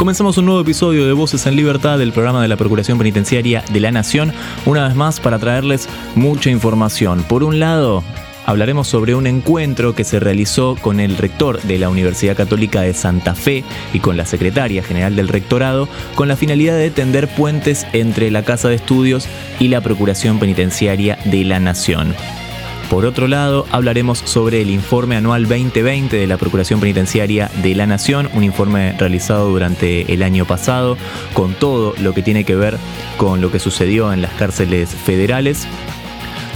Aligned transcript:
Comenzamos 0.00 0.38
un 0.38 0.46
nuevo 0.46 0.62
episodio 0.62 1.06
de 1.06 1.12
Voces 1.12 1.44
en 1.44 1.56
Libertad 1.56 1.98
del 1.98 2.12
programa 2.14 2.40
de 2.40 2.48
la 2.48 2.56
Procuración 2.56 2.96
Penitenciaria 2.96 3.62
de 3.70 3.80
la 3.80 3.90
Nación, 3.90 4.32
una 4.64 4.88
vez 4.88 4.96
más 4.96 5.20
para 5.20 5.38
traerles 5.38 5.90
mucha 6.14 6.48
información. 6.48 7.22
Por 7.24 7.44
un 7.44 7.60
lado, 7.60 8.02
hablaremos 8.46 8.88
sobre 8.88 9.14
un 9.14 9.26
encuentro 9.26 9.94
que 9.94 10.04
se 10.04 10.18
realizó 10.18 10.74
con 10.80 11.00
el 11.00 11.18
rector 11.18 11.60
de 11.60 11.78
la 11.78 11.90
Universidad 11.90 12.34
Católica 12.34 12.80
de 12.80 12.94
Santa 12.94 13.34
Fe 13.34 13.62
y 13.92 14.00
con 14.00 14.16
la 14.16 14.24
secretaria 14.24 14.82
general 14.82 15.16
del 15.16 15.28
rectorado 15.28 15.86
con 16.14 16.28
la 16.28 16.36
finalidad 16.36 16.78
de 16.78 16.90
tender 16.90 17.28
puentes 17.28 17.86
entre 17.92 18.30
la 18.30 18.42
Casa 18.42 18.70
de 18.70 18.76
Estudios 18.76 19.28
y 19.58 19.68
la 19.68 19.82
Procuración 19.82 20.38
Penitenciaria 20.38 21.18
de 21.26 21.44
la 21.44 21.60
Nación. 21.60 22.14
Por 22.90 23.06
otro 23.06 23.28
lado, 23.28 23.66
hablaremos 23.70 24.18
sobre 24.18 24.60
el 24.60 24.68
informe 24.68 25.14
anual 25.14 25.46
2020 25.46 26.16
de 26.16 26.26
la 26.26 26.36
Procuración 26.38 26.80
Penitenciaria 26.80 27.48
de 27.62 27.76
la 27.76 27.86
Nación, 27.86 28.28
un 28.34 28.42
informe 28.42 28.94
realizado 28.98 29.48
durante 29.48 30.12
el 30.12 30.24
año 30.24 30.44
pasado 30.44 30.96
con 31.32 31.54
todo 31.54 31.94
lo 32.00 32.14
que 32.14 32.22
tiene 32.22 32.42
que 32.42 32.56
ver 32.56 32.78
con 33.16 33.40
lo 33.40 33.52
que 33.52 33.60
sucedió 33.60 34.12
en 34.12 34.22
las 34.22 34.32
cárceles 34.32 34.90
federales 34.90 35.68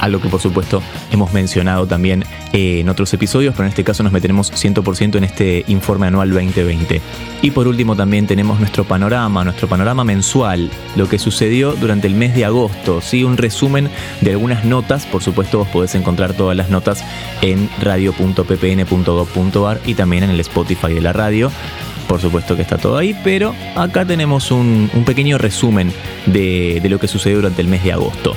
algo 0.00 0.20
que 0.20 0.28
por 0.28 0.40
supuesto 0.40 0.82
hemos 1.10 1.32
mencionado 1.32 1.86
también 1.86 2.24
eh, 2.52 2.80
en 2.80 2.88
otros 2.88 3.12
episodios, 3.14 3.54
pero 3.54 3.64
en 3.64 3.70
este 3.70 3.84
caso 3.84 4.02
nos 4.02 4.12
meteremos 4.12 4.52
100% 4.52 5.16
en 5.16 5.24
este 5.24 5.64
informe 5.68 6.06
anual 6.06 6.30
2020. 6.30 7.00
Y 7.42 7.50
por 7.50 7.68
último 7.68 7.96
también 7.96 8.26
tenemos 8.26 8.60
nuestro 8.60 8.84
panorama, 8.84 9.44
nuestro 9.44 9.68
panorama 9.68 10.04
mensual, 10.04 10.70
lo 10.96 11.08
que 11.08 11.18
sucedió 11.18 11.72
durante 11.72 12.06
el 12.06 12.14
mes 12.14 12.34
de 12.34 12.44
agosto, 12.44 13.00
¿sí? 13.00 13.24
un 13.24 13.36
resumen 13.36 13.88
de 14.20 14.32
algunas 14.32 14.64
notas, 14.64 15.06
por 15.06 15.22
supuesto 15.22 15.58
vos 15.58 15.68
podés 15.68 15.94
encontrar 15.94 16.34
todas 16.34 16.56
las 16.56 16.70
notas 16.70 17.04
en 17.42 17.68
radio.ppn.gov.ar 17.80 19.80
y 19.84 19.94
también 19.94 20.24
en 20.24 20.30
el 20.30 20.40
Spotify 20.40 20.94
de 20.94 21.00
la 21.00 21.12
radio 21.12 21.50
por 22.04 22.20
supuesto 22.20 22.54
que 22.54 22.62
está 22.62 22.78
todo 22.78 22.96
ahí, 22.96 23.18
pero 23.24 23.54
acá 23.74 24.04
tenemos 24.04 24.50
un, 24.50 24.90
pequeño 25.06 25.38
resumen 25.38 25.92
de, 26.26 26.80
de, 26.82 26.88
lo 26.88 26.98
que 26.98 27.08
sucedió 27.08 27.38
durante 27.38 27.62
el 27.62 27.68
mes 27.68 27.82
de 27.82 27.92
agosto. 27.92 28.36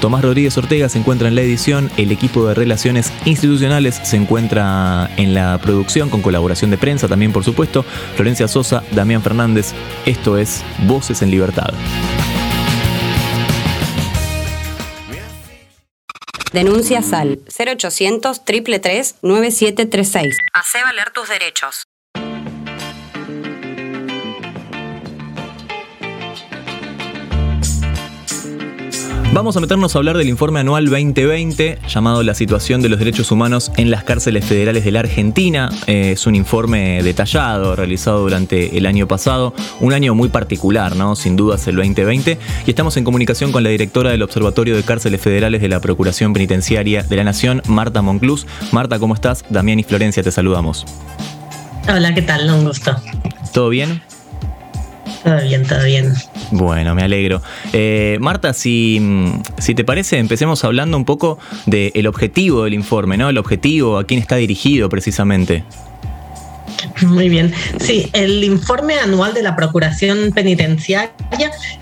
Tomás 0.00 0.22
Rodríguez 0.22 0.56
Ortega 0.56 0.88
se 0.88 0.98
encuentra 0.98 1.28
en 1.28 1.34
la 1.34 1.42
edición, 1.42 1.90
el 1.96 2.12
equipo 2.12 2.46
de 2.46 2.54
relaciones 2.54 3.12
institucionales 3.24 4.00
se 4.04 4.16
encuentra 4.16 5.10
en 5.16 5.34
la 5.34 5.58
producción 5.58 6.08
con 6.08 6.22
colaboración 6.22 6.70
de 6.70 6.78
prensa 6.78 7.08
también 7.08 7.32
por 7.32 7.44
supuesto, 7.44 7.84
Florencia 8.14 8.46
Sosa, 8.46 8.84
Damián 8.92 9.22
Fernández, 9.22 9.72
esto 10.06 10.38
es 10.38 10.62
Voces 10.86 11.22
en 11.22 11.30
Libertad. 11.30 11.74
Denuncia 16.52 17.02
SAL 17.02 17.40
0800 17.46 18.44
333 18.44 19.16
9736. 19.22 20.36
Hace 20.54 20.82
valer 20.82 21.10
tus 21.10 21.28
derechos. 21.28 21.84
Vamos 29.30 29.56
a 29.58 29.60
meternos 29.60 29.94
a 29.94 29.98
hablar 29.98 30.16
del 30.16 30.28
informe 30.30 30.58
anual 30.60 30.86
2020 30.86 31.78
llamado 31.86 32.22
La 32.22 32.34
situación 32.34 32.80
de 32.80 32.88
los 32.88 32.98
derechos 32.98 33.30
humanos 33.30 33.70
en 33.76 33.90
las 33.90 34.02
cárceles 34.02 34.46
federales 34.46 34.84
de 34.84 34.90
la 34.90 35.00
Argentina. 35.00 35.68
Eh, 35.86 36.12
es 36.12 36.26
un 36.26 36.34
informe 36.34 37.02
detallado 37.02 37.76
realizado 37.76 38.20
durante 38.20 38.78
el 38.78 38.86
año 38.86 39.06
pasado, 39.06 39.54
un 39.80 39.92
año 39.92 40.14
muy 40.14 40.30
particular, 40.30 40.96
¿no? 40.96 41.14
Sin 41.14 41.36
dudas 41.36 41.68
el 41.68 41.76
2020. 41.76 42.38
Y 42.66 42.70
estamos 42.70 42.96
en 42.96 43.04
comunicación 43.04 43.52
con 43.52 43.62
la 43.62 43.68
directora 43.68 44.10
del 44.10 44.22
Observatorio 44.22 44.74
de 44.74 44.82
Cárceles 44.82 45.20
Federales 45.20 45.60
de 45.60 45.68
la 45.68 45.80
Procuración 45.80 46.32
Penitenciaria 46.32 47.02
de 47.02 47.16
la 47.16 47.24
Nación, 47.24 47.60
Marta 47.68 48.00
Monclús. 48.00 48.46
Marta, 48.72 48.98
¿cómo 48.98 49.12
estás? 49.12 49.44
Damián 49.50 49.78
y 49.78 49.84
Florencia, 49.84 50.22
te 50.22 50.32
saludamos. 50.32 50.86
Hola, 51.86 52.14
¿qué 52.14 52.22
tal? 52.22 52.50
Un 52.50 52.64
gusto. 52.64 52.96
¿Todo 53.52 53.68
bien? 53.68 54.02
Todo 55.24 55.42
bien, 55.42 55.66
todo 55.66 55.84
bien. 55.84 56.14
Bueno, 56.50 56.94
me 56.94 57.02
alegro. 57.02 57.42
Eh, 57.72 58.18
Marta, 58.20 58.52
si, 58.52 59.00
si, 59.58 59.74
te 59.74 59.84
parece, 59.84 60.18
empecemos 60.18 60.64
hablando 60.64 60.96
un 60.96 61.04
poco 61.04 61.38
del 61.66 62.06
objetivo 62.06 62.64
del 62.64 62.74
informe, 62.74 63.16
¿no? 63.16 63.28
El 63.28 63.38
objetivo, 63.38 63.98
a 63.98 64.04
quién 64.04 64.20
está 64.20 64.36
dirigido 64.36 64.88
precisamente. 64.88 65.64
Muy 67.02 67.28
bien. 67.28 67.52
Sí, 67.80 68.10
el 68.12 68.42
informe 68.44 68.98
anual 68.98 69.34
de 69.34 69.42
la 69.42 69.56
Procuración 69.56 70.32
Penitenciaria 70.34 71.12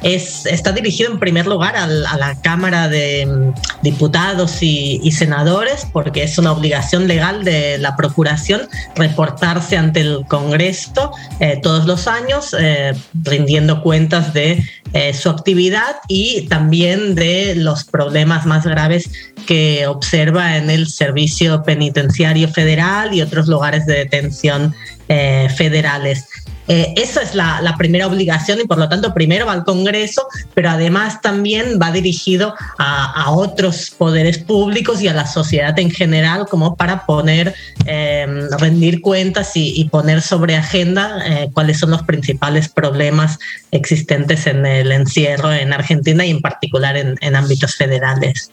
es, 0.02 0.46
está 0.46 0.72
dirigido 0.72 1.10
en 1.10 1.18
primer 1.18 1.46
lugar 1.46 1.76
a 1.76 1.86
la 1.86 2.40
Cámara 2.42 2.88
de 2.88 3.26
mm, 3.26 3.82
Diputados 3.82 4.62
y, 4.62 5.10
Senadores 5.16 5.86
porque 5.92 6.24
es 6.24 6.36
una 6.36 6.52
obligación 6.52 7.08
legal 7.08 7.42
de 7.42 7.78
la 7.78 7.96
Procuración 7.96 8.68
reportarse 8.96 9.78
ante 9.78 10.00
el 10.00 10.26
Congreso 10.28 11.12
eh, 11.40 11.58
todos 11.62 11.86
los 11.86 12.06
años, 12.06 12.54
eh, 12.58 12.92
rindiendo 13.24 13.82
cuentas 13.82 14.34
de 14.34 14.62
eh, 14.92 15.14
su 15.14 15.30
actividad 15.30 15.96
y 16.08 16.46
también 16.48 17.14
de 17.14 17.54
los 17.56 17.84
problemas 17.84 18.46
más 18.46 18.64
graves 18.66 19.10
que 19.46 19.86
observa 19.86 20.56
en 20.56 20.70
el 20.70 20.86
Servicio 20.88 21.62
Penitenciario 21.62 22.48
Federal 22.48 23.14
y 23.14 23.22
otros 23.22 23.48
lugares 23.48 23.86
de 23.86 23.94
detención 23.94 24.74
eh, 25.08 25.48
federales. 25.56 26.28
Eh, 26.68 26.94
esa 26.96 27.22
es 27.22 27.34
la, 27.34 27.74
primera 27.78 28.06
obligación 28.06 28.60
y 28.60 28.64
por 28.64 28.78
lo 28.78 28.88
tanto 28.88 29.14
primero 29.14 29.46
va 29.46 29.52
al 29.52 29.64
Congreso, 29.64 30.26
pero 30.54 30.70
además 30.70 31.20
también 31.20 31.78
va 31.80 31.92
dirigido 31.92 32.54
a, 32.78 33.30
otros 33.30 33.90
poderes 33.90 34.38
públicos 34.38 35.02
y 35.02 35.08
a 35.08 35.14
la 35.14 35.26
sociedad 35.26 35.78
en 35.78 35.90
general 35.90 36.46
como 36.48 36.74
para 36.74 37.06
poner, 37.06 37.54
em, 37.84 38.48
rendir 38.58 39.00
cuentas 39.00 39.52
y, 39.54 39.84
poner 39.90 40.22
sobre 40.22 40.56
agenda 40.56 41.18
eh, 41.24 41.50
cuáles 41.52 41.78
son 41.78 41.90
los 41.90 42.02
principales 42.02 42.68
problemas 42.68 43.38
existentes 43.70 44.46
en 44.46 44.66
el 44.66 44.90
encierro 44.90 45.52
en 45.52 45.72
Argentina 45.72 46.24
y 46.26 46.30
en 46.30 46.40
particular 46.40 46.96
en 46.96 47.36
ámbitos 47.36 47.76
federales. 47.76 48.50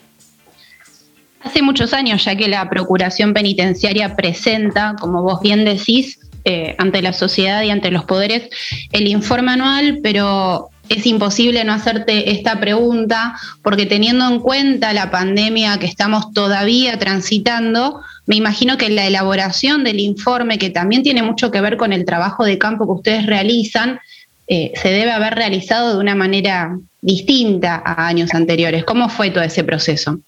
Hace 1.43 1.61
muchos 1.61 1.93
años 1.93 2.23
ya 2.23 2.35
que 2.35 2.47
la 2.47 2.69
Procuración 2.69 3.33
Penitenciaria 3.33 4.15
presenta, 4.15 4.95
como 4.99 5.23
vos 5.23 5.41
bien 5.41 5.65
decís, 5.65 6.17
eh, 6.45 6.75
ante 6.77 7.01
la 7.01 7.13
sociedad 7.13 7.61
y 7.63 7.69
ante 7.69 7.91
los 7.91 8.05
poderes 8.05 8.49
el 8.91 9.07
informe 9.07 9.53
anual, 9.53 9.99
pero 10.03 10.69
es 10.89 11.05
imposible 11.05 11.63
no 11.63 11.73
hacerte 11.73 12.31
esta 12.31 12.59
pregunta 12.59 13.35
porque 13.61 13.85
teniendo 13.85 14.27
en 14.27 14.39
cuenta 14.39 14.91
la 14.93 15.09
pandemia 15.09 15.79
que 15.79 15.85
estamos 15.85 16.33
todavía 16.33 16.99
transitando, 16.99 18.01
me 18.25 18.35
imagino 18.35 18.77
que 18.77 18.89
la 18.89 19.07
elaboración 19.07 19.83
del 19.83 19.99
informe, 19.99 20.57
que 20.57 20.69
también 20.69 21.03
tiene 21.03 21.23
mucho 21.23 21.51
que 21.51 21.61
ver 21.61 21.77
con 21.77 21.93
el 21.93 22.05
trabajo 22.05 22.43
de 22.43 22.57
campo 22.57 22.85
que 22.85 22.91
ustedes 22.91 23.25
realizan, 23.25 23.99
eh, 24.47 24.73
se 24.75 24.89
debe 24.89 25.11
haber 25.11 25.35
realizado 25.35 25.93
de 25.93 25.99
una 25.99 26.15
manera 26.15 26.77
distinta 27.01 27.81
a 27.85 28.07
años 28.07 28.33
anteriores. 28.33 28.83
¿Cómo 28.83 29.09
fue 29.09 29.29
todo 29.29 29.43
ese 29.43 29.63
proceso? 29.63 30.19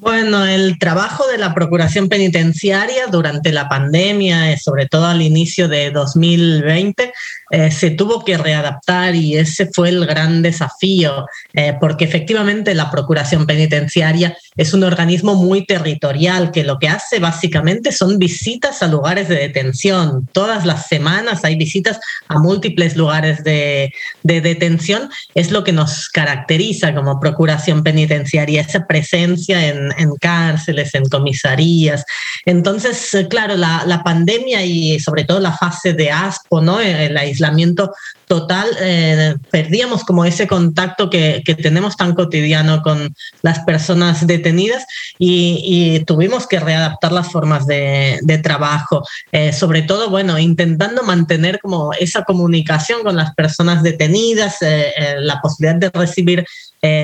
Bueno, 0.00 0.46
el 0.46 0.78
trabajo 0.78 1.26
de 1.26 1.38
la 1.38 1.54
Procuración 1.54 2.08
Penitenciaria 2.08 3.08
durante 3.08 3.50
la 3.50 3.68
pandemia, 3.68 4.52
eh, 4.52 4.56
sobre 4.56 4.86
todo 4.86 5.06
al 5.06 5.22
inicio 5.22 5.66
de 5.66 5.90
2020, 5.90 7.12
eh, 7.50 7.70
se 7.72 7.90
tuvo 7.90 8.24
que 8.24 8.36
readaptar 8.36 9.16
y 9.16 9.36
ese 9.36 9.70
fue 9.72 9.88
el 9.88 10.06
gran 10.06 10.42
desafío, 10.42 11.26
eh, 11.52 11.74
porque 11.80 12.04
efectivamente 12.04 12.74
la 12.74 12.92
Procuración 12.92 13.46
Penitenciaria 13.46 14.36
es 14.56 14.74
un 14.74 14.84
organismo 14.84 15.34
muy 15.34 15.64
territorial 15.64 16.52
que 16.52 16.62
lo 16.62 16.78
que 16.78 16.88
hace 16.88 17.18
básicamente 17.18 17.90
son 17.90 18.18
visitas 18.18 18.82
a 18.82 18.86
lugares 18.86 19.28
de 19.28 19.36
detención. 19.36 20.28
Todas 20.32 20.64
las 20.64 20.86
semanas 20.86 21.44
hay 21.44 21.56
visitas 21.56 21.98
a 22.28 22.38
múltiples 22.38 22.96
lugares 22.96 23.42
de, 23.44 23.92
detención. 24.22 25.08
Es 25.34 25.50
lo 25.50 25.64
que 25.64 25.72
nos 25.72 26.08
caracteriza 26.08 26.94
como 26.94 27.18
Procuración 27.18 27.82
Penitenciaria, 27.82 28.60
esa 28.60 28.86
presencia 28.86 29.66
en 29.66 29.87
en, 29.96 30.14
cárceles, 30.16 30.94
en 30.94 31.04
comisarías. 31.08 32.04
Entonces, 32.44 33.14
eh, 33.14 33.28
claro, 33.28 33.56
la, 33.56 34.02
pandemia 34.04 34.64
y 34.64 34.98
sobre 35.00 35.24
todo 35.24 35.40
la 35.40 35.56
fase 35.56 35.92
de 35.92 36.10
aspo, 36.10 36.60
¿no? 36.60 36.80
el 36.80 37.16
aislamiento 37.16 37.92
total, 38.28 38.68
eh, 38.78 39.36
perdíamos 39.50 40.04
como 40.04 40.24
ese 40.24 40.46
contacto 40.46 41.08
que, 41.08 41.42
tenemos 41.62 41.96
tan 41.96 42.14
cotidiano 42.14 42.82
con 42.82 43.14
las 43.42 43.60
personas 43.60 44.26
detenidas 44.26 44.84
y, 45.18 46.04
tuvimos 46.06 46.46
que 46.46 46.60
readaptar 46.60 47.10
las 47.12 47.32
formas 47.32 47.66
de, 47.66 48.40
trabajo, 48.42 49.02
eh, 49.32 49.52
sobre 49.52 49.82
todo, 49.82 50.10
bueno, 50.10 50.38
intentando 50.38 51.02
mantener 51.02 51.58
como 51.58 51.92
esa 51.94 52.22
comunicación 52.22 53.02
con 53.02 53.16
las 53.16 53.34
personas 53.34 53.82
detenidas, 53.82 54.58
eh, 54.60 54.92
la 55.18 55.40
posibilidad 55.40 55.80
de 55.80 55.90
recibir 55.98 56.44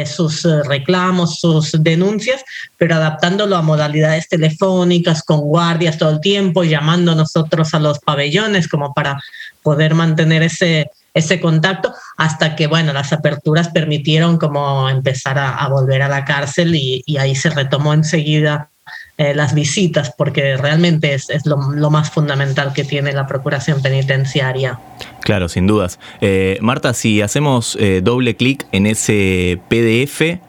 sus 0.07 0.45
reclamos, 0.69 1.41
sus 1.41 1.73
denuncias, 1.83 2.45
pero 2.79 2.95
adaptándolo 2.95 3.57
a 3.57 3.63
modalidades 3.63 4.29
telefónicas, 4.29 5.25
con 5.25 5.41
guardias 5.41 5.99
todo 5.99 6.11
el 6.11 6.21
tiempo, 6.21 6.63
llamando 6.63 7.17
nosotros 7.17 7.75
a 7.75 7.81
los 7.81 7.99
pabellones 7.99 8.69
como 8.69 8.95
para 8.95 9.21
poder 9.65 9.95
mantener 9.95 10.45
ese, 10.45 10.93
ese 11.15 11.41
contacto 11.41 11.95
hasta 12.17 12.57
que, 12.57 12.67
bueno, 12.67 12.93
las 12.93 13.13
aperturas 13.13 13.69
permitieron 13.69 14.37
como 14.37 14.91
empezar 14.91 15.39
a, 15.39 15.67
volver 15.69 16.03
a 16.03 16.09
la 16.09 16.25
cárcel 16.25 16.75
y, 16.75 17.03
ahí 17.19 17.37
se 17.37 17.51
retomó 17.51 17.95
enseguida 17.95 18.71
eh, 19.17 19.33
las 19.35 19.55
visitas, 19.55 20.13
porque 20.19 20.57
realmente 20.57 21.15
es, 21.15 21.29
lo, 21.47 21.57
más 21.91 22.11
fundamental 22.11 22.73
que 22.73 22.83
tiene 22.85 23.13
la 23.13 23.27
Procuración 23.29 23.81
Penitenciaria. 23.81 24.81
Claro, 25.21 25.49
sin 25.49 25.69
dudas. 25.69 26.01
Eh, 26.21 26.59
Marta, 26.61 26.93
si 26.93 27.23
hacemos 27.23 27.79
eh, 27.81 28.01
doble 28.03 28.35
clic 28.35 28.67
en 28.73 28.87
ese 28.87 29.61
PDF, 29.69 30.41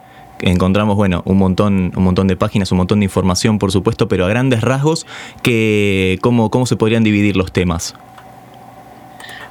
encontramos, 0.42 0.96
bueno, 0.96 1.22
un 1.26 1.38
montón, 1.38 1.94
un 1.96 2.04
montón 2.04 2.28
de 2.28 2.36
páginas, 2.36 2.72
un 2.72 2.80
montón 2.80 3.00
de 3.00 3.06
información, 3.06 3.60
por 3.60 3.72
supuesto, 3.72 4.08
pero 4.08 4.26
a 4.26 4.30
grandes 4.30 4.62
rasgos, 4.62 5.06
que, 5.44 6.18
¿cómo, 6.22 6.50
cómo 6.50 6.66
se 6.66 6.76
podrían 6.76 7.04
dividir 7.04 7.38
los 7.38 7.52
temas? 7.54 7.94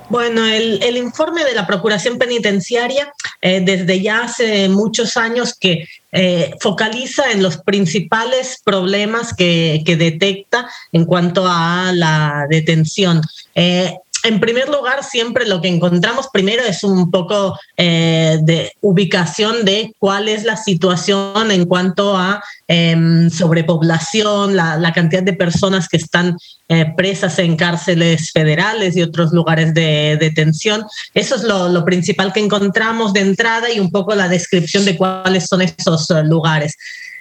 Bueno, 0.09 0.45
el, 0.47 0.97
informe 0.97 1.45
de 1.45 1.55
la 1.55 1.67
Procuración 1.67 2.19
Penitenciaria 2.19 3.13
eh, 3.41 3.63
desde 3.65 4.01
ya 4.03 4.25
hace 4.25 4.69
muchos 4.69 5.17
años 5.17 5.55
que 5.59 5.89
eh, 6.13 6.55
focaliza 6.61 7.33
en 7.33 7.43
los 7.43 7.57
principales 7.59 8.61
problemas 8.65 9.35
que, 9.35 9.83
detecta 9.85 10.69
en 10.93 11.07
cuanto 11.07 11.47
a 11.47 11.91
la 11.95 12.47
detención. 12.51 13.23
Eh, 13.55 13.97
en 14.25 14.41
primer 14.41 14.71
lugar, 14.71 15.05
siempre 15.05 15.47
lo 15.47 15.61
que 15.61 15.69
encontramos 15.69 16.29
primero 16.33 16.63
es 16.65 16.83
un 16.83 17.11
poco 17.11 17.59
eh, 17.77 18.39
de 18.43 18.73
ubicación 18.81 19.67
de 19.67 19.95
cuál 19.99 20.29
es 20.29 20.45
la 20.45 20.57
situación 20.57 21.51
en 21.51 21.67
cuanto 21.67 22.17
a 22.17 22.43
em, 22.67 23.29
sobrepoblación, 23.29 24.57
la, 24.57 24.93
cantidad 24.95 25.23
de 25.23 25.35
personas 25.35 25.89
que 25.89 25.99
están 25.99 26.39
eh, 26.71 26.87
presas 26.97 27.39
en 27.39 27.57
cárceles 27.57 28.33
federales 28.33 28.97
y 28.97 29.03
otros 29.03 29.33
lugares 29.33 29.75
de 29.75 30.17
detención. 30.19 30.85
Eso 31.13 31.35
es 31.37 31.43
lo, 31.43 31.85
principal 31.85 32.33
que 32.33 32.41
encontramos 32.41 33.13
de 33.13 33.21
entrada 33.21 33.71
y 33.71 33.79
un 33.79 33.91
poco 33.91 34.15
la 34.15 34.29
descripción 34.29 34.87
de 34.87 34.97
cuáles 34.97 35.47
son 35.47 35.61
esos 35.61 36.11
eh, 36.11 36.23
lugares. 36.25 36.77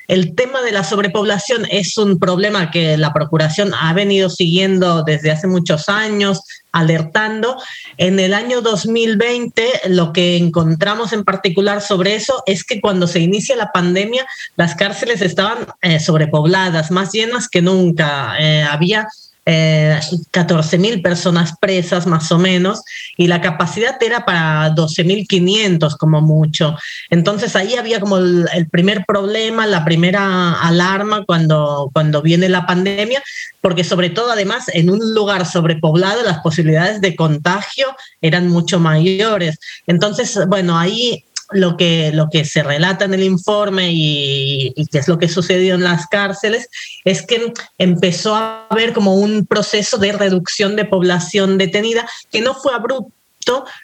El 0.07 0.35
tema 0.35 0.61
de 0.61 0.71
la 0.71 0.83
sobrepoblación 0.83 1.65
es 1.69 1.97
un 1.97 2.19
problema 2.19 2.71
que 2.71 2.97
la 2.97 3.13
Procuración 3.13 3.73
ha 3.73 3.93
venido 3.93 4.29
siguiendo 4.29 5.03
desde 5.03 5.31
hace 5.31 5.47
muchos 5.47 5.87
años, 5.87 6.41
alertando. 6.73 7.57
En 7.97 8.19
el 8.19 8.33
año 8.33 8.61
2020 8.61 9.81
lo 9.89 10.11
que 10.11 10.37
encontramos 10.37 11.13
en 11.13 11.23
particular 11.23 11.81
sobre 11.81 12.15
eso 12.15 12.43
es 12.45 12.63
que 12.63 12.81
cuando 12.81 13.07
se 13.07 13.19
inicia 13.19 13.55
la 13.55 13.71
pandemia 13.71 14.25
las 14.57 14.75
cárceles 14.75 15.21
estaban 15.21 15.67
eh, 15.81 15.99
sobrepobladas, 15.99 16.91
más 16.91 17.11
llenas 17.13 17.47
que 17.47 17.61
nunca. 17.61 18.35
Eh, 18.39 18.63
había 18.63 19.07
eh, 19.45 19.99
14 20.31 20.77
mil 20.77 21.01
personas 21.01 21.55
presas 21.59 22.07
más 22.07 22.31
o 22.31 22.37
menos 22.37 22.81
y 23.17 23.27
la 23.27 23.41
capacidad 23.41 24.01
era 24.01 24.23
para 24.23 24.73
12.500 24.73 25.97
como 25.97 26.21
mucho. 26.21 26.77
Entonces 27.09 27.55
ahí 27.55 27.75
había 27.75 27.99
como 27.99 28.17
el, 28.17 28.67
primer 28.71 29.03
problema, 29.05 29.67
la 29.67 29.83
primera 29.83 30.53
alarma 30.61 31.25
cuando, 31.25 31.89
cuando 31.93 32.21
viene 32.21 32.47
la 32.47 32.65
pandemia, 32.65 33.21
porque 33.59 33.83
sobre 33.83 34.09
todo 34.09 34.31
además 34.31 34.69
en 34.73 34.89
un 34.89 35.13
lugar 35.13 35.45
sobrepoblado 35.45 36.23
las 36.23 36.39
posibilidades 36.39 37.01
de 37.01 37.15
contagio 37.15 37.87
eran 38.21 38.47
mucho 38.47 38.79
mayores. 38.79 39.59
Entonces, 39.87 40.39
bueno, 40.47 40.77
ahí 40.77 41.25
lo 41.53 41.77
que, 41.77 42.11
lo 42.13 42.29
que 42.29 42.45
se 42.45 42.63
relata 42.63 43.05
en 43.05 43.13
el 43.13 43.23
informe 43.23 43.91
y, 43.91 44.73
y 44.75 44.85
qué 44.87 44.99
es 44.99 45.07
lo 45.07 45.17
que 45.17 45.29
sucedió 45.29 45.75
en 45.75 45.83
las 45.83 46.07
cárceles 46.07 46.69
es 47.05 47.21
que 47.21 47.53
empezó 47.77 48.35
a 48.35 48.67
haber 48.69 48.93
como 48.93 49.15
un 49.15 49.45
proceso 49.45 49.97
de 49.97 50.11
reducción 50.11 50.75
de 50.75 50.85
población 50.85 51.57
detenida 51.57 52.07
que 52.31 52.41
no 52.41 52.53
fue 52.53 52.73
abrupto 52.73 53.13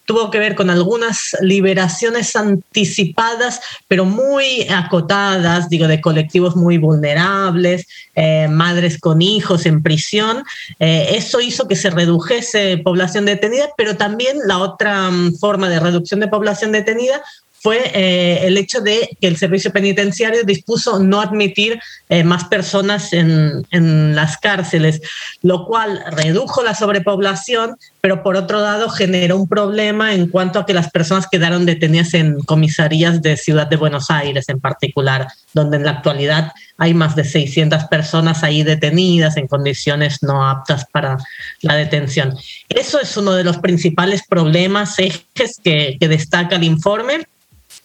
tuvo 0.05 0.31
que 0.31 0.39
ver 0.39 0.55
con 0.55 0.69
algunas 0.69 1.35
liberaciones 1.41 2.35
anticipadas, 2.35 3.61
pero 3.87 4.05
muy 4.05 4.67
acotadas, 4.69 5.69
digo, 5.69 5.87
de 5.87 6.01
colectivos 6.01 6.55
muy 6.55 6.77
vulnerables, 6.77 7.87
eh, 8.15 8.47
madres 8.49 8.99
con 8.99 9.21
hijos 9.21 9.65
en 9.65 9.83
prisión. 9.83 10.43
Eh, 10.79 11.09
eso 11.11 11.41
hizo 11.41 11.67
que 11.67 11.75
se 11.75 11.89
redujese 11.89 12.77
población 12.77 13.25
detenida, 13.25 13.69
pero 13.77 13.97
también 13.97 14.37
la 14.45 14.59
otra 14.59 15.09
mm, 15.09 15.35
forma 15.35 15.69
de 15.69 15.79
reducción 15.79 16.19
de 16.19 16.27
población 16.27 16.71
detenida 16.71 17.21
fue 17.61 17.91
eh, 17.93 18.47
el 18.47 18.57
hecho 18.57 18.81
de 18.81 19.17
que 19.19 19.27
el 19.27 19.37
servicio 19.37 19.71
penitenciario 19.71 20.43
dispuso 20.43 20.99
no 20.99 21.21
admitir 21.21 21.79
eh, 22.07 22.23
más 22.23 22.45
personas 22.45 23.13
en, 23.13 23.65
en, 23.71 24.15
las 24.15 24.37
cárceles, 24.37 25.01
lo 25.41 25.65
cual 25.65 26.03
redujo 26.11 26.63
la 26.63 26.73
sobrepoblación, 26.73 27.77
pero 28.01 28.23
por 28.23 28.35
otro 28.37 28.61
lado 28.61 28.89
generó 28.89 29.37
un 29.37 29.47
problema 29.47 30.13
en 30.13 30.27
cuanto 30.27 30.59
a 30.59 30.65
que 30.65 30.73
las 30.73 30.89
personas 30.89 31.27
quedaron 31.29 31.65
detenidas 31.65 32.13
en 32.13 32.39
comisarías 32.41 33.21
de 33.21 33.35
Ciudad 33.35 33.67
de 33.67 33.75
Buenos 33.75 34.09
Aires 34.09 34.47
en 34.47 34.59
particular, 34.59 35.27
donde 35.53 35.77
en 35.77 35.85
la 35.85 35.91
actualidad 35.91 36.51
hay 36.77 36.93
más 36.93 37.15
de 37.15 37.25
600 37.25 37.85
personas 37.85 38.43
ahí 38.43 38.63
detenidas 38.63 39.35
en 39.35 39.47
condiciones 39.47 40.23
no 40.23 40.47
aptas 40.47 40.85
para 40.91 41.17
la 41.61 41.75
detención. 41.75 42.35
Eso 42.69 43.01
es 43.01 43.17
uno 43.17 43.33
de 43.33 43.43
los 43.43 43.57
principales 43.57 44.23
problemas, 44.27 44.97
ejes 44.97 45.59
que, 45.61 45.97
que 45.99 46.07
destaca 46.07 46.55
el 46.55 46.63
informe 46.63 47.27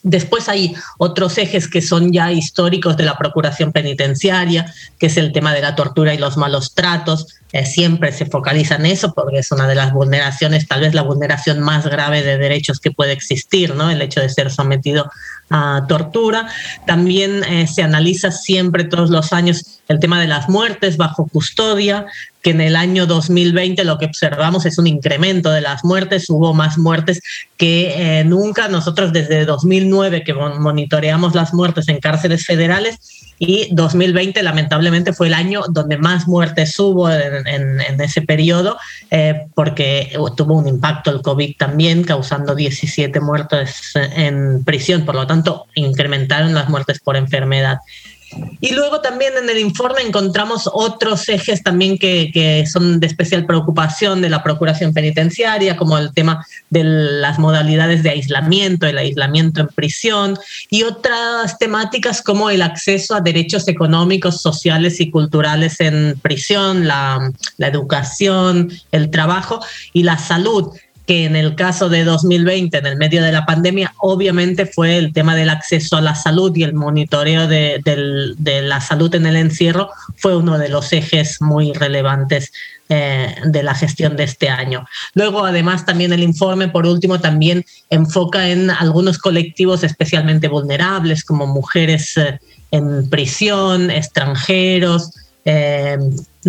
Después 0.04 0.50
hay 0.50 0.76
otros 0.98 1.38
ejes 1.38 1.66
que 1.66 1.80
son 1.80 2.12
ya 2.12 2.30
históricos 2.30 2.98
de 2.98 3.04
la 3.04 3.16
Procuración 3.16 3.72
Penitenciaria, 3.72 4.72
que 4.98 5.06
es 5.06 5.16
el 5.16 5.32
tema 5.32 5.54
de 5.54 5.62
la 5.62 5.74
tortura 5.74 6.12
y 6.12 6.18
los 6.18 6.36
malos 6.36 6.74
tratos. 6.74 7.28
Eh, 7.54 7.66
siempre 7.66 8.10
se 8.10 8.26
focaliza 8.26 8.74
en 8.74 8.86
eso 8.86 9.14
porque 9.14 9.38
es 9.38 9.52
una 9.52 9.68
de 9.68 9.76
las 9.76 9.92
vulneraciones, 9.92 10.66
tal 10.66 10.80
vez 10.80 10.92
la 10.92 11.02
vulneración 11.02 11.60
más 11.60 11.86
grave 11.86 12.24
de 12.24 12.36
derechos 12.36 12.80
que 12.80 12.90
puede 12.90 13.12
existir, 13.12 13.76
¿no? 13.76 13.92
El 13.92 14.02
hecho 14.02 14.18
de 14.18 14.28
ser 14.28 14.50
sometido 14.50 15.08
a 15.50 15.84
tortura. 15.88 16.48
También 16.84 17.44
eh, 17.44 17.68
se 17.68 17.84
analiza 17.84 18.32
siempre, 18.32 18.82
todos 18.82 19.08
los 19.08 19.32
años, 19.32 19.80
el 19.86 20.00
tema 20.00 20.20
de 20.20 20.26
las 20.26 20.48
muertes 20.48 20.96
bajo 20.96 21.28
custodia, 21.28 22.06
que 22.42 22.50
en 22.50 22.60
el 22.60 22.74
año 22.74 23.06
2020 23.06 23.84
lo 23.84 23.98
que 23.98 24.06
observamos 24.06 24.66
es 24.66 24.76
un 24.78 24.88
incremento 24.88 25.52
de 25.52 25.60
las 25.60 25.84
muertes, 25.84 26.28
hubo 26.30 26.54
más 26.54 26.76
muertes 26.76 27.20
que 27.56 28.18
eh, 28.18 28.24
nunca. 28.24 28.66
Nosotros 28.66 29.12
desde 29.12 29.44
2009 29.44 30.24
que 30.24 30.34
monitoreamos 30.34 31.36
las 31.36 31.54
muertes 31.54 31.86
en 31.86 32.00
cárceles 32.00 32.44
federales 32.44 32.98
y 33.46 33.68
2020 33.72 34.42
lamentablemente 34.42 35.12
fue 35.12 35.28
el 35.28 35.34
año 35.34 35.62
donde 35.68 35.98
más 35.98 36.26
muertes 36.26 36.78
hubo 36.78 37.10
en, 37.10 37.80
ese 38.00 38.22
periodo 38.22 38.76
eh, 39.10 39.46
porque 39.54 40.16
tuvo 40.36 40.54
un 40.54 40.66
impacto 40.66 41.10
el 41.10 41.22
COVID 41.22 41.56
también 41.56 42.04
causando 42.04 42.54
17 42.54 43.20
muertes 43.20 43.92
en 43.94 44.64
prisión, 44.64 45.04
por 45.04 45.14
lo 45.14 45.26
tanto 45.26 45.66
incrementaron 45.74 46.54
las 46.54 46.68
muertes 46.68 47.00
por 47.00 47.16
enfermedad. 47.16 47.78
Y 48.60 48.72
luego 48.72 49.00
también 49.00 49.34
en 49.36 49.48
el 49.50 49.58
informe 49.58 50.00
encontramos 50.00 50.68
otros 50.72 51.28
ejes 51.28 51.62
también 51.62 51.98
que, 51.98 52.30
que, 52.32 52.64
son 52.66 52.98
de 52.98 53.06
especial 53.06 53.44
preocupación 53.46 54.22
de 54.22 54.30
la 54.30 54.42
Procuración 54.42 54.94
Penitenciaria, 54.94 55.76
como 55.76 55.98
el 55.98 56.12
tema 56.14 56.46
de 56.70 56.82
las 56.84 57.38
modalidades 57.38 58.02
de 58.02 58.10
aislamiento, 58.10 58.86
el 58.86 58.98
aislamiento 58.98 59.60
en 59.60 59.68
prisión 59.68 60.38
y 60.70 60.82
otras 60.82 61.58
temáticas 61.58 62.22
como 62.22 62.50
el 62.50 62.62
acceso 62.62 63.14
a 63.14 63.20
derechos 63.20 63.68
económicos, 63.68 64.40
sociales 64.40 65.00
y 65.00 65.10
culturales 65.10 65.80
en 65.80 66.18
prisión, 66.22 66.88
la, 66.88 67.32
la 67.58 67.66
educación, 67.66 68.72
el 68.92 69.10
trabajo 69.10 69.60
y 69.92 70.04
la 70.04 70.18
salud 70.18 70.72
que 71.06 71.26
en 71.26 71.36
el 71.36 71.54
caso 71.54 71.88
de 71.88 72.04
2020, 72.04 72.78
en 72.78 72.86
el 72.86 72.96
medio 72.96 73.22
de 73.22 73.32
la 73.32 73.44
pandemia, 73.44 73.92
obviamente 73.98 74.64
fue 74.64 74.96
el 74.96 75.12
tema 75.12 75.36
del 75.36 75.50
acceso 75.50 75.96
a 75.96 76.00
la 76.00 76.14
salud 76.14 76.54
y 76.56 76.62
el 76.62 76.72
monitoreo 76.72 77.46
de, 77.46 77.82
la 78.62 78.80
salud 78.80 79.14
en 79.14 79.26
el 79.26 79.36
encierro, 79.36 79.90
fue 80.16 80.36
uno 80.36 80.56
de 80.58 80.70
los 80.70 80.92
ejes 80.92 81.42
muy 81.42 81.72
relevantes 81.74 82.52
eh, 82.88 83.34
de 83.44 83.62
la 83.62 83.74
gestión 83.74 84.16
de 84.16 84.24
este 84.24 84.48
año. 84.48 84.86
Luego, 85.12 85.44
además, 85.44 85.84
también 85.84 86.12
el 86.12 86.22
informe, 86.22 86.68
por 86.68 86.86
último, 86.86 87.20
también 87.20 87.64
enfoca 87.90 88.48
en 88.48 88.70
algunos 88.70 89.18
colectivos 89.18 89.84
especialmente 89.84 90.48
vulnerables, 90.48 91.22
como 91.24 91.46
mujeres 91.46 92.16
eh, 92.16 92.38
en 92.70 93.10
prisión, 93.10 93.90
extranjeros, 93.90 95.10
eh, 95.44 95.98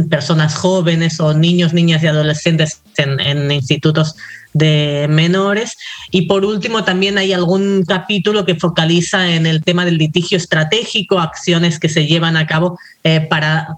personas 0.09 0.55
jóvenes 0.55 1.19
o 1.19 1.33
niños, 1.33 1.73
niñas 1.73 2.01
y 2.03 2.07
adolescentes 2.07 2.81
en, 2.97 3.19
en 3.19 3.51
institutos 3.51 4.15
de 4.55 5.07
menores. 5.09 5.77
Y 6.11 6.23
por 6.23 6.45
último, 6.45 6.85
también 6.85 7.17
hay 7.17 7.33
algún 7.33 7.83
capítulo 7.85 8.45
que 8.45 8.55
focaliza 8.55 9.33
en 9.33 9.45
el 9.45 9.61
tema 9.61 9.83
del 9.83 9.97
litigio 9.97 10.37
estratégico, 10.37 11.19
acciones 11.19 11.77
que 11.77 11.89
se 11.89 12.07
llevan 12.07 12.37
a 12.37 12.47
cabo 12.47 12.79
eh, 13.03 13.19
para, 13.19 13.77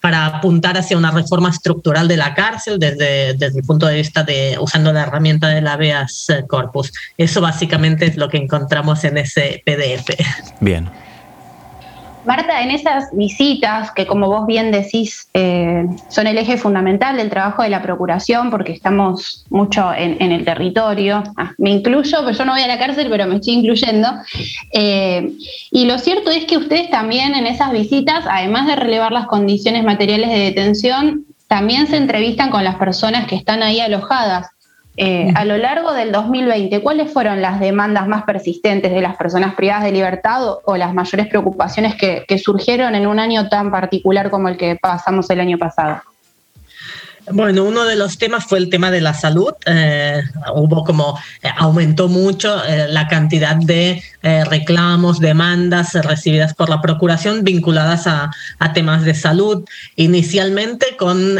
para 0.00 0.26
apuntar 0.26 0.76
hacia 0.76 0.98
una 0.98 1.12
reforma 1.12 1.50
estructural 1.50 2.08
de 2.08 2.16
la 2.16 2.34
cárcel 2.34 2.80
desde, 2.80 3.34
desde 3.34 3.60
el 3.60 3.64
punto 3.64 3.86
de 3.86 3.94
vista 3.94 4.24
de 4.24 4.56
usando 4.60 4.92
la 4.92 5.02
herramienta 5.02 5.48
del 5.48 5.68
habeas 5.68 6.26
corpus. 6.48 6.92
Eso 7.16 7.40
básicamente 7.40 8.06
es 8.06 8.16
lo 8.16 8.28
que 8.28 8.38
encontramos 8.38 9.04
en 9.04 9.18
ese 9.18 9.62
PDF. 9.64 10.10
Bien, 10.60 10.90
Marta, 12.24 12.62
en 12.62 12.70
esas 12.70 13.14
visitas, 13.14 13.90
que 13.90 14.06
como 14.06 14.28
vos 14.28 14.46
bien 14.46 14.70
decís, 14.70 15.28
eh, 15.34 15.86
son 16.08 16.26
el 16.26 16.38
eje 16.38 16.56
fundamental 16.56 17.16
del 17.16 17.28
trabajo 17.28 17.62
de 17.62 17.68
la 17.68 17.82
Procuración, 17.82 18.50
porque 18.50 18.72
estamos 18.72 19.44
mucho 19.50 19.92
en, 19.94 20.20
el 20.32 20.44
territorio, 20.44 21.22
ah, 21.36 21.52
me 21.58 21.70
incluyo, 21.70 22.18
pero 22.24 22.32
yo 22.36 22.44
no 22.44 22.52
voy 22.52 22.62
a 22.62 22.66
la 22.66 22.78
cárcel, 22.78 23.08
pero 23.10 23.26
me 23.26 23.36
estoy 23.36 23.54
incluyendo, 23.54 24.08
eh, 24.72 25.32
y 25.70 25.84
lo 25.84 25.98
cierto 25.98 26.30
es 26.30 26.46
que 26.46 26.56
ustedes 26.56 26.90
también 26.90 27.34
en 27.34 27.46
esas 27.46 27.72
visitas, 27.72 28.24
además 28.28 28.66
de 28.66 28.76
relevar 28.76 29.12
las 29.12 29.26
condiciones 29.26 29.84
materiales 29.84 30.30
de 30.30 30.38
detención, 30.38 31.26
también 31.46 31.86
se 31.86 31.98
entrevistan 31.98 32.50
con 32.50 32.64
las 32.64 32.76
personas 32.76 33.26
que 33.26 33.36
están 33.36 33.62
ahí 33.62 33.80
alojadas. 33.80 34.48
Eh, 34.96 35.32
a 35.34 35.44
lo 35.44 35.56
largo 35.56 35.92
del 35.92 36.12
2020, 36.12 36.80
¿cuáles 36.80 37.12
fueron 37.12 37.42
las 37.42 37.58
demandas 37.58 38.06
más 38.06 38.22
persistentes 38.24 38.92
de 38.92 39.00
las 39.00 39.16
personas 39.16 39.54
privadas 39.54 39.82
de 39.84 39.90
libertad 39.90 40.58
o, 40.64 40.76
las 40.76 40.94
mayores 40.94 41.26
preocupaciones 41.26 41.96
que, 41.96 42.24
surgieron 42.38 42.94
en 42.94 43.06
un 43.06 43.18
año 43.18 43.48
tan 43.48 43.70
particular 43.70 44.30
como 44.30 44.48
el 44.48 44.56
que 44.56 44.76
pasamos 44.76 45.28
el 45.30 45.40
año 45.40 45.58
pasado? 45.58 46.00
Bueno, 47.30 47.64
uno 47.64 47.84
de 47.84 47.96
los 47.96 48.18
temas 48.18 48.44
fue 48.44 48.58
el 48.58 48.68
tema 48.68 48.90
de 48.90 49.00
la 49.00 49.14
salud. 49.14 49.52
Eh, 49.64 50.22
hubo 50.54 50.84
como, 50.84 51.18
eh, 51.42 51.48
aumentó 51.56 52.08
mucho 52.08 52.60
la 52.88 53.08
cantidad 53.08 53.56
de 53.56 54.02
reclamos, 54.22 55.20
demandas 55.20 55.94
recibidas 55.94 56.54
por 56.54 56.68
la 56.68 56.82
Procuración 56.82 57.42
vinculadas 57.42 58.06
a, 58.06 58.30
a 58.58 58.72
temas 58.74 59.04
de 59.04 59.14
salud. 59.14 59.64
Inicialmente 59.96 60.96
con 60.98 61.38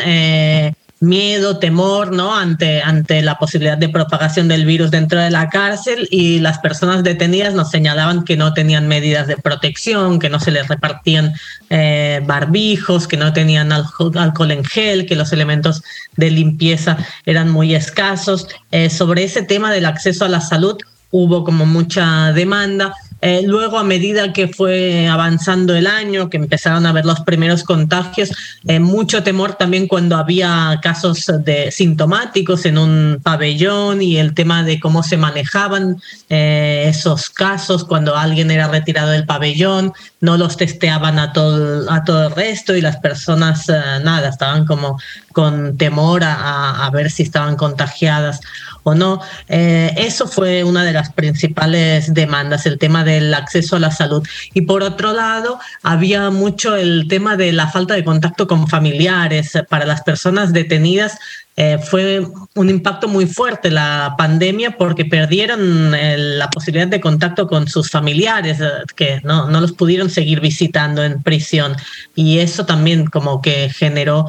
miedo, 1.04 1.58
temor, 1.58 2.12
¿no? 2.12 2.34
Ante, 2.34 2.82
ante 2.82 3.22
la 3.22 3.38
posibilidad 3.38 3.78
de 3.78 3.88
propagación 3.88 4.48
del 4.48 4.64
virus 4.64 4.90
dentro 4.90 5.20
de 5.20 5.30
la 5.30 5.48
cárcel 5.48 6.08
y 6.10 6.40
las 6.40 6.58
personas 6.58 7.04
detenidas 7.04 7.54
nos 7.54 7.70
señalaban 7.70 8.24
que 8.24 8.36
no 8.36 8.54
tenían 8.54 8.88
medidas 8.88 9.26
de 9.26 9.36
protección, 9.36 10.18
que 10.18 10.30
no 10.30 10.40
se 10.40 10.50
les 10.50 10.68
repartían 10.68 11.34
eh, 11.70 12.20
barbijos, 12.24 13.06
que 13.06 13.16
no 13.16 13.32
tenían 13.32 13.72
alcohol 13.72 14.50
en 14.50 14.64
gel, 14.64 15.06
que 15.06 15.16
los 15.16 15.32
elementos 15.32 15.82
de 16.16 16.30
limpieza 16.30 16.96
eran 17.26 17.50
muy 17.50 17.74
escasos. 17.74 18.48
Eh, 18.70 18.90
sobre 18.90 19.24
ese 19.24 19.42
tema 19.42 19.72
del 19.72 19.86
acceso 19.86 20.24
a 20.24 20.28
la 20.28 20.40
salud 20.40 20.76
hubo 21.10 21.44
como 21.44 21.64
mucha 21.64 22.32
demanda. 22.32 22.92
Eh, 23.26 23.40
luego, 23.46 23.78
a 23.78 23.84
medida 23.84 24.34
que 24.34 24.48
fue 24.48 25.08
avanzando 25.08 25.74
el 25.74 25.86
año, 25.86 26.28
que 26.28 26.36
empezaron 26.36 26.84
a 26.84 26.92
ver 26.92 27.06
los 27.06 27.20
primeros 27.20 27.64
contagios, 27.64 28.30
eh, 28.66 28.78
mucho 28.80 29.22
temor 29.22 29.54
también 29.54 29.88
cuando 29.88 30.18
había 30.18 30.78
casos 30.82 31.32
de 31.42 31.70
sintomáticos 31.72 32.66
en 32.66 32.76
un 32.76 33.20
pabellón 33.22 34.02
y 34.02 34.18
el 34.18 34.34
tema 34.34 34.62
de 34.62 34.78
cómo 34.78 35.02
se 35.02 35.16
manejaban 35.16 36.02
eh, 36.28 36.84
esos 36.86 37.30
casos 37.30 37.86
cuando 37.86 38.14
alguien 38.14 38.50
era 38.50 38.68
retirado 38.68 39.08
del 39.08 39.24
pabellón, 39.24 39.94
no 40.20 40.36
los 40.36 40.58
testeaban 40.58 41.18
a 41.18 41.32
todo, 41.32 41.90
a 41.90 42.04
todo 42.04 42.26
el 42.26 42.34
resto 42.34 42.76
y 42.76 42.82
las 42.82 42.98
personas, 42.98 43.68
nada, 43.68 44.28
estaban 44.28 44.66
como 44.66 44.98
con 45.32 45.78
temor 45.78 46.22
a, 46.24 46.88
ver 46.92 47.10
si 47.10 47.24
estaban 47.24 47.56
contagiadas 47.56 48.40
o 48.84 48.94
no. 48.94 49.20
eso 49.48 50.26
fue 50.28 50.62
una 50.62 50.84
de 50.84 50.92
las 50.92 51.12
principales 51.12 52.14
demandas, 52.14 52.66
el 52.66 52.78
tema 52.78 53.02
de 53.02 53.14
el 53.18 53.34
acceso 53.34 53.76
a 53.76 53.80
la 53.80 53.90
salud. 53.90 54.26
Y 54.52 54.62
por 54.62 54.82
otro 54.82 55.12
lado, 55.12 55.58
había 55.82 56.30
mucho 56.30 56.76
el 56.76 57.06
tema 57.08 57.36
de 57.36 57.52
la 57.52 57.68
falta 57.68 57.94
de 57.94 58.04
contacto 58.04 58.46
con 58.46 58.68
familiares. 58.68 59.52
Para 59.68 59.86
las 59.86 60.02
personas 60.02 60.52
detenidas 60.52 61.18
eh, 61.56 61.78
fue 61.78 62.26
un 62.56 62.68
impacto 62.68 63.06
muy 63.06 63.26
fuerte 63.26 63.70
la 63.70 64.16
pandemia 64.18 64.72
porque 64.76 65.04
perdieron 65.04 65.94
eh, 65.94 66.16
la 66.18 66.50
posibilidad 66.50 66.88
de 66.88 67.00
contacto 67.00 67.46
con 67.46 67.68
sus 67.68 67.90
familiares, 67.90 68.60
eh, 68.60 68.70
que 68.96 69.20
no, 69.22 69.48
no, 69.48 69.60
los 69.60 69.70
pudieron 69.72 70.10
seguir 70.10 70.40
visitando 70.40 71.04
en 71.04 71.22
prisión. 71.22 71.76
Y 72.16 72.40
eso 72.40 72.66
también 72.66 73.06
como 73.06 73.40
que 73.40 73.70
generó 73.70 74.28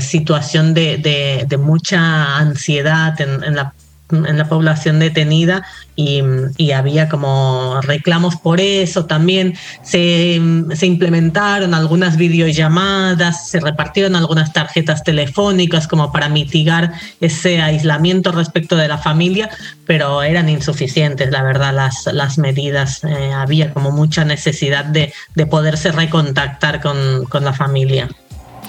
situación 0.00 0.74
de, 0.74 1.46
de, 1.48 1.56
mucha 1.58 2.38
ansiedad 2.38 3.20
en, 3.20 3.54
la 3.54 3.74
en 4.12 4.38
la 4.38 4.48
población 4.48 4.98
detenida 4.98 5.64
y, 5.96 6.22
había 6.72 7.08
como 7.08 7.80
reclamos 7.82 8.36
por 8.36 8.60
eso. 8.60 9.06
También 9.06 9.54
se, 9.82 10.40
implementaron 10.82 11.74
algunas 11.74 12.16
videollamadas, 12.16 13.48
se 13.48 13.60
repartieron 13.60 14.16
algunas 14.16 14.52
tarjetas 14.52 15.04
telefónicas 15.04 15.86
como 15.86 16.12
para 16.12 16.28
mitigar 16.28 16.92
ese 17.20 17.60
aislamiento 17.60 18.32
respecto 18.32 18.76
de 18.76 18.88
la 18.88 18.98
familia, 18.98 19.50
pero 19.86 20.22
eran 20.22 20.48
insuficientes, 20.48 21.30
la 21.30 21.42
verdad, 21.42 21.74
las, 21.74 22.06
las 22.12 22.38
medidas. 22.38 23.04
Eh, 23.04 23.32
había 23.32 23.72
como 23.72 23.90
mucha 23.90 24.24
necesidad 24.24 24.84
de, 24.84 25.12
poderse 25.50 25.92
recontactar 25.92 26.80
con, 26.80 27.26
con 27.26 27.44
la 27.44 27.52
familia. 27.52 28.08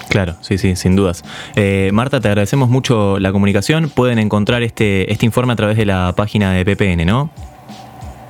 Claro, 0.08 0.36
sí, 0.40 0.58
sí, 0.58 0.76
sin 0.76 0.96
dudas. 0.96 1.24
Eh, 1.56 1.90
Marta, 1.92 2.20
te 2.20 2.28
agradecemos 2.28 2.68
mucho 2.68 3.18
la 3.18 3.32
comunicación. 3.32 3.88
Pueden 3.88 4.18
encontrar 4.18 4.62
este, 4.62 5.10
este 5.12 5.26
informe 5.26 5.54
a 5.54 5.56
través 5.56 5.76
de 5.76 5.86
la 5.86 6.12
página 6.16 6.52
de 6.52 6.64
PPN, 6.64 7.04
¿no? 7.06 7.30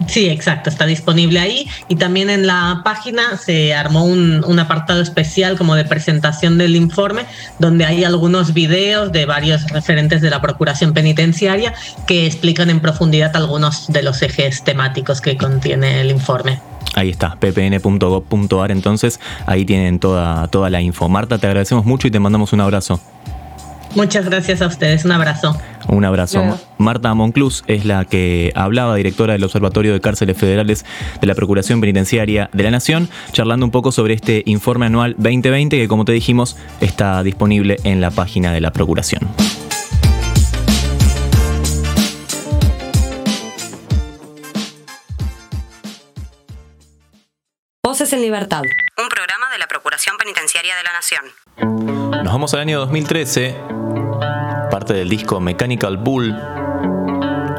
Sí, 0.08 0.28
exacto, 0.28 0.70
está 0.70 0.86
disponible 0.86 1.38
ahí 1.38 1.68
y 1.88 1.96
también 1.96 2.28
en 2.28 2.46
la 2.46 2.82
página 2.84 3.36
se 3.36 3.74
armó 3.74 4.04
un, 4.04 4.44
un, 4.44 4.58
apartado 4.58 5.00
especial 5.00 5.56
como 5.56 5.76
de 5.76 5.84
presentación 5.84 6.58
del 6.58 6.76
informe 6.76 7.26
donde 7.58 7.84
hay 7.84 8.04
algunos 8.04 8.52
videos 8.52 9.12
de 9.12 9.24
varios 9.24 9.70
referentes 9.70 10.20
de 10.20 10.30
la 10.30 10.42
Procuración 10.42 10.92
Penitenciaria 10.92 11.74
que 12.06 12.26
explican 12.26 12.70
en 12.70 12.80
profundidad 12.80 13.34
algunos 13.36 13.86
de 13.92 14.02
los 14.02 14.20
ejes 14.22 14.62
temáticos 14.64 15.20
que 15.20 15.36
contiene 15.36 16.00
el 16.00 16.10
informe. 16.10 16.60
Ahí 16.94 17.10
está, 17.10 17.36
ppn.gov.ar, 17.36 18.70
entonces 18.70 19.20
ahí 19.46 19.64
tienen 19.64 19.98
toda, 19.98 20.48
toda 20.48 20.70
la 20.70 20.80
info. 20.80 21.08
Marta, 21.08 21.38
te 21.38 21.46
agradecemos 21.46 21.84
mucho 21.84 22.06
y 22.08 22.10
te 22.10 22.20
mandamos 22.20 22.52
un 22.52 22.60
abrazo. 22.60 23.00
Muchas 23.94 24.24
gracias 24.24 24.60
a 24.60 24.66
ustedes, 24.66 25.04
un 25.04 25.12
abrazo. 25.12 25.56
Un 25.86 26.04
abrazo. 26.04 26.42
Marta 26.78 27.14
Monclus 27.14 27.62
es 27.68 27.84
la 27.84 28.04
que 28.04 28.52
hablaba, 28.56 28.96
directora 28.96 29.34
del 29.34 29.44
Observatorio 29.44 29.92
de 29.92 30.00
Cárceles 30.00 30.36
Federales 30.36 30.84
de 31.20 31.26
la 31.26 31.34
Procuración 31.34 31.80
Penitenciaria 31.80 32.50
de 32.52 32.64
la 32.64 32.72
Nación, 32.72 33.08
charlando 33.32 33.64
un 33.64 33.70
poco 33.70 33.92
sobre 33.92 34.14
este 34.14 34.42
informe 34.46 34.86
anual 34.86 35.14
2020 35.18 35.76
que, 35.76 35.88
como 35.88 36.04
te 36.04 36.12
dijimos, 36.12 36.56
está 36.80 37.22
disponible 37.22 37.76
en 37.84 38.00
la 38.00 38.10
página 38.10 38.52
de 38.52 38.60
la 38.60 38.72
Procuración. 38.72 39.28
Voces 47.94 48.12
en 48.12 48.22
Libertad. 48.22 48.62
Un 48.98 49.08
programa 49.08 49.48
de 49.52 49.58
la 49.58 49.68
Procuración 49.68 50.16
Penitenciaria 50.18 50.74
de 50.74 50.82
la 50.82 50.92
Nación. 50.94 52.24
Nos 52.24 52.32
vamos 52.32 52.52
al 52.52 52.58
año 52.58 52.80
2013, 52.80 53.56
parte 54.68 54.94
del 54.94 55.08
disco 55.08 55.38
Mechanical 55.38 55.96
Bull. 55.98 56.36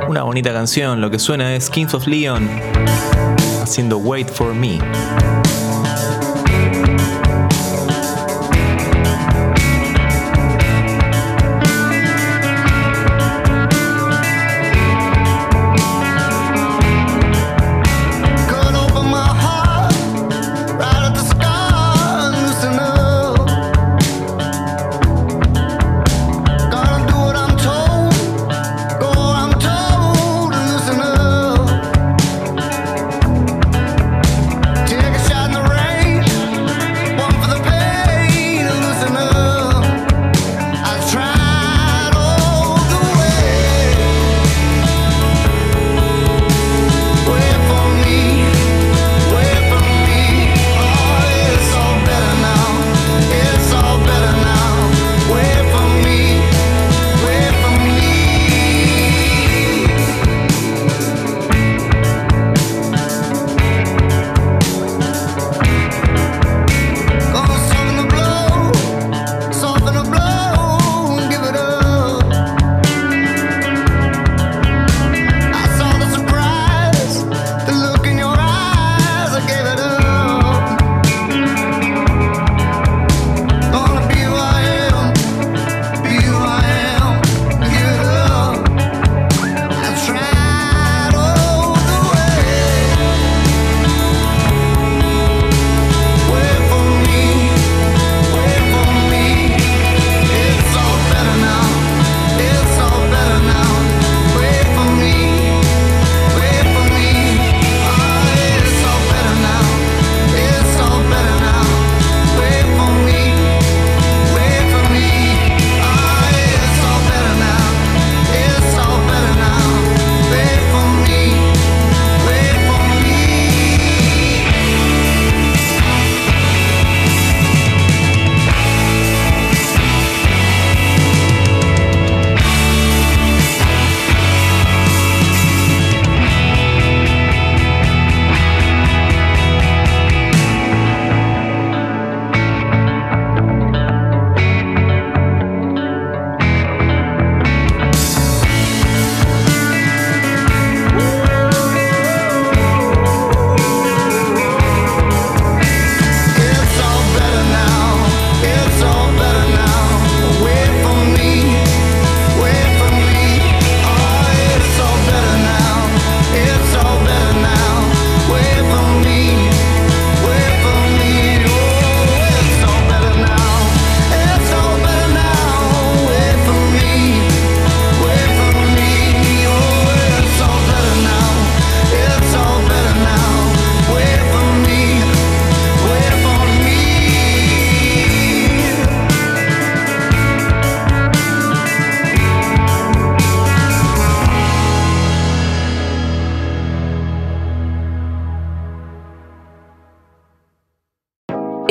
Una 0.09 0.23
bonita 0.23 0.51
canción, 0.51 0.99
lo 0.99 1.09
que 1.09 1.19
suena 1.19 1.55
es 1.55 1.69
Kings 1.69 1.93
of 1.93 2.05
Leon 2.07 2.49
haciendo 3.63 3.97
Wait 3.99 4.27
for 4.27 4.53
Me. 4.53 4.77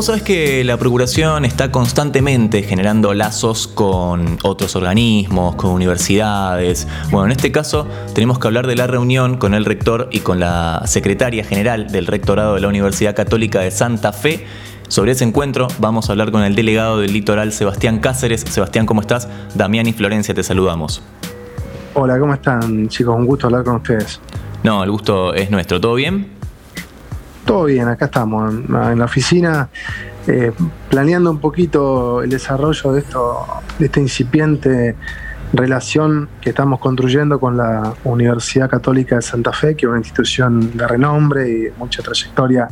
Vos 0.00 0.06
sabés 0.06 0.22
que 0.22 0.64
la 0.64 0.78
Procuración 0.78 1.44
está 1.44 1.70
constantemente 1.70 2.62
generando 2.62 3.12
lazos 3.12 3.68
con 3.68 4.38
otros 4.42 4.74
organismos, 4.74 5.56
con 5.56 5.72
universidades. 5.72 6.88
Bueno, 7.10 7.26
en 7.26 7.32
este 7.32 7.52
caso 7.52 7.86
tenemos 8.14 8.38
que 8.38 8.46
hablar 8.46 8.66
de 8.66 8.76
la 8.76 8.86
reunión 8.86 9.36
con 9.36 9.52
el 9.52 9.66
rector 9.66 10.08
y 10.10 10.20
con 10.20 10.40
la 10.40 10.84
secretaria 10.86 11.44
general 11.44 11.92
del 11.92 12.06
rectorado 12.06 12.54
de 12.54 12.62
la 12.62 12.68
Universidad 12.68 13.14
Católica 13.14 13.60
de 13.60 13.70
Santa 13.70 14.14
Fe. 14.14 14.46
Sobre 14.88 15.12
ese 15.12 15.24
encuentro 15.24 15.68
vamos 15.80 16.08
a 16.08 16.12
hablar 16.12 16.32
con 16.32 16.44
el 16.44 16.54
delegado 16.54 16.98
del 16.98 17.12
litoral, 17.12 17.52
Sebastián 17.52 17.98
Cáceres. 17.98 18.40
Sebastián, 18.40 18.86
¿cómo 18.86 19.02
estás? 19.02 19.28
Damián 19.54 19.86
y 19.86 19.92
Florencia, 19.92 20.34
te 20.34 20.42
saludamos. 20.42 21.02
Hola, 21.92 22.18
¿cómo 22.18 22.32
están 22.32 22.88
chicos? 22.88 23.14
Un 23.14 23.26
gusto 23.26 23.48
hablar 23.48 23.64
con 23.64 23.76
ustedes. 23.76 24.18
No, 24.62 24.82
el 24.82 24.90
gusto 24.90 25.34
es 25.34 25.50
nuestro. 25.50 25.78
¿Todo 25.78 25.92
bien? 25.92 26.39
Todo 27.50 27.64
bien, 27.64 27.88
acá 27.88 28.04
estamos 28.04 28.54
en 28.54 28.98
la 29.00 29.04
oficina 29.04 29.70
eh, 30.28 30.52
planeando 30.88 31.32
un 31.32 31.40
poquito 31.40 32.22
el 32.22 32.30
desarrollo 32.30 32.92
de, 32.92 33.00
esto, 33.00 33.44
de 33.76 33.86
esta 33.86 33.98
incipiente 33.98 34.94
relación 35.52 36.28
que 36.40 36.50
estamos 36.50 36.78
construyendo 36.78 37.40
con 37.40 37.56
la 37.56 37.94
Universidad 38.04 38.70
Católica 38.70 39.16
de 39.16 39.22
Santa 39.22 39.52
Fe, 39.52 39.74
que 39.74 39.86
es 39.86 39.90
una 39.90 39.98
institución 39.98 40.76
de 40.76 40.86
renombre 40.86 41.50
y 41.50 41.68
mucha 41.76 42.04
trayectoria 42.04 42.68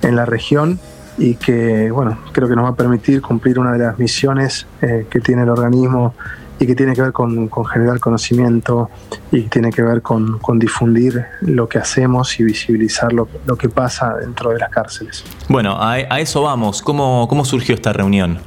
en 0.00 0.14
la 0.14 0.24
región 0.24 0.78
y 1.18 1.34
que, 1.34 1.90
bueno, 1.90 2.16
creo 2.30 2.48
que 2.48 2.54
nos 2.54 2.66
va 2.66 2.68
a 2.68 2.76
permitir 2.76 3.20
cumplir 3.20 3.58
una 3.58 3.72
de 3.72 3.80
las 3.80 3.98
misiones 3.98 4.68
eh, 4.80 5.08
que 5.10 5.18
tiene 5.18 5.42
el 5.42 5.48
organismo 5.48 6.14
y 6.58 6.66
que 6.66 6.74
tiene 6.74 6.94
que 6.94 7.02
ver 7.02 7.12
con, 7.12 7.50
generar 7.66 7.98
conocimiento 8.00 8.90
y 9.32 9.42
tiene 9.42 9.70
que 9.70 9.82
ver 9.82 10.02
con, 10.02 10.38
difundir 10.58 11.24
lo 11.40 11.68
que 11.68 11.78
hacemos 11.78 12.38
y 12.38 12.44
visibilizar 12.44 13.12
lo, 13.12 13.26
que 13.56 13.68
pasa 13.68 14.14
dentro 14.16 14.50
de 14.50 14.58
las 14.58 14.70
cárceles. 14.70 15.24
Bueno, 15.48 15.76
a, 15.80 15.98
eso 16.20 16.42
vamos. 16.42 16.82
¿Cómo, 16.82 17.26
¿Cómo 17.28 17.44
surgió 17.44 17.74
esta 17.74 17.92
reunión? 17.92 18.38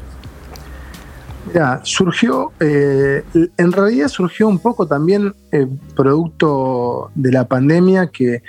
Ya, 1.54 1.80
surgió, 1.84 2.52
eh, 2.60 3.24
en 3.58 3.72
realidad 3.72 4.10
surgió 4.10 4.48
un 4.50 4.60
poco 4.60 4.86
también 4.86 5.34
eh, 5.52 5.65
producto 5.96 7.10
de 7.15 7.32
la 7.32 7.48
pandemia 7.48 8.08
que, 8.08 8.43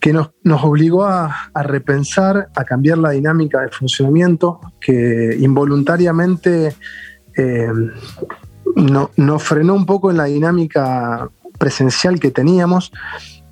que 0.00 0.14
nos, 0.14 0.30
obligó 0.62 1.04
a, 1.04 1.50
repensar, 1.54 2.48
a 2.56 2.64
cambiar 2.64 2.98
la 2.98 3.10
dinámica 3.10 3.60
de 3.60 3.68
funcionamiento, 3.68 4.60
que 4.80 5.36
involuntariamente 5.38 6.74
eh, 7.36 7.68
no, 8.76 9.10
nos 9.16 9.42
frenó 9.42 9.74
un 9.74 9.86
poco 9.86 10.10
en 10.10 10.16
la 10.16 10.24
dinámica 10.24 11.28
presencial 11.58 12.18
que 12.20 12.30
teníamos, 12.30 12.92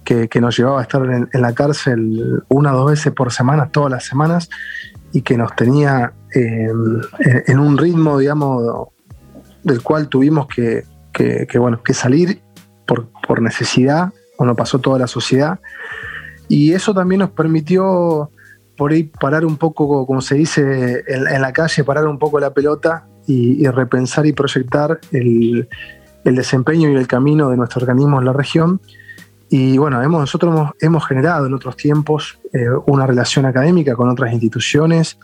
que, 0.05 0.29
nos 0.41 0.57
llevaba 0.57 0.81
a 0.81 0.83
estar 0.83 1.05
en, 1.05 1.29
la 1.35 1.53
cárcel 1.53 2.43
una 2.49 2.75
o 2.75 2.79
dos 2.79 2.91
veces 2.93 3.13
por 3.13 3.31
semana, 3.31 3.71
todas 3.71 3.91
las 3.91 4.05
semanas, 4.05 4.49
y 5.13 5.21
que 5.21 5.37
nos 5.37 5.55
tenía 5.55 6.15
eh, 6.35 6.71
en 7.47 7.59
un 7.59 7.77
ritmo, 7.77 8.19
digamos, 8.19 8.89
del 9.63 9.83
cual 9.83 10.09
tuvimos 10.09 10.47
que, 10.47 10.85
bueno, 11.59 11.83
que 11.83 11.93
salir 11.93 12.41
por, 12.87 13.09
por 13.27 13.43
necesidad, 13.43 14.13
no 14.39 14.55
pasó 14.55 14.79
toda 14.79 14.99
la 14.99 15.07
sociedad. 15.07 15.61
Y 16.49 16.73
eso 16.73 16.95
también 16.95 17.19
nos 17.19 17.31
permitió 17.31 18.31
por 18.79 18.93
ahí 18.93 19.03
parar 19.03 19.45
un 19.45 19.59
poco, 19.59 20.07
como 20.07 20.23
se 20.23 20.37
dice 20.37 21.05
en 21.07 21.43
la 21.43 21.53
calle, 21.53 21.85
parar 21.85 22.07
un 22.07 22.19
poco 22.19 22.41
la 22.41 22.55
pelota 22.55 23.08
y, 23.29 23.69
repensar 23.69 24.27
y 24.27 24.33
proyectar 24.33 24.99
el, 25.13 25.69
desempeño 26.25 26.91
y 26.91 26.95
el 26.95 27.07
camino 27.07 27.49
de 27.51 27.57
nuestro 27.57 27.81
organismo 27.81 28.19
en 28.19 28.25
la 28.27 28.33
región. 28.33 28.81
Y 29.51 29.79
bueno, 29.79 30.03
hemos, 30.03 30.21
nosotros 30.21 30.73
hemos, 30.81 31.07
generado 31.07 31.47
en 31.47 31.55
otros 31.55 31.77
tiempos 31.77 32.39
eh, 32.53 32.67
una 32.87 33.07
relación 33.07 33.47
académica 33.47 33.95
con 33.95 34.09
otras 34.09 34.33
instituciones 34.33 35.19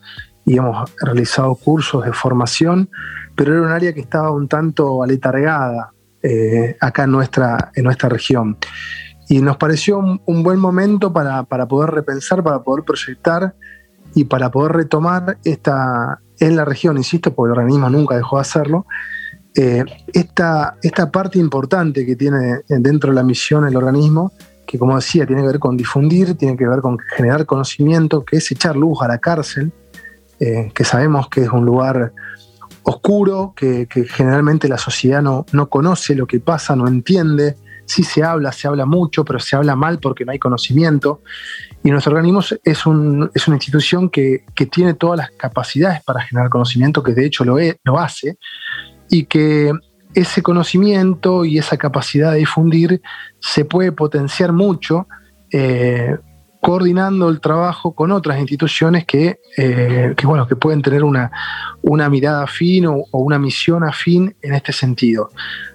y 0.47 0.57
hemos 0.57 0.91
realizado 1.01 1.55
cursos 1.57 2.05
de 2.05 2.13
formación, 2.13 2.89
pero 3.35 3.53
era 3.53 3.63
un 3.63 3.69
área 3.69 3.93
que 3.93 4.01
estaba 4.01 4.31
un 4.31 4.49
tanto 4.49 5.03
aletargada 5.03 5.93
eh, 6.23 6.77
acá 6.81 7.05
en 7.05 7.11
nuestra, 7.11 7.71
en 7.75 7.85
nuestra 7.85 8.09
región. 8.09 8.57
Y 9.29 9.41
nos 9.41 9.57
pareció 9.57 9.99
un, 9.99 10.43
buen 10.43 10.59
momento 10.59 11.13
para, 11.13 11.43
para, 11.45 11.67
poder 11.67 11.91
repensar, 11.91 12.43
para 12.43 12.63
poder 12.63 12.85
proyectar 12.85 13.55
y 14.15 14.25
para 14.25 14.51
poder 14.51 14.73
retomar 14.73 15.39
esta, 15.45 16.21
en 16.39 16.57
la 16.57 16.65
región, 16.65 16.97
insisto, 16.97 17.35
porque 17.35 17.53
el 17.53 17.59
organismo 17.59 17.91
nunca 17.91 18.17
dejó 18.17 18.37
de 18.37 18.43
hacerlo, 18.43 18.87
eh, 19.57 19.85
esta, 20.13 20.77
esta 20.83 21.11
parte 21.11 21.39
importante 21.39 22.05
que 22.05 22.17
tiene 22.17 22.61
dentro 22.69 23.11
de 23.11 23.17
la 23.17 23.23
misión 23.23 23.67
el 23.67 23.77
organismo, 23.77 24.33
que 24.67 24.79
como 24.79 24.97
decía, 24.97 25.27
tiene 25.27 25.43
que 25.43 25.49
ver 25.49 25.59
con 25.59 25.77
difundir, 25.77 26.37
tiene 26.37 26.57
que 26.57 26.67
ver 26.67 26.81
con 26.81 26.99
generar 27.17 27.47
conocimiento, 27.47 28.25
que 28.25 28.39
es 28.39 28.51
echar 28.51 28.77
luz 28.77 29.01
a 29.03 29.09
la 29.09 29.19
cárcel, 29.19 29.73
eh, 30.41 30.71
que 30.75 30.85
sabemos 30.85 31.29
que 31.29 31.43
es 31.43 31.49
un 31.51 31.65
lugar 31.65 32.13
oscuro, 32.83 33.55
que, 33.57 33.87
generalmente 34.09 34.69
la 34.69 34.79
sociedad 34.79 35.23
no, 35.23 35.47
no 35.53 35.69
conoce 35.69 36.15
lo 36.15 36.27
que 36.27 36.41
pasa, 36.41 36.77
no 36.77 36.89
entiende, 36.89 37.57
sí 37.87 38.03
se 38.03 38.23
habla, 38.23 38.53
se 38.53 38.69
habla 38.69 38.87
mucho, 38.87 39.25
pero 39.25 39.39
se 39.39 39.57
habla 39.57 39.77
mal 39.77 39.99
porque 39.99 40.25
no 40.25 40.33
hay 40.33 40.39
conocimiento. 40.39 41.23
Y 41.83 41.91
nuestro 41.91 42.15
organismo 42.15 42.41
es, 42.63 42.87
una 42.87 43.31
institución 43.35 44.09
que, 44.09 44.45
tiene 44.71 44.95
todas 44.95 45.19
las 45.19 45.31
capacidades 45.31 46.03
para 46.05 46.23
generar 46.23 46.51
conocimiento, 46.51 47.03
que 47.03 47.13
de 47.13 47.27
hecho 47.27 47.45
lo, 47.45 47.57
lo 47.85 47.99
hace, 47.99 48.39
y 49.11 49.25
que 49.27 49.73
ese 50.15 50.43
conocimiento 50.43 51.45
y 51.45 51.59
esa 51.59 51.77
capacidad 51.77 52.33
de 52.33 52.39
difundir 52.39 53.03
se 53.41 53.65
puede 53.65 53.93
potenciar 53.93 54.53
mucho 54.53 55.07
eh, 55.53 56.17
coordinando 56.65 57.29
el 57.29 57.43
trabajo 57.43 57.93
con 57.93 58.11
otras 58.11 58.41
instituciones 58.41 59.05
que, 59.05 59.39
eh, 59.59 60.15
bueno, 60.25 60.49
que 60.49 60.57
pueden 60.57 60.81
tener 60.81 61.05
una, 61.05 61.31
una 61.83 62.09
mirada 62.09 62.45
afín 62.45 62.87
o, 62.87 63.05
una 63.13 63.39
misión 63.39 63.85
afín 63.85 64.35
en 64.41 64.55
este 64.55 64.73
sentido. 64.73 65.29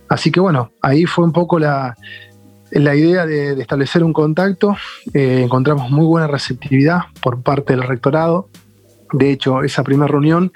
Así 0.07 0.31
que 0.31 0.39
bueno, 0.39 0.71
ahí 0.81 1.05
fue 1.05 1.25
un 1.25 1.31
poco 1.31 1.59
la, 1.59 1.95
idea 2.71 3.27
de, 3.27 3.51
establecer 3.61 4.03
un 4.03 4.13
contacto. 4.13 4.75
Eh, 5.13 5.41
encontramos 5.43 5.91
muy 5.91 6.07
buena 6.07 6.25
receptividad 6.25 7.01
por 7.21 7.43
parte 7.43 7.73
del 7.73 7.83
rectorado. 7.83 8.49
De 9.13 9.29
hecho, 9.29 9.61
esa 9.61 9.83
primera 9.83 10.07
reunión 10.07 10.51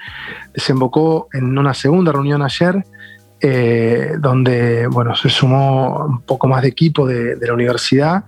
desembocó 0.52 1.28
en 1.32 1.56
una 1.56 1.74
segunda 1.74 2.10
reunión 2.10 2.42
ayer, 2.42 2.84
eh, 3.40 4.14
donde 4.18 4.88
bueno, 4.88 5.14
se 5.14 5.28
sumó 5.28 6.06
un 6.06 6.22
poco 6.22 6.48
más 6.48 6.62
de 6.62 6.68
equipo 6.70 7.06
de, 7.06 7.36
la 7.40 7.54
universidad 7.54 8.24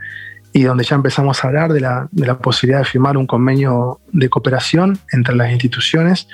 y 0.56 0.62
donde 0.62 0.84
ya 0.84 0.96
empezamos 0.96 1.44
a 1.44 1.48
hablar 1.48 1.70
de 1.70 1.80
la, 1.80 2.08
de 2.10 2.26
la, 2.26 2.38
posibilidad 2.38 2.78
de 2.78 2.86
firmar 2.86 3.18
un 3.18 3.26
convenio 3.26 4.00
de 4.10 4.30
cooperación 4.30 4.98
entre 5.12 5.36
las 5.36 5.52
instituciones. 5.52 6.28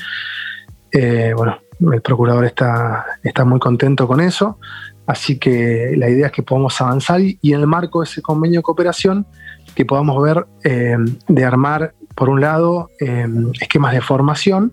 Eh, 0.92 1.32
bueno, 1.36 1.58
el 1.92 2.00
procurador 2.02 2.44
está, 2.44 3.04
está 3.24 3.44
muy 3.44 3.58
contento 3.58 4.06
con 4.06 4.20
eso, 4.20 4.60
así 5.08 5.40
que 5.40 5.94
la 5.96 6.08
idea 6.08 6.26
es 6.26 6.32
que 6.32 6.44
podamos 6.44 6.80
avanzar 6.80 7.20
y, 7.20 7.36
en 7.42 7.58
el 7.58 7.66
marco 7.66 7.98
de 7.98 8.04
ese 8.04 8.22
convenio 8.22 8.60
de 8.60 8.62
cooperación 8.62 9.26
que 9.74 9.84
podamos 9.84 10.22
ver 10.22 10.46
eh, 10.62 10.96
de 11.26 11.44
armar, 11.44 11.92
por 12.14 12.28
un 12.28 12.40
lado, 12.40 12.90
eh, 13.00 13.26
esquemas 13.60 13.92
de 13.92 14.02
formación, 14.02 14.72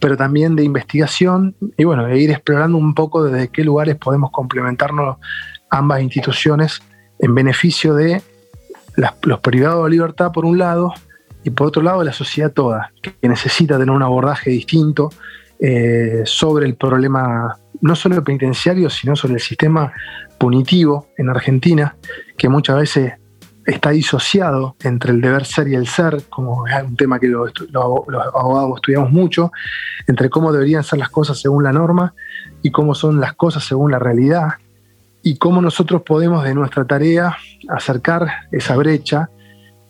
pero 0.00 0.16
también 0.16 0.56
de 0.56 0.64
investigación 0.64 1.54
y 1.76 1.84
bueno, 1.84 2.06
de 2.06 2.18
ir 2.18 2.30
explorando 2.30 2.78
un 2.78 2.94
poco 2.94 3.22
desde 3.24 3.48
qué 3.48 3.64
lugares 3.64 3.96
podemos 3.96 4.30
complementarnos 4.30 5.18
ambas 5.68 6.00
instituciones 6.00 6.80
en 7.18 7.34
beneficio 7.34 7.94
de 7.94 8.22
los 9.22 9.40
privados 9.40 9.84
de 9.84 9.90
libertad 9.90 10.32
por 10.32 10.44
un 10.44 10.58
lado 10.58 10.92
y 11.44 11.50
por 11.50 11.68
otro 11.68 11.82
lado 11.82 12.02
la 12.02 12.12
sociedad 12.12 12.52
toda, 12.52 12.92
que 13.00 13.28
necesita 13.28 13.78
tener 13.78 13.94
un 13.94 14.02
abordaje 14.02 14.50
distinto 14.50 15.10
eh, 15.60 16.22
sobre 16.24 16.66
el 16.66 16.74
problema 16.74 17.56
no 17.80 17.94
solo 17.94 18.22
penitenciario, 18.24 18.90
sino 18.90 19.14
sobre 19.14 19.34
el 19.34 19.40
sistema 19.40 19.92
punitivo 20.38 21.08
en 21.16 21.28
Argentina, 21.28 21.96
que 22.36 22.48
muchas 22.48 22.76
veces 22.76 23.14
está 23.64 23.90
disociado 23.90 24.76
entre 24.82 25.12
el 25.12 25.20
deber 25.20 25.44
ser 25.44 25.68
y 25.68 25.74
el 25.74 25.86
ser, 25.86 26.22
como 26.30 26.66
es 26.66 26.82
un 26.82 26.96
tema 26.96 27.20
que 27.20 27.28
los 27.28 27.52
abogados 28.34 28.72
estudiamos 28.76 29.10
mucho, 29.10 29.52
entre 30.06 30.30
cómo 30.30 30.52
deberían 30.52 30.82
ser 30.82 30.98
las 30.98 31.10
cosas 31.10 31.40
según 31.40 31.64
la 31.64 31.72
norma 31.72 32.14
y 32.62 32.70
cómo 32.70 32.94
son 32.94 33.20
las 33.20 33.34
cosas 33.34 33.64
según 33.64 33.92
la 33.92 33.98
realidad, 33.98 34.54
y 35.22 35.36
cómo 35.36 35.60
nosotros 35.60 36.02
podemos 36.02 36.44
de 36.44 36.54
nuestra 36.54 36.84
tarea 36.84 37.36
acercar 37.68 38.28
esa 38.52 38.76
brecha 38.76 39.30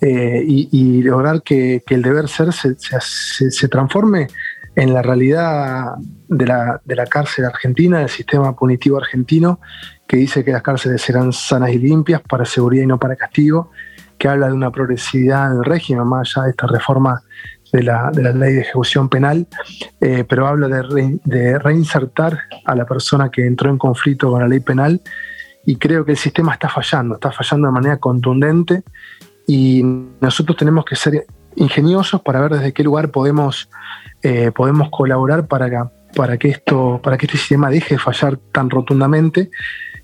eh, 0.01 0.45
y, 0.47 1.03
lograr 1.03 1.43
que, 1.43 1.83
el 1.89 2.03
deber 2.03 2.29
ser 2.29 2.53
se, 2.53 3.69
transforme 3.69 4.29
en 4.77 4.95
la 4.95 5.03
realidad 5.03 5.95
de 6.29 6.47
la, 6.47 7.07
cárcel 7.11 7.47
argentina, 7.47 7.99
del 7.99 8.09
sistema 8.09 8.55
punitivo 8.55 8.97
argentino, 8.97 9.61
que 10.07 10.17
dice 10.17 10.45
que 10.45 10.53
las 10.53 10.63
cárceles 10.63 11.03
serán 11.03 11.33
sanas 11.33 11.71
y 11.71 11.79
limpias 11.79 12.23
para 12.23 12.45
seguridad 12.45 12.85
y 12.85 12.87
no 12.87 12.99
para 12.99 13.17
castigo, 13.17 13.73
que 14.17 14.29
habla 14.29 14.47
de 14.47 14.53
una 14.53 14.71
progresividad 14.71 15.51
del 15.51 15.65
régimen, 15.65 16.07
más 16.07 16.37
allá 16.37 16.45
de 16.45 16.51
esta 16.51 16.67
reforma 16.69 17.23
de 17.73 17.83
la, 17.83 18.11
ley 18.11 18.55
de 18.55 18.61
ejecución 18.61 19.09
penal, 19.09 19.47
eh, 20.01 20.25
pero 20.29 20.47
habla 20.47 20.69
de, 20.69 21.59
reinsertar 21.59 22.39
a 22.65 22.75
la 22.75 22.87
persona 22.87 23.31
que 23.31 23.47
entró 23.47 23.71
en 23.71 23.79
conflicto 23.79 24.31
con 24.31 24.41
la 24.41 24.49
ley 24.49 24.61
penal 24.61 25.01
y 25.67 25.77
creo 25.77 26.05
que 26.05 26.13
el 26.13 26.19
sistema 26.19 26.55
está 26.55 26.69
fallando, 26.69 27.17
está 27.17 27.31
fallando 27.31 27.69
de 27.69 27.73
manera 27.73 27.97
contundente 27.99 28.83
y 29.47 29.83
nosotros 30.21 30.57
tenemos 30.57 30.85
que 30.85 30.97
ser 30.97 31.27
ingeniosos 31.57 32.23
para 32.23 32.41
ver 32.41 32.53
desde 32.53 32.73
qué 32.73 32.83
lugar 32.83 33.11
podemos, 33.11 33.69
eh, 34.23 34.51
podemos 34.55 34.89
colaborar 34.91 35.47
para, 35.47 35.91
para, 36.15 36.37
que 36.39 36.49
esto, 36.49 37.01
para 37.03 37.19
que 37.19 37.27
este 37.27 37.39
sistema 37.39 37.71
deje 37.71 37.95
de 37.95 37.99
fallar 37.99 38.39
tan 38.53 38.71
rotundamente. 38.71 39.51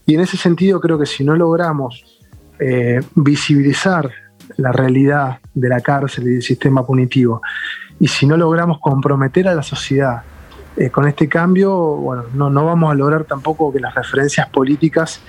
Y 0.06 0.14
en 0.14 0.20
ese 0.20 0.36
sentido 0.36 0.80
creo 0.80 0.98
que 0.98 1.06
si 1.06 1.24
no 1.24 1.34
logramos 1.36 2.04
eh, 2.58 3.00
visibilizar 3.14 4.10
la 4.56 4.72
realidad 4.72 5.38
de 5.54 5.68
la 5.68 5.80
cárcel 5.80 6.26
y 6.28 6.30
del 6.34 6.42
sistema 6.42 6.84
punitivo. 6.84 7.42
Y 8.00 8.08
si 8.08 8.26
no 8.26 8.36
logramos 8.36 8.78
comprometer 8.80 9.48
a 9.48 9.54
la 9.54 9.62
sociedad 9.62 10.22
eh, 10.76 10.90
con 10.90 11.06
este 11.06 11.28
cambio, 11.28 11.72
bueno, 11.76 12.24
no, 12.34 12.50
no, 12.50 12.64
vamos 12.64 12.90
a 12.90 12.94
lograr 12.94 13.24
tampoco 13.24 13.72
que 13.72 13.80
las 13.80 13.94
referencias 13.94 14.48
políticas 14.48 15.20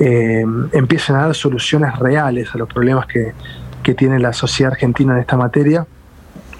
eh, 0.00 0.44
empiecen 0.72 1.16
a 1.16 1.26
dar 1.26 1.34
soluciones 1.34 1.98
reales 1.98 2.54
a 2.54 2.58
los 2.58 2.68
problemas 2.68 3.06
que, 3.06 3.32
que 3.82 3.94
tiene 3.94 4.18
la 4.18 4.32
sociedad 4.32 4.72
argentina 4.72 5.14
en 5.14 5.20
esta 5.20 5.36
materia. 5.36 5.86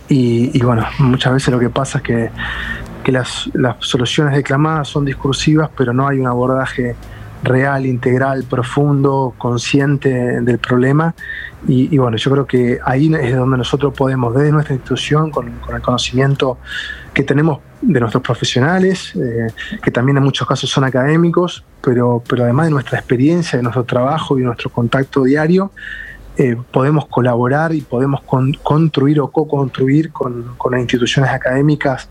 Y, 0.07 0.63
bueno, 0.63 0.85
muchas 0.99 1.33
veces 1.33 1.49
lo 1.49 1.59
que 1.59 1.71
pasa 1.71 1.99
es 1.99 2.05
que, 2.05 2.31
que 3.03 3.11
las, 3.11 3.51
las 3.55 3.77
soluciones 3.81 4.37
declamadas 4.37 4.87
son 4.89 5.07
discursivas, 5.07 5.71
pero 5.77 5.95
no 5.95 6.07
hay 6.07 6.21
un 6.21 6.27
abordaje 6.27 6.95
real, 7.45 7.87
integral, 7.87 8.45
profundo, 8.45 9.35
consciente 9.39 10.41
del 10.41 10.59
problema. 10.59 11.15
Y, 11.67 11.97
bueno, 11.97 12.17
yo 12.19 12.31
creo 12.31 12.47
que 12.47 12.79
ahí 12.85 13.11
es 13.15 13.37
donde 13.37 13.57
nosotros 13.57 13.95
podemos, 13.95 14.35
desde 14.35 14.53
nuestra 14.53 14.75
institución, 14.75 15.31
con, 15.31 15.49
el 15.49 15.81
conocimiento 15.81 16.59
que 17.15 17.23
tenemos 17.23 17.61
de 17.81 18.01
nuestros 18.01 18.23
profesionales, 18.23 19.15
eh, 19.15 19.47
que 19.83 19.91
también 19.91 20.19
en 20.19 20.25
muchos 20.25 20.47
casos 20.47 20.69
son 20.69 20.85
académicos, 20.85 21.65
pero, 21.81 22.23
pero 22.29 22.45
además 22.45 22.67
de 22.67 22.73
nuestra 22.73 22.99
experiencia, 22.99 23.57
de 23.57 23.63
nuestro 23.63 23.85
trabajo 23.85 24.39
y 24.39 24.43
nuestro 24.43 24.71
contacto 24.71 25.23
diario, 25.23 25.71
eh, 26.37 26.57
podemos 26.71 27.07
colaborar 27.07 27.73
y 27.75 27.81
podemos 27.81 28.21
construir 28.63 29.21
o 29.21 29.29
co-construir 29.29 30.11
con, 30.11 30.55
con 30.59 30.73
las 30.73 30.81
instituciones 30.81 31.31
académicas 31.31 32.09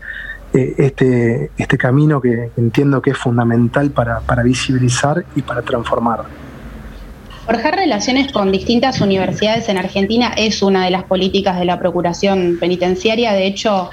eh, 0.56 0.72
este, 0.78 1.50
este 1.58 1.76
camino 1.76 2.20
que 2.20 2.50
entiendo 2.56 3.02
que 3.02 3.10
es 3.10 3.18
fundamental 3.18 3.90
para, 3.90 4.20
visibilizar 4.44 5.24
y 5.34 5.42
para 5.42 5.62
transformar. 5.62 6.20
Forjar 7.44 7.74
relaciones 7.74 8.30
con 8.30 8.52
distintas 8.52 9.00
universidades 9.00 9.68
en 9.68 9.78
Argentina 9.78 10.32
es 10.36 10.62
una 10.62 10.84
de 10.84 10.92
las 10.92 11.02
políticas 11.02 11.58
de 11.58 11.64
la 11.64 11.80
Procuración 11.80 12.58
Penitenciaria. 12.60 13.32
De 13.32 13.48
hecho, 13.48 13.90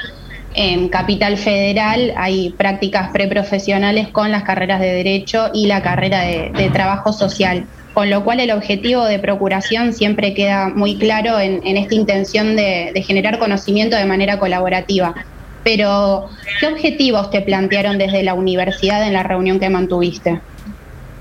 en 0.54 0.88
Capital 0.89 1.38
Federal 1.38 2.13
hay 2.15 2.52
prácticas 2.52 3.10
preprofesionales 3.10 4.10
con 4.10 4.32
las 4.32 4.43
carreras 4.43 4.82
de 4.82 4.93
Derecho 4.93 5.50
y 5.56 5.65
la 5.65 5.82
carrera 5.82 6.21
de, 6.21 6.69
Trabajo 6.71 7.12
Social, 7.12 7.65
con 7.95 8.12
lo 8.12 8.24
cual 8.24 8.39
el 8.39 8.52
objetivo 8.52 9.06
de 9.06 9.17
Procuración 9.17 9.93
siempre 9.93 10.36
queda 10.36 10.69
muy 10.69 10.95
claro 10.95 11.39
en, 11.39 11.76
esta 11.76 11.95
intención 11.95 12.56
de, 12.56 12.91
de 12.93 13.02
generar 13.02 13.39
conocimiento 13.39 13.95
de 13.95 14.06
manera 14.06 14.38
colaborativa. 14.38 15.15
Pero, 15.63 16.30
¿qué 16.60 16.67
objetivos 16.67 17.30
te 17.30 17.41
plantearon 17.41 17.97
desde 17.97 18.24
la 18.24 18.34
universidad 18.34 19.06
en 19.06 19.13
la 19.13 19.24
reunión 19.24 19.60
que 19.60 19.69
mantuviste? 19.69 20.41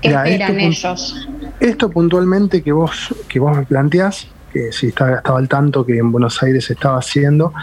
¿Qué 0.01 0.09
esperan 0.09 0.59
ellos? 0.59 1.27
Esto 1.59 1.89
puntualmente 1.91 2.63
que 2.63 2.71
vos, 2.71 3.13
que 3.27 3.39
vos 3.39 3.55
me 3.55 3.63
planteás, 3.63 4.27
que 4.51 4.71
si 4.71 4.87
estaba, 4.87 5.17
estaba 5.17 5.37
al 5.37 5.47
tanto 5.47 5.85
que 5.85 5.97
en 5.97 6.11
Buenos 6.11 6.41
Aires 6.41 6.65
se 6.65 6.73
estaba 6.73 6.97
haciendo, 6.97 7.53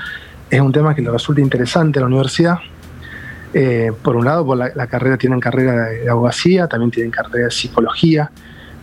es 0.51 0.61
un 0.61 0.73
tema 0.73 0.95
que 0.95 1.03
le 1.03 1.11
resulta 1.11 1.41
interesante 1.41 1.99
a 1.99 2.03
la 2.03 2.07
universidad. 2.07 2.59
Eh, 3.55 3.93
por 4.03 4.17
un 4.17 4.25
lado, 4.25 4.45
por 4.45 4.57
la, 4.57 4.87
carrera 4.87 5.17
tienen 5.17 5.41
carrera 5.41 5.89
de 5.89 6.09
abogacía, 6.09 6.67
también 6.67 6.91
tienen 6.91 7.11
carrera 7.11 7.47
de 7.47 7.51
psicología, 7.51 8.31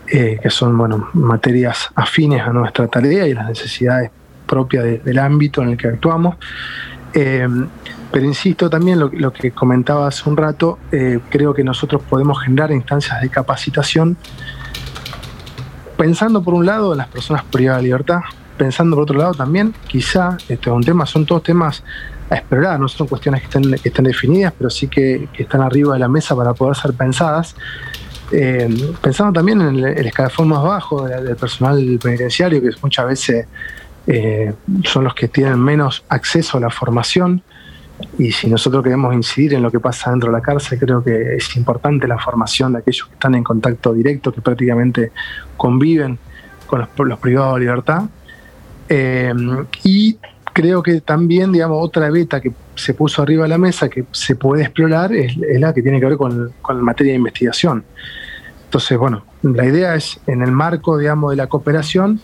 eh, 0.07 0.39
que 0.41 0.49
son 0.49 0.77
bueno, 0.77 1.09
materias 1.13 1.89
afines 1.95 2.41
a 2.41 2.51
nuestra 2.51 2.87
tarea 2.87 3.27
y 3.27 3.33
las 3.33 3.47
necesidades 3.47 4.11
propias 4.45 5.03
del 5.03 5.19
ámbito 5.19 5.61
en 5.61 5.69
el 5.69 5.77
que 5.77 5.87
actuamos. 5.87 6.35
Eh, 7.17 7.47
pero 8.11 8.25
insisto 8.25 8.69
también 8.69 8.99
lo, 8.99 9.09
lo, 9.11 9.31
que 9.31 9.51
comentaba 9.51 10.07
hace 10.07 10.29
un 10.29 10.35
rato, 10.37 10.79
eh, 10.91 11.19
creo 11.29 11.53
que 11.53 11.63
nosotros 11.63 12.01
podemos 12.09 12.41
generar 12.41 12.71
instancias 12.71 13.21
de 13.21 13.29
capacitación 13.29 14.17
pensando 15.97 16.43
por 16.43 16.53
un 16.53 16.65
lado 16.65 16.91
en 16.91 16.97
las 16.97 17.07
personas 17.07 17.43
privadas 17.45 17.81
de 17.81 17.87
libertad, 17.87 18.19
pensando 18.57 18.95
por 18.95 19.03
otro 19.03 19.17
lado 19.17 19.33
también, 19.33 19.73
quizá, 19.87 20.37
esto 20.49 20.71
es 20.71 20.75
un 20.75 20.83
tema, 20.83 21.05
son 21.05 21.25
todos 21.25 21.43
temas 21.43 21.83
a 22.29 22.35
explorar, 22.35 22.79
no 22.79 22.87
son 22.87 23.07
cuestiones 23.07 23.41
que 23.41 23.79
estén, 23.87 24.03
definidas, 24.03 24.53
pero 24.57 24.69
sí 24.69 24.87
que, 24.87 25.29
están 25.37 25.61
arriba 25.61 25.93
de 25.93 25.99
la 25.99 26.07
mesa 26.07 26.35
para 26.35 26.53
poder 26.53 26.75
ser 26.75 26.93
pensadas. 26.93 27.55
Eh, 28.31 28.93
pensando 29.01 29.33
también 29.33 29.61
en 29.61 29.75
el, 29.75 30.07
escalafón 30.07 30.49
más 30.49 30.63
bajo 30.63 31.07
del 31.07 31.35
personal 31.35 31.99
penitenciario, 32.01 32.61
que 32.61 32.69
muchas 32.81 33.05
veces 33.07 33.47
son 34.83 35.03
los 35.03 35.15
que 35.15 35.27
tienen 35.27 35.59
menos 35.59 36.03
acceso 36.09 36.57
a 36.57 36.61
la 36.61 36.69
formación 36.69 37.41
y 38.17 38.31
si 38.31 38.47
nosotros 38.49 38.83
queremos 38.83 39.13
incidir 39.13 39.53
en 39.53 39.61
lo 39.61 39.71
que 39.71 39.79
pasa 39.79 40.11
dentro 40.11 40.31
de 40.31 40.37
la 40.37 40.41
cárcel, 40.41 40.79
creo 40.79 41.03
que 41.03 41.35
es 41.35 41.55
importante 41.55 42.07
la 42.07 42.17
formación 42.17 42.73
de 42.73 42.79
aquellos 42.79 43.07
que 43.07 43.13
están 43.13 43.35
en 43.35 43.43
contacto 43.43 43.93
directo, 43.93 44.33
que 44.33 44.41
prácticamente 44.41 45.11
conviven 45.57 46.17
con 46.67 46.87
los, 47.07 47.19
privados 47.19 47.55
de 47.55 47.59
libertad. 47.61 48.03
Eh, 48.89 49.33
y 49.83 50.17
creo 50.53 50.83
que 50.83 51.01
también, 51.01 51.51
digamos, 51.51 51.77
otra 51.81 52.09
beta 52.09 52.41
que 52.41 52.51
se 52.75 52.93
puso 52.93 53.21
arriba 53.21 53.43
de 53.43 53.49
la 53.49 53.57
mesa 53.57 53.89
que 53.89 54.05
se 54.11 54.35
puede 54.35 54.63
explorar 54.63 55.13
es, 55.13 55.35
la 55.37 55.73
que 55.73 55.81
tiene 55.81 55.99
que 55.99 56.05
ver 56.05 56.17
con, 56.17 56.51
con 56.61 56.81
materia 56.81 57.13
de 57.13 57.17
investigación. 57.17 57.83
Entonces, 58.65 58.97
bueno, 58.97 59.25
la 59.41 59.65
idea 59.65 59.95
es, 59.95 60.19
en 60.27 60.41
el 60.41 60.51
marco, 60.51 60.97
digamos, 60.97 61.31
de 61.31 61.37
la 61.37 61.47
cooperación, 61.47 62.19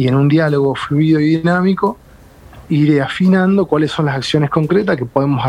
y 0.00 0.08
en 0.08 0.14
un 0.14 0.28
diálogo 0.28 0.74
fluido 0.74 1.20
y 1.20 1.36
dinámico 1.36 1.98
ir 2.70 3.02
afinando 3.02 3.66
cuáles 3.66 3.92
son 3.92 4.06
las 4.06 4.16
acciones 4.16 4.48
concretas 4.48 4.96
que 4.96 5.04
podemos, 5.04 5.44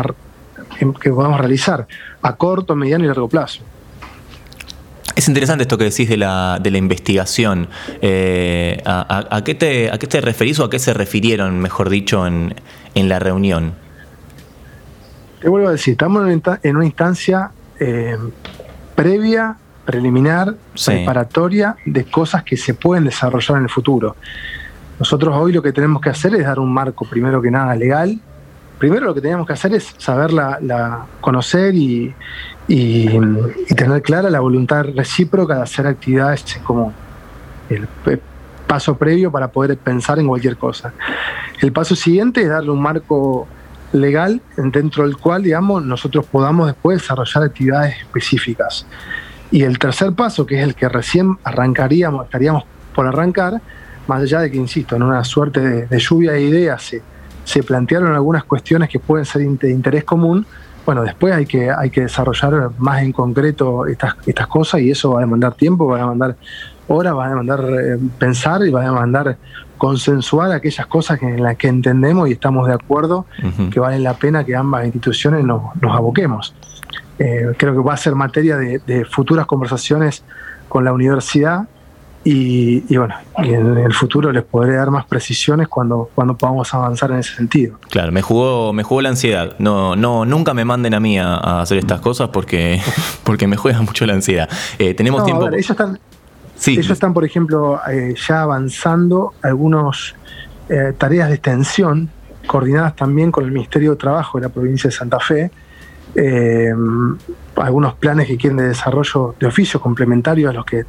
em, 0.78 0.92
que 0.92 1.08
podemos 1.08 1.40
realizar 1.40 1.86
a 2.20 2.36
corto, 2.36 2.76
mediano 2.76 3.04
y 3.04 3.06
largo 3.06 3.28
plazo. 3.28 3.62
Es 5.16 5.26
interesante 5.26 5.62
esto 5.62 5.78
que 5.78 5.84
decís 5.84 6.06
de 6.06 6.18
la, 6.18 6.58
de 6.60 6.70
la 6.70 6.76
investigación. 6.76 7.68
Eh, 8.02 8.82
a, 8.84 9.40
qué 9.42 9.54
te, 9.54 9.90
¿A 9.90 9.98
qué 9.98 10.06
te 10.06 10.20
referís 10.20 10.58
o 10.58 10.64
a 10.64 10.70
qué 10.70 10.78
se 10.78 10.92
refirieron, 10.92 11.58
mejor 11.58 11.88
dicho, 11.88 12.26
en, 12.26 12.54
en 12.94 13.08
la 13.08 13.18
reunión? 13.18 13.72
Te 15.40 15.48
vuelvo 15.48 15.68
a 15.68 15.72
decir, 15.72 15.92
estamos 15.92 16.28
en 16.30 16.76
una 16.76 16.84
instancia 16.84 17.52
eh, 17.80 18.18
previa 18.96 19.56
preliminar, 19.84 20.54
preparatoria 20.84 21.76
de 21.84 22.04
cosas 22.04 22.42
que 22.42 22.56
se 22.56 22.74
pueden 22.74 23.04
desarrollar 23.04 23.58
en 23.58 23.64
el 23.64 23.70
futuro. 23.70 24.16
Nosotros 24.98 25.34
hoy 25.36 25.52
lo 25.52 25.62
que 25.62 25.72
tenemos 25.72 26.00
que 26.00 26.10
hacer 26.10 26.34
es 26.34 26.44
dar 26.44 26.58
un 26.58 26.72
marco, 26.72 27.04
primero 27.04 27.42
que 27.42 27.50
nada, 27.50 27.74
legal. 27.74 28.20
Primero 28.78 29.06
lo 29.06 29.14
que 29.14 29.20
tenemos 29.20 29.46
que 29.46 29.52
hacer 29.52 29.74
es 29.74 29.94
saberla, 29.98 30.58
la, 30.60 31.06
conocer 31.20 31.74
y, 31.74 32.14
tener 32.68 34.02
clara 34.02 34.30
la 34.30 34.40
voluntad 34.40 34.84
recíproca 34.94 35.56
de 35.56 35.62
hacer 35.62 35.86
actividades 35.86 36.60
común. 36.64 36.92
El 37.68 37.88
paso 38.66 38.96
previo 38.96 39.30
para 39.30 39.48
poder 39.48 39.76
pensar 39.76 40.18
en 40.18 40.26
cualquier 40.26 40.56
cosa. 40.56 40.92
El 41.60 41.72
paso 41.72 41.94
siguiente 41.94 42.42
es 42.42 42.48
darle 42.48 42.70
un 42.70 42.80
marco 42.80 43.46
legal 43.92 44.40
dentro 44.56 45.04
del 45.04 45.16
cual, 45.16 45.42
digamos, 45.42 45.84
nosotros 45.84 46.26
podamos 46.26 46.66
después 46.66 47.00
desarrollar 47.00 47.44
actividades 47.44 47.98
específicas. 47.98 48.86
Y 49.52 49.62
el 49.62 49.78
tercer 49.78 50.12
paso, 50.14 50.46
que 50.46 50.58
es 50.58 50.64
el 50.64 50.74
que 50.74 50.88
recién 50.88 51.38
arrancaríamos, 51.44 52.24
estaríamos 52.24 52.64
por 52.94 53.06
arrancar, 53.06 53.60
más 54.08 54.22
allá 54.22 54.40
de 54.40 54.50
que, 54.50 54.56
insisto, 54.56 54.96
en 54.96 55.02
una 55.02 55.22
suerte 55.22 55.86
de, 55.86 55.98
lluvia 55.98 56.32
de 56.32 56.42
ideas 56.42 56.82
se, 56.82 57.02
se, 57.44 57.62
plantearon 57.62 58.12
algunas 58.12 58.44
cuestiones 58.44 58.88
que 58.88 58.98
pueden 58.98 59.24
ser 59.24 59.42
de 59.42 59.70
interés 59.70 60.04
común, 60.04 60.46
bueno, 60.84 61.02
después 61.02 61.34
hay 61.34 61.46
que, 61.46 61.70
hay 61.70 61.90
que 61.90 62.02
desarrollar 62.02 62.70
más 62.78 63.02
en 63.02 63.12
concreto 63.12 63.86
estas, 63.86 64.16
estas 64.26 64.46
cosas 64.48 64.80
y 64.80 64.90
eso 64.90 65.12
va 65.12 65.18
a 65.18 65.20
demandar 65.20 65.54
tiempo, 65.54 65.86
va 65.86 65.96
a 65.96 66.00
demandar 66.00 66.36
horas, 66.88 67.14
va 67.14 67.26
a 67.26 67.28
demandar 67.28 67.60
eh, 67.60 67.98
pensar 68.18 68.66
y 68.66 68.70
va 68.70 68.80
a 68.80 68.84
demandar 68.84 69.36
consensuar 69.78 70.50
aquellas 70.52 70.86
cosas 70.86 71.22
en 71.22 71.42
las 71.42 71.56
que 71.56 71.68
entendemos 71.68 72.28
y 72.28 72.32
estamos 72.32 72.66
de 72.68 72.74
acuerdo 72.74 73.26
que 73.72 73.80
vale 73.80 73.98
la 73.98 74.14
pena 74.14 74.44
que 74.44 74.54
ambas 74.54 74.84
instituciones 74.84 75.44
nos, 75.44 75.74
nos 75.80 75.96
aboquemos. 75.96 76.54
Eh, 77.18 77.52
creo 77.56 77.74
que 77.74 77.80
va 77.80 77.94
a 77.94 77.96
ser 77.96 78.14
materia 78.14 78.56
de, 78.56 79.04
futuras 79.04 79.46
conversaciones 79.46 80.24
con 80.68 80.84
la 80.84 80.92
universidad 80.92 81.68
y, 82.24 82.96
bueno, 82.96 83.14
en 83.38 83.78
el 83.78 83.92
futuro 83.92 84.30
les 84.30 84.44
podré 84.44 84.74
dar 84.74 84.90
más 84.92 85.04
precisiones 85.06 85.66
cuando, 85.66 86.08
cuando 86.14 86.36
podamos 86.36 86.72
avanzar 86.72 87.10
en 87.10 87.18
ese 87.18 87.34
sentido. 87.34 87.78
Claro, 87.90 88.12
me 88.12 88.22
jugó, 88.22 88.72
me 88.72 88.84
jugó 88.84 89.02
la 89.02 89.08
ansiedad. 89.08 89.56
No, 89.58 89.96
no, 89.96 90.24
nunca 90.24 90.54
me 90.54 90.64
manden 90.64 90.94
a 90.94 91.00
mí 91.00 91.18
a, 91.18 91.60
hacer 91.60 91.78
estas 91.78 92.00
cosas 92.00 92.28
porque, 92.28 92.80
porque 93.24 93.48
me 93.48 93.56
juega 93.56 93.82
mucho 93.82 94.06
la 94.06 94.14
ansiedad. 94.14 94.48
Eh, 94.78 94.94
tenemos 94.94 95.24
tiempo. 95.24 95.48
ellos 95.48 95.70
están, 95.70 95.98
ellos 96.64 96.90
están, 96.90 97.12
por 97.12 97.24
ejemplo, 97.24 97.80
eh, 97.90 98.14
ya 98.28 98.42
avanzando 98.42 99.34
algunas 99.42 100.14
eh, 100.68 100.92
tareas 100.96 101.28
de 101.28 101.34
extensión 101.34 102.08
coordinadas 102.46 102.94
también 102.94 103.32
con 103.32 103.44
el 103.44 103.50
Ministerio 103.50 103.92
de 103.92 103.96
Trabajo 103.96 104.38
de 104.38 104.46
la 104.46 104.48
provincia 104.48 104.88
de 104.88 104.96
Santa 104.96 105.18
Fe. 105.18 105.50
Algunos 107.56 107.94
planes 107.94 108.26
que 108.26 108.36
quieren 108.36 108.58
de 108.58 108.68
desarrollo 108.68 109.34
de 109.38 109.46
oficio 109.46 109.80
complementarios 109.80 110.50
a 110.50 110.52
los 110.52 110.64
que 110.64 110.84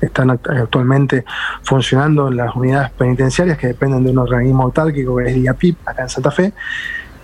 están 0.00 0.30
actualmente 0.30 1.24
funcionando 1.62 2.28
en 2.28 2.36
las 2.36 2.54
unidades 2.54 2.90
penitenciarias 2.90 3.58
que 3.58 3.68
dependen 3.68 4.04
de 4.04 4.10
un 4.10 4.18
organismo 4.18 4.64
autárquico 4.64 5.16
que 5.16 5.30
es 5.30 5.36
IAPIP, 5.36 5.88
acá 5.88 6.02
en 6.02 6.08
Santa 6.08 6.30
Fe. 6.30 6.52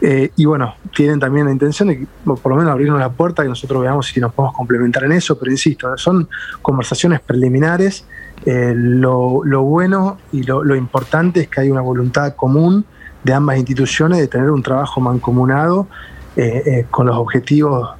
Eh, 0.00 0.32
y 0.36 0.44
bueno, 0.44 0.74
tienen 0.94 1.18
también 1.18 1.46
la 1.46 1.52
intención 1.52 1.88
de 1.88 2.06
por 2.24 2.48
lo 2.48 2.56
menos 2.56 2.72
abrirnos 2.72 2.98
la 2.98 3.10
puerta 3.10 3.44
y 3.44 3.48
nosotros 3.48 3.80
veamos 3.80 4.06
si 4.06 4.20
nos 4.20 4.34
podemos 4.34 4.54
complementar 4.54 5.04
en 5.04 5.12
eso, 5.12 5.38
pero 5.38 5.50
insisto, 5.50 5.96
son 5.96 6.28
conversaciones 6.60 7.20
preliminares. 7.20 8.04
Eh, 8.44 8.74
lo, 8.76 9.40
bueno 9.62 10.18
y 10.32 10.42
lo, 10.42 10.76
importante 10.76 11.40
es 11.40 11.48
que 11.48 11.62
hay 11.62 11.70
una 11.70 11.80
voluntad 11.80 12.34
común 12.34 12.84
de 13.22 13.32
ambas 13.32 13.56
instituciones 13.56 14.18
de 14.18 14.28
tener 14.28 14.50
un 14.50 14.62
trabajo 14.62 15.00
mancomunado 15.00 15.86
eh, 16.36 16.86
con 16.90 17.06
los 17.06 17.16
objetivos 17.16 17.90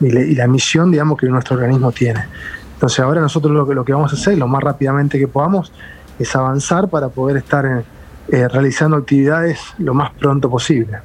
y, 0.00 0.06
y, 0.06 0.34
la 0.34 0.46
misión, 0.46 0.90
digamos, 0.90 1.18
que 1.18 1.26
nuestro 1.26 1.56
organismo 1.56 1.90
tiene. 1.92 2.24
Entonces 2.74 3.00
ahora 3.00 3.20
nosotros 3.20 3.52
lo 3.52 3.66
que, 3.66 3.74
lo 3.74 3.84
que 3.84 3.92
vamos 3.92 4.12
a 4.12 4.16
hacer, 4.16 4.38
lo 4.38 4.48
más 4.48 4.62
rápidamente 4.62 5.18
que 5.18 5.28
podamos, 5.28 5.70
es 6.18 6.34
avanzar 6.34 6.88
para 6.88 7.08
poder 7.08 7.36
estar 7.36 7.84
eh, 8.28 8.48
realizando 8.48 8.96
actividades 8.96 9.58
lo 9.78 9.92
más 9.92 10.12
pronto 10.12 10.48
posible. 10.48 10.98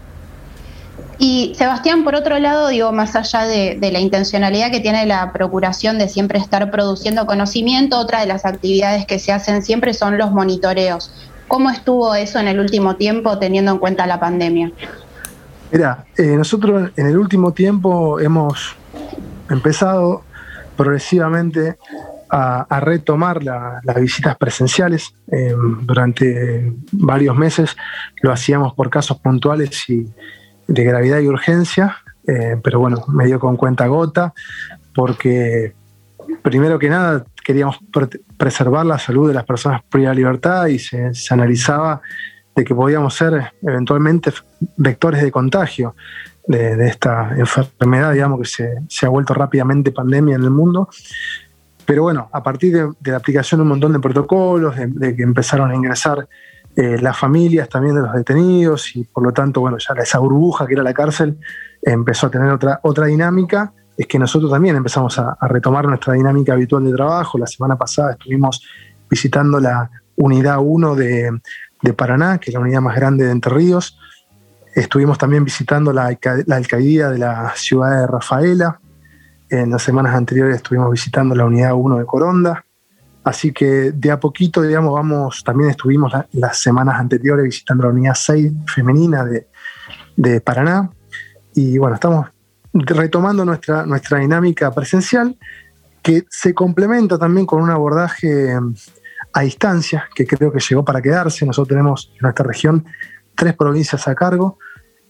Y 1.18 1.54
Sebastián, 1.58 2.04
por 2.04 2.16
otro 2.16 2.40
lado, 2.40 2.70
digo, 2.70 2.92
más 2.92 3.16
allá 3.16 3.44
de, 3.44 3.78
la 3.92 4.00
intencionalidad 4.00 4.72
que 4.72 4.80
tiene 4.80 5.06
la 5.06 5.34
Procuración 5.34 5.98
de 5.98 6.08
siempre 6.08 6.40
estar 6.40 6.72
produciendo 6.72 7.26
conocimiento, 7.26 7.98
otra 7.98 8.22
de 8.22 8.28
las 8.28 8.46
actividades 8.46 9.06
que 9.06 9.20
se 9.20 9.32
hacen 9.32 9.64
siempre 9.64 9.94
son 9.94 10.18
los 10.18 10.32
monitoreos. 10.32 11.12
¿Cómo 11.48 11.70
estuvo 11.70 12.16
eso 12.16 12.40
en 12.40 12.48
el 12.48 12.60
último 12.60 12.96
tiempo 12.96 13.38
teniendo 13.38 13.72
en 13.72 13.80
cuenta 13.80 14.08
la 14.08 14.20
pandemia? 14.20 14.72
Mira, 15.76 16.06
eh, 16.16 16.38
nosotros 16.38 16.92
en 16.96 17.08
el 17.08 17.18
último 17.18 17.52
tiempo 17.52 18.18
hemos 18.22 18.78
empezado 19.50 20.24
progresivamente 20.78 21.78
a, 22.30 22.80
retomar 22.80 23.44
las 23.44 24.00
visitas 24.00 24.38
presenciales. 24.38 25.14
Em, 25.28 25.86
durante 25.86 26.72
varios 26.94 27.36
meses 27.36 27.76
lo 28.22 28.32
hacíamos 28.32 28.74
por 28.74 28.90
casos 28.90 29.20
puntuales 29.20 29.90
y 29.90 30.08
de 30.66 30.84
gravedad 30.86 31.20
y 31.20 31.28
urgencia, 31.28 31.98
eh, 32.26 32.56
pero 32.64 32.80
bueno, 32.80 33.04
medio 33.10 33.38
con 33.38 33.58
cuenta 33.58 33.86
gota, 33.88 34.34
porque 34.94 35.74
primero 36.42 36.80
que 36.80 36.88
nada 36.88 37.26
queríamos 37.44 37.80
preservar 38.38 38.86
la 38.86 38.98
salud 38.98 39.28
de 39.28 39.34
las 39.34 39.44
personas 39.44 39.84
priva 39.90 40.12
de 40.12 40.16
libertad 40.16 40.68
y 40.68 40.80
se, 40.80 41.12
analizaba 41.32 42.02
de 42.56 42.64
que 42.64 42.74
podíamos 42.74 43.14
ser 43.14 43.52
eventualmente 43.62 44.32
vectores 44.78 45.22
de 45.22 45.32
contagio 45.32 45.96
de, 46.48 46.88
esta 46.88 47.32
enfermedad, 47.36 48.14
digamos, 48.14 48.40
que 48.40 48.70
se, 48.88 49.06
ha 49.06 49.10
vuelto 49.10 49.34
rápidamente 49.34 49.92
pandemia 49.92 50.36
en 50.36 50.44
el 50.44 50.52
mundo. 50.52 50.90
Pero 51.86 52.04
bueno, 52.04 52.30
a 52.32 52.44
partir 52.44 52.74
de, 52.74 53.12
la 53.12 53.18
aplicación 53.18 53.60
de 53.60 53.64
un 53.64 53.70
montón 53.70 53.94
de 53.94 54.00
protocolos, 54.00 54.76
de, 54.78 55.16
que 55.16 55.24
empezaron 55.24 55.72
a 55.72 55.76
ingresar 55.76 56.28
eh, 56.76 56.98
las 57.00 57.18
familias 57.18 57.70
también 57.70 57.96
de 57.96 58.02
los 58.02 58.14
detenidos 58.14 58.96
y 58.96 59.06
por 59.06 59.24
lo 59.24 59.32
tanto, 59.32 59.62
bueno, 59.62 59.78
ya 59.78 60.02
esa 60.02 60.20
burbuja 60.20 60.68
que 60.68 60.74
era 60.74 60.84
la 60.84 60.94
cárcel 60.94 61.38
empezó 61.82 62.28
a 62.28 62.32
tener 62.32 62.50
otra, 62.50 62.80
otra 62.84 63.06
dinámica, 63.06 63.72
es 63.98 64.08
que 64.08 64.20
nosotros 64.20 64.52
también 64.52 64.76
empezamos 64.76 65.18
a, 65.20 65.38
retomar 65.42 65.86
nuestra 65.86 66.14
dinámica 66.14 66.54
habitual 66.54 66.84
de 66.84 66.92
trabajo. 66.92 67.38
La 67.38 67.48
semana 67.48 67.78
pasada 67.78 68.12
estuvimos 68.12 68.62
visitando 69.10 69.60
la 69.60 69.90
unidad 70.18 70.58
1 70.60 70.96
de, 70.96 71.40
de 71.82 71.94
Paraná, 71.94 72.40
que 72.40 72.50
es 72.50 72.54
la 72.54 72.60
unidad 72.60 72.82
más 72.82 72.96
grande 72.96 73.26
de 73.26 73.32
Entre 73.32 73.54
Ríos, 73.54 73.98
Estuvimos 74.76 75.18
también 75.18 75.46
visitando 75.46 75.94
la, 75.94 76.18
la 76.48 76.56
alcaldía 76.58 77.10
de 77.10 77.18
la 77.18 77.54
ciudad 77.56 78.02
de 78.02 78.08
Rafaela. 78.08 78.82
En 79.50 79.72
las 79.72 79.82
semanas 79.82 80.14
anteriores 80.14 80.58
estuvimos 80.58 80.92
visitando 80.92 81.34
la 81.34 81.46
unidad 81.46 81.74
1 81.74 81.98
de 82.00 82.06
Coronda. 82.06 82.66
Así 83.24 83.54
que 83.54 83.92
de 83.92 84.12
a 84.12 84.20
poquito, 84.20 84.62
digamos, 84.62 84.94
vamos, 84.94 85.44
también 85.46 85.70
estuvimos 85.70 86.12
las 86.34 86.60
semanas 86.60 87.00
anteriores 87.00 87.46
visitando 87.46 87.86
la 87.86 87.90
unidad 87.90 88.16
6 88.16 88.52
femenina 88.68 89.24
de, 89.24 89.48
de, 90.18 90.42
Paraná. 90.42 90.92
Y 91.54 91.78
bueno, 91.78 91.96
estamos 91.96 92.28
retomando 92.74 93.46
nuestra, 93.46 93.86
nuestra 93.86 94.20
dinámica 94.20 94.72
presencial, 94.72 95.38
que 96.04 96.26
se 96.30 96.54
complementa 96.54 97.18
también 97.18 97.46
con 97.46 97.64
un 97.64 97.72
abordaje 97.72 98.60
a 99.34 99.42
distancia, 99.42 100.08
que 100.14 100.28
creo 100.28 100.52
que 100.52 100.60
llegó 100.60 100.84
para 100.84 101.02
quedarse. 101.02 101.46
Nosotros 101.46 101.70
tenemos 101.70 102.12
en 102.14 102.20
nuestra 102.22 102.46
región 102.46 102.86
tres 103.36 103.56
provincias 103.56 104.08
a 104.08 104.16
cargo, 104.16 104.58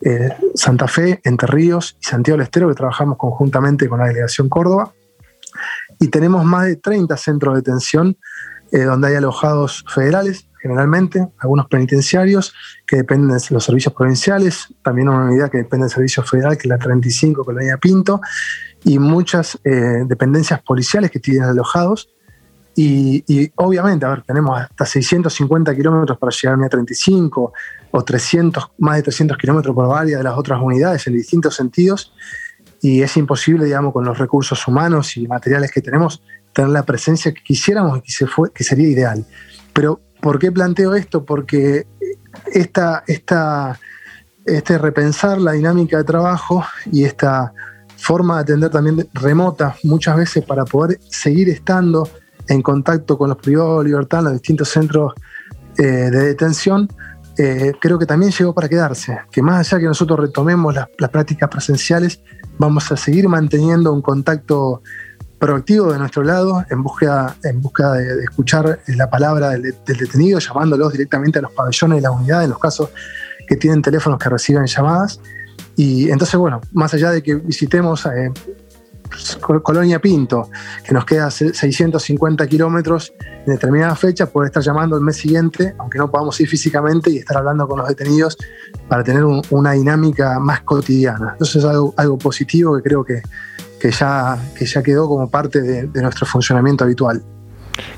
eh, 0.01 0.29
Santa 0.53 0.87
Fe, 0.87 1.21
Entre 1.23 1.47
Ríos 1.47 1.97
y 2.01 2.05
Santiago 2.05 2.37
del 2.37 2.45
Estero, 2.45 2.67
que 2.67 2.75
trabajamos 2.75 3.17
conjuntamente 3.17 3.87
con 3.87 3.99
la 3.99 4.07
Delegación 4.07 4.49
Córdoba. 4.49 4.93
Y 5.99 6.09
tenemos 6.09 6.43
más 6.43 6.65
de 6.65 6.75
30 6.75 7.15
centros 7.17 7.53
de 7.53 7.61
detención 7.61 8.17
eh, 8.71 8.83
donde 8.83 9.07
hay 9.09 9.15
alojados 9.15 9.85
federales, 9.87 10.49
generalmente, 10.61 11.27
algunos 11.37 11.67
penitenciarios 11.67 12.53
que 12.85 12.97
dependen 12.97 13.37
de 13.37 13.43
los 13.51 13.63
servicios 13.63 13.93
provinciales, 13.93 14.67
también 14.83 15.07
una 15.07 15.25
unidad 15.25 15.49
que 15.49 15.59
depende 15.59 15.85
del 15.85 15.91
servicio 15.91 16.23
federal, 16.23 16.57
que 16.57 16.63
es 16.63 16.69
la 16.69 16.77
35, 16.77 17.45
Colonia 17.45 17.77
Pinto, 17.77 18.19
y 18.83 18.99
muchas 18.99 19.59
eh, 19.63 20.03
dependencias 20.05 20.61
policiales 20.61 21.11
que 21.11 21.19
tienen 21.19 21.43
alojados 21.43 22.09
y, 22.77 23.51
obviamente, 23.55 24.05
a 24.05 24.09
ver, 24.09 24.23
tenemos 24.23 24.59
hasta 24.59 24.85
650 24.85 25.73
kilómetros 25.73 26.17
para 26.17 26.31
llegar 26.31 26.53
a 26.53 26.57
unidad 26.57 26.71
35 26.71 27.53
o 27.95 28.03
300, 28.03 28.71
más 28.79 28.97
de 28.97 29.03
300 29.03 29.37
kilómetros 29.37 29.73
por 29.73 29.87
varias 29.87 30.19
de 30.19 30.23
las 30.23 30.37
otras 30.37 30.59
unidades 30.61 31.07
en 31.07 31.13
distintos 31.13 31.55
sentidos 31.55 32.13
y 32.81 33.01
es 33.01 33.15
imposible, 33.15 33.65
digamos, 33.65 33.93
con 33.93 34.03
los 34.03 34.17
recursos 34.17 34.67
humanos 34.67 35.15
y 35.17 35.27
materiales 35.27 35.71
que 35.71 35.81
tenemos, 35.81 36.21
tener 36.53 36.71
la 36.71 36.83
presencia 36.83 37.33
que 37.33 37.41
quisiéramos 37.41 37.99
y 37.99 38.25
que 38.53 38.63
sería 38.63 38.87
ideal. 38.87 39.25
Pero, 39.73 40.01
¿por 40.21 40.39
qué 40.39 40.51
planteo 40.51 40.93
esto? 40.93 41.23
Porque 41.23 41.87
esta, 42.53 43.03
esta, 43.07 43.79
este 44.45 44.77
repensar 44.77 45.39
la 45.39 45.53
dinámica 45.53 45.97
de 45.97 46.03
trabajo 46.03 46.65
y 46.91 47.05
esta 47.05 47.53
forma 47.97 48.35
de 48.35 48.41
atender 48.41 48.69
también 48.69 49.07
remota 49.13 49.75
muchas 49.83 50.17
veces 50.17 50.43
para 50.43 50.65
poder 50.65 50.99
seguir 51.09 51.49
estando 51.49 52.09
en 52.47 52.61
contacto 52.61 53.17
con 53.17 53.29
los 53.29 53.37
privados 53.37 53.83
de 53.83 53.89
libertad 53.89 54.19
en 54.19 54.25
los 54.25 54.33
distintos 54.33 54.69
centros 54.69 55.13
eh, 55.77 55.83
de 55.83 56.25
detención, 56.27 56.87
eh, 57.37 57.73
creo 57.81 57.99
que 57.99 58.05
también 58.05 58.31
llegó 58.31 58.53
para 58.53 58.69
quedarse, 58.69 59.17
que 59.31 59.41
más 59.41 59.59
allá 59.59 59.81
que 59.81 59.85
nosotros 59.87 60.19
retomemos 60.19 60.73
las, 60.73 60.87
prácticas 61.09 61.49
presenciales, 61.49 62.21
vamos 62.57 62.91
a 62.91 62.97
seguir 62.97 63.27
manteniendo 63.27 63.91
un 63.91 64.01
contacto 64.01 64.81
proactivo 65.37 65.91
de 65.91 65.99
nuestro 65.99 66.23
lado 66.23 66.63
en 66.69 66.81
búsqueda, 66.81 67.35
en 67.43 67.61
búsqueda 67.61 67.93
de, 67.93 68.23
escuchar 68.23 68.79
la 68.87 69.09
palabra 69.09 69.49
del, 69.49 69.75
detenido, 69.85 70.39
llamándolos 70.39 70.93
directamente 70.93 71.39
a 71.39 71.41
los 71.41 71.51
pabellones 71.51 71.97
de 71.97 72.01
la 72.01 72.11
unidad 72.11 72.43
en 72.43 72.51
los 72.51 72.59
casos 72.59 72.89
que 73.47 73.57
tienen 73.57 73.81
teléfonos 73.81 74.17
que 74.17 74.29
reciben 74.29 74.65
llamadas. 74.65 75.19
Y 75.75 76.09
entonces, 76.09 76.39
bueno, 76.39 76.61
más 76.71 76.93
allá 76.93 77.11
de 77.11 77.21
que 77.21 77.35
visitemos 77.35 78.05
eh, 78.05 78.31
Colonia 79.63 79.99
Pinto, 79.99 80.49
que 80.83 80.93
nos 80.93 81.05
queda 81.05 81.29
650 81.31 82.47
kilómetros 82.47 83.13
en 83.19 83.53
determinada 83.53 83.95
fecha, 83.95 84.25
poder 84.25 84.47
estar 84.47 84.63
llamando 84.63 84.95
el 84.97 85.03
mes 85.03 85.17
siguiente, 85.17 85.75
aunque 85.77 85.97
no 85.97 86.09
podamos 86.09 86.39
ir 86.39 86.47
físicamente, 86.47 87.09
y 87.09 87.17
estar 87.17 87.37
hablando 87.37 87.67
con 87.67 87.79
los 87.79 87.87
detenidos 87.87 88.37
para 88.87 89.03
tener 89.03 89.23
una 89.23 89.71
dinámica 89.73 90.39
más 90.39 90.61
cotidiana. 90.61 91.31
Entonces 91.33 91.57
es 91.57 91.65
algo, 91.65 92.17
positivo 92.17 92.75
que 92.77 92.83
creo 92.83 93.03
que, 93.03 93.21
que, 93.79 93.91
ya, 93.91 94.37
que 94.57 94.65
ya 94.65 94.81
quedó 94.81 95.07
como 95.07 95.29
parte 95.29 95.61
de 95.61 96.01
nuestro 96.01 96.25
funcionamiento 96.25 96.83
habitual. 96.83 97.23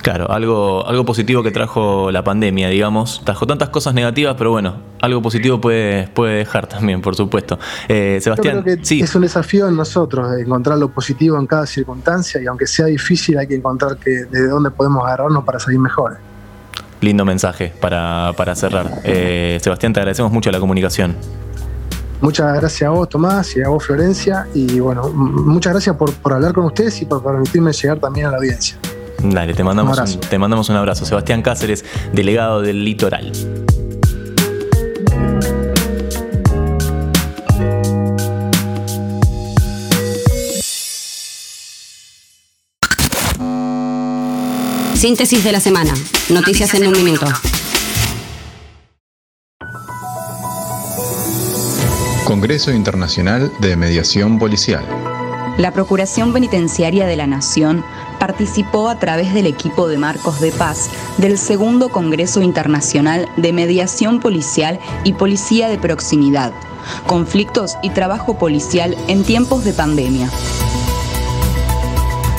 Claro, 0.01 0.31
algo, 0.31 0.87
algo 0.87 1.05
positivo 1.05 1.43
que 1.43 1.51
trajo 1.51 2.11
la 2.11 2.23
pandemia, 2.23 2.69
digamos. 2.69 3.21
Trajo 3.23 3.45
tantas 3.45 3.69
cosas 3.69 3.93
negativas, 3.93 4.35
pero 4.37 4.51
bueno, 4.51 4.77
algo 5.01 5.21
positivo 5.21 5.61
puede, 5.61 6.07
puede 6.07 6.37
dejar 6.37 6.67
también, 6.67 7.01
por 7.01 7.15
supuesto. 7.15 7.59
Eh, 7.87 8.19
Sebastián, 8.21 8.63
sí. 8.81 9.01
es 9.01 9.13
un 9.15 9.21
desafío 9.21 9.67
en 9.67 9.75
nosotros 9.75 10.27
encontrar 10.39 10.77
lo 10.77 10.89
positivo 10.89 11.37
en 11.39 11.47
cada 11.47 11.65
circunstancia 11.65 12.41
y 12.41 12.47
aunque 12.47 12.67
sea 12.67 12.85
difícil 12.87 13.37
hay 13.37 13.47
que 13.47 13.55
encontrar 13.55 13.97
que 13.97 14.25
de 14.25 14.47
dónde 14.47 14.71
podemos 14.71 15.05
agarrarnos 15.05 15.43
para 15.43 15.59
salir 15.59 15.79
mejores. 15.79 16.17
Lindo 17.01 17.25
mensaje 17.25 17.73
para, 17.79 18.33
cerrar. 18.55 19.01
Eh, 19.03 19.59
Sebastián, 19.61 19.93
te 19.93 19.99
agradecemos 19.99 20.31
mucho 20.31 20.51
la 20.51 20.59
comunicación. 20.59 21.15
Muchas 22.19 22.51
gracias 22.55 22.87
a 22.87 22.89
vos, 22.89 23.07
Tomás, 23.07 23.55
y 23.55 23.61
a 23.61 23.69
vos, 23.69 23.85
Florencia. 23.85 24.47
Y 24.55 24.79
bueno, 24.79 25.09
muchas 25.09 25.73
gracias 25.73 25.95
por, 25.95 26.11
por 26.13 26.33
hablar 26.33 26.53
con 26.53 26.65
ustedes 26.65 26.99
y 27.03 27.05
por 27.05 27.21
permitirme 27.23 27.71
llegar 27.71 27.99
también 27.99 28.25
a 28.25 28.31
la 28.31 28.37
audiencia. 28.37 28.79
Dale, 29.23 29.53
te 29.53 29.63
mandamos 29.63 29.97
un, 29.97 30.19
te 30.19 30.38
mandamos 30.38 30.69
un 30.69 30.75
abrazo. 30.75 31.06
Sebastián 31.06 31.41
Cáceres, 31.41 31.84
delegado 32.13 32.62
del 32.62 32.84
litoral. 32.84 33.32
Síntesis 44.97 45.43
de 45.43 45.51
la 45.51 45.60
semana. 45.60 45.93
Noticias, 46.30 46.73
en, 46.73 46.88
un, 46.88 47.03
minuto. 47.03 47.27
Congreso 52.25 52.71
Internacional 52.71 53.51
de 53.62 53.75
Mediación 53.75 54.39
Policial. 54.39 54.84
La 55.60 55.71
Procuración 55.71 56.34
Penitenciaria 56.34 57.06
de 57.06 57.15
la 57.15 57.27
Nación 57.27 57.86
participó 58.19 58.89
a 58.89 58.99
través 58.99 59.34
del 59.34 59.45
equipo 59.45 59.88
de 59.88 59.97
Marcos 59.97 60.39
de 60.39 60.51
Paz 60.51 60.89
del 61.17 61.38
segundo 61.38 61.89
Congreso 61.89 62.41
Internacional 62.41 63.30
de 63.38 63.53
Mediación 63.53 64.19
Policial 64.19 64.80
y 65.03 65.13
Policía 65.13 65.69
de 65.69 65.77
Proximidad, 65.77 66.53
conflictos 67.06 67.77
y 67.82 67.89
trabajo 67.91 68.38
policial 68.38 68.95
en 69.08 69.23
tiempos 69.23 69.63
de 69.63 69.73
pandemia. 69.73 70.30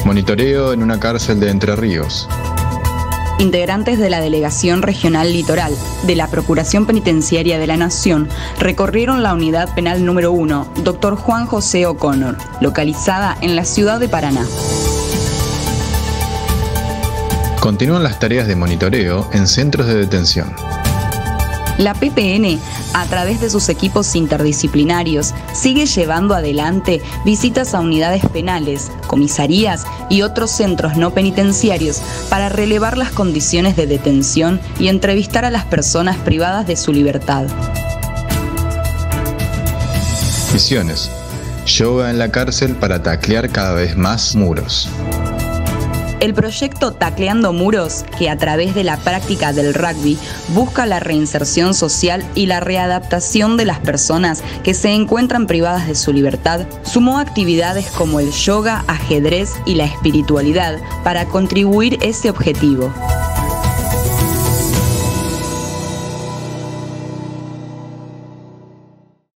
Monitoreo 0.04 0.72
en 0.72 0.82
una 0.82 0.98
cárcel 0.98 1.40
de 1.40 1.50
Entre 1.50 1.76
Ríos 1.76 2.28
integrantes 3.38 3.98
de 3.98 4.10
la 4.10 4.20
Delegación 4.20 4.82
Regional 4.82 5.32
Litoral 5.32 5.74
de 6.04 6.16
la 6.16 6.28
Procuración 6.28 6.86
Penitenciaria 6.86 7.58
de 7.58 7.66
la 7.66 7.76
Nación 7.76 8.28
recorrieron 8.58 9.22
la 9.22 9.34
unidad 9.34 9.74
penal 9.74 10.04
número 10.04 10.32
1, 10.32 10.66
Dr. 10.82 11.16
Juan 11.16 11.46
José 11.46 11.86
O'Connor, 11.86 12.36
localizada 12.60 13.36
en 13.40 13.56
la 13.56 13.64
ciudad 13.64 14.00
de 14.00 14.08
Paraná. 14.08 14.44
Continúan 17.68 18.02
las 18.02 18.18
tareas 18.18 18.48
de 18.48 18.56
monitoreo 18.56 19.28
en 19.34 19.46
centros 19.46 19.88
de 19.88 19.94
detención. 19.94 20.50
La 21.76 21.92
PPN, 21.92 22.58
a 22.94 23.04
través 23.04 23.42
de 23.42 23.50
sus 23.50 23.68
equipos 23.68 24.16
interdisciplinarios, 24.16 25.34
sigue 25.52 25.84
llevando 25.84 26.34
adelante 26.34 27.02
visitas 27.26 27.74
a 27.74 27.80
unidades 27.80 28.24
penales, 28.32 28.90
comisarías 29.06 29.84
y 30.08 30.22
otros 30.22 30.50
centros 30.50 30.96
no 30.96 31.12
penitenciarios 31.12 32.00
para 32.30 32.48
relevar 32.48 32.96
las 32.96 33.12
condiciones 33.12 33.76
de 33.76 33.86
detención 33.86 34.62
y 34.78 34.88
entrevistar 34.88 35.44
a 35.44 35.50
las 35.50 35.66
personas 35.66 36.16
privadas 36.16 36.66
de 36.66 36.74
su 36.74 36.94
libertad. 36.94 37.48
Misiones. 40.54 41.10
Yoga 41.66 42.08
en 42.08 42.18
la 42.18 42.30
cárcel 42.30 42.76
para 42.76 43.02
taclear 43.02 43.50
cada 43.50 43.74
vez 43.74 43.94
más 43.94 44.34
muros. 44.34 44.88
El 46.20 46.34
proyecto 46.34 46.92
Tacleando 46.92 47.52
Muros, 47.52 48.04
que 48.18 48.28
a 48.28 48.36
través 48.36 48.74
de 48.74 48.82
la 48.82 48.96
práctica 48.96 49.52
del 49.52 49.72
rugby 49.72 50.18
busca 50.48 50.84
la 50.84 50.98
reinserción 50.98 51.74
social 51.74 52.28
y 52.34 52.46
la 52.46 52.58
readaptación 52.58 53.56
de 53.56 53.64
las 53.64 53.78
personas 53.78 54.42
que 54.64 54.74
se 54.74 54.90
encuentran 54.90 55.46
privadas 55.46 55.86
de 55.86 55.94
su 55.94 56.12
libertad, 56.12 56.66
sumó 56.82 57.20
actividades 57.20 57.86
como 57.92 58.18
el 58.18 58.32
yoga, 58.32 58.84
ajedrez 58.88 59.52
y 59.64 59.76
la 59.76 59.84
espiritualidad 59.84 60.80
para 61.04 61.26
contribuir 61.26 61.98
ese 62.02 62.30
objetivo. 62.30 62.92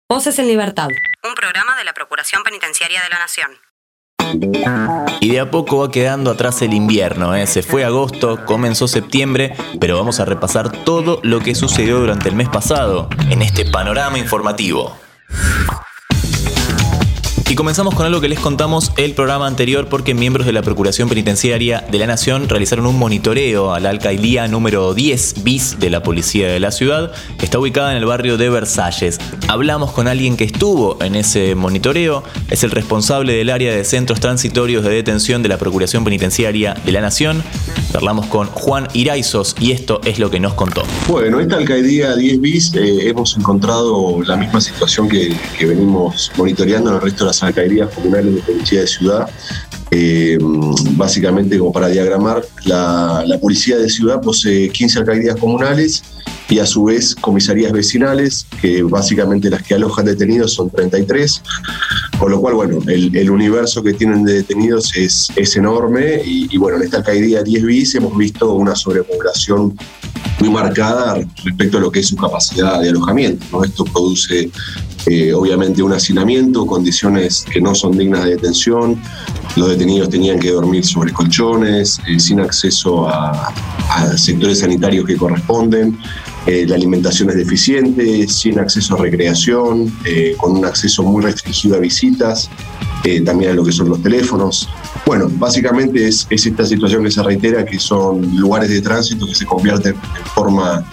Voces 0.08 0.38
en 0.38 0.48
Libertad. 0.48 0.88
Un 1.22 1.34
programa 1.34 1.76
de 1.76 1.84
la 1.84 1.92
Procuración 1.92 2.42
Penitenciaria 2.42 3.02
de 3.02 3.10
la 3.10 3.18
Nación. 3.18 3.69
Y 5.20 5.30
de 5.30 5.40
a 5.40 5.50
poco 5.50 5.78
va 5.78 5.90
quedando 5.90 6.30
atrás 6.30 6.62
el 6.62 6.72
invierno, 6.72 7.34
¿eh? 7.34 7.46
se 7.46 7.62
fue 7.62 7.84
agosto, 7.84 8.44
comenzó 8.46 8.88
septiembre, 8.88 9.54
pero 9.78 9.96
vamos 9.96 10.20
a 10.20 10.24
repasar 10.24 10.72
todo 10.72 11.20
lo 11.22 11.40
que 11.40 11.54
sucedió 11.54 12.00
durante 12.00 12.28
el 12.28 12.34
mes 12.34 12.48
pasado 12.48 13.08
en 13.30 13.42
este 13.42 13.64
panorama 13.64 14.18
informativo. 14.18 14.96
Y 17.50 17.56
comenzamos 17.56 17.96
con 17.96 18.06
algo 18.06 18.20
que 18.20 18.28
les 18.28 18.38
contamos 18.38 18.92
el 18.96 19.12
programa 19.14 19.48
anterior 19.48 19.88
porque 19.88 20.14
miembros 20.14 20.46
de 20.46 20.52
la 20.52 20.62
Procuración 20.62 21.08
Penitenciaria 21.08 21.84
de 21.90 21.98
la 21.98 22.06
Nación 22.06 22.48
realizaron 22.48 22.86
un 22.86 22.96
monitoreo 22.96 23.74
a 23.74 23.80
la 23.80 23.90
alcaldía 23.90 24.46
número 24.46 24.94
10 24.94 25.42
bis 25.42 25.80
de 25.80 25.90
la 25.90 26.04
Policía 26.04 26.46
de 26.46 26.60
la 26.60 26.70
Ciudad, 26.70 27.10
que 27.40 27.44
está 27.44 27.58
ubicada 27.58 27.90
en 27.90 27.96
el 27.96 28.04
barrio 28.04 28.38
de 28.38 28.50
Versalles. 28.50 29.18
Hablamos 29.48 29.90
con 29.90 30.06
alguien 30.06 30.36
que 30.36 30.44
estuvo 30.44 31.02
en 31.02 31.16
ese 31.16 31.56
monitoreo, 31.56 32.22
es 32.50 32.62
el 32.62 32.70
responsable 32.70 33.32
del 33.32 33.50
área 33.50 33.74
de 33.74 33.84
centros 33.84 34.20
transitorios 34.20 34.84
de 34.84 34.90
detención 34.90 35.42
de 35.42 35.48
la 35.48 35.58
Procuración 35.58 36.04
Penitenciaria 36.04 36.74
de 36.74 36.92
la 36.92 37.00
Nación. 37.00 37.42
Hablamos 37.92 38.26
con 38.26 38.46
Juan 38.46 38.86
Iraizos 38.92 39.56
y 39.58 39.72
esto 39.72 40.00
es 40.04 40.20
lo 40.20 40.30
que 40.30 40.38
nos 40.38 40.54
contó. 40.54 40.84
Bueno, 41.08 41.40
esta 41.40 41.56
alcaldía 41.56 42.14
10 42.14 42.40
bis 42.40 42.72
eh, 42.76 43.08
hemos 43.08 43.36
encontrado 43.36 44.22
la 44.22 44.36
misma 44.36 44.60
situación 44.60 45.08
que, 45.08 45.34
venimos 45.60 46.30
monitoreando 46.36 46.90
en 46.90 46.96
el 46.96 47.02
resto 47.02 47.24
de 47.24 47.28
las 47.28 47.39
alcaldías 47.42 47.90
comunales 47.94 48.34
de 48.34 48.40
policía 48.42 48.80
de 48.80 48.86
ciudad. 48.86 49.30
Eh, 49.92 50.38
básicamente, 50.92 51.58
como 51.58 51.72
para 51.72 51.88
diagramar, 51.88 52.44
la, 52.64 53.24
policía 53.40 53.76
de 53.76 53.88
ciudad 53.88 54.20
posee 54.20 54.68
15 54.68 55.00
alcaldías 55.00 55.36
comunales 55.36 56.04
y 56.48 56.58
a 56.58 56.66
su 56.66 56.84
vez 56.84 57.14
comisarías 57.14 57.72
vecinales, 57.72 58.46
que 58.60 58.82
básicamente 58.82 59.50
las 59.50 59.62
que 59.62 59.74
alojan 59.74 60.04
detenidos 60.04 60.54
son 60.54 60.70
33, 60.70 61.42
con 62.18 62.30
lo 62.30 62.40
cual, 62.40 62.54
bueno, 62.54 62.78
el, 62.86 63.30
universo 63.30 63.82
que 63.82 63.92
tienen 63.92 64.24
de 64.24 64.34
detenidos 64.34 64.94
es, 64.96 65.28
es 65.36 65.56
enorme 65.56 66.20
y, 66.24 66.56
bueno, 66.56 66.76
en 66.76 66.84
esta 66.84 66.98
alcaldía 66.98 67.42
10 67.42 67.64
bis 67.64 67.94
hemos 67.94 68.16
visto 68.16 68.52
una 68.54 68.76
sobrepoblación 68.76 69.76
muy 70.40 70.50
marcada 70.50 71.20
respecto 71.44 71.78
a 71.78 71.80
lo 71.80 71.90
que 71.90 72.00
es 72.00 72.08
su 72.08 72.16
capacidad 72.16 72.80
de 72.80 72.88
alojamiento. 72.88 73.62
Esto 73.64 73.84
produce 73.84 74.50
eh, 75.06 75.32
obviamente 75.32 75.82
un 75.82 75.92
hacinamiento, 75.92 76.66
condiciones 76.66 77.44
que 77.50 77.60
no 77.60 77.74
son 77.74 77.96
dignas 77.96 78.24
de 78.24 78.30
detención. 78.32 79.00
Los 79.56 79.70
detenidos 79.70 80.08
tenían 80.10 80.38
que 80.38 80.50
dormir 80.50 80.84
sobre 80.84 81.12
colchones, 81.12 82.00
eh, 82.06 82.20
sin 82.20 82.40
acceso 82.40 83.08
a, 83.08 83.52
sectores 84.16 84.60
sanitarios 84.60 85.04
que 85.04 85.16
corresponden. 85.16 85.98
Eh, 86.46 86.64
la 86.66 86.76
alimentación 86.76 87.30
es 87.30 87.36
deficiente, 87.36 88.26
sin 88.28 88.58
acceso 88.58 88.94
a 88.94 88.98
recreación, 88.98 89.92
con 90.38 90.52
un 90.52 90.64
acceso 90.64 91.02
muy 91.02 91.22
restringido 91.22 91.76
a 91.76 91.80
visitas. 91.80 92.48
Eh, 93.02 93.22
también 93.22 93.52
a 93.52 93.54
lo 93.54 93.64
que 93.64 93.72
son 93.72 93.88
los 93.88 94.02
teléfonos. 94.02 94.68
Bueno, 95.06 95.26
básicamente 95.30 96.06
es, 96.06 96.26
esta 96.28 96.66
situación 96.66 97.02
que 97.02 97.10
se 97.10 97.22
reitera, 97.22 97.64
que 97.64 97.78
son 97.78 98.36
lugares 98.36 98.68
de 98.68 98.82
tránsito 98.82 99.26
que 99.26 99.34
se 99.34 99.46
convierten 99.46 99.94
en 99.94 100.26
forma 100.34 100.84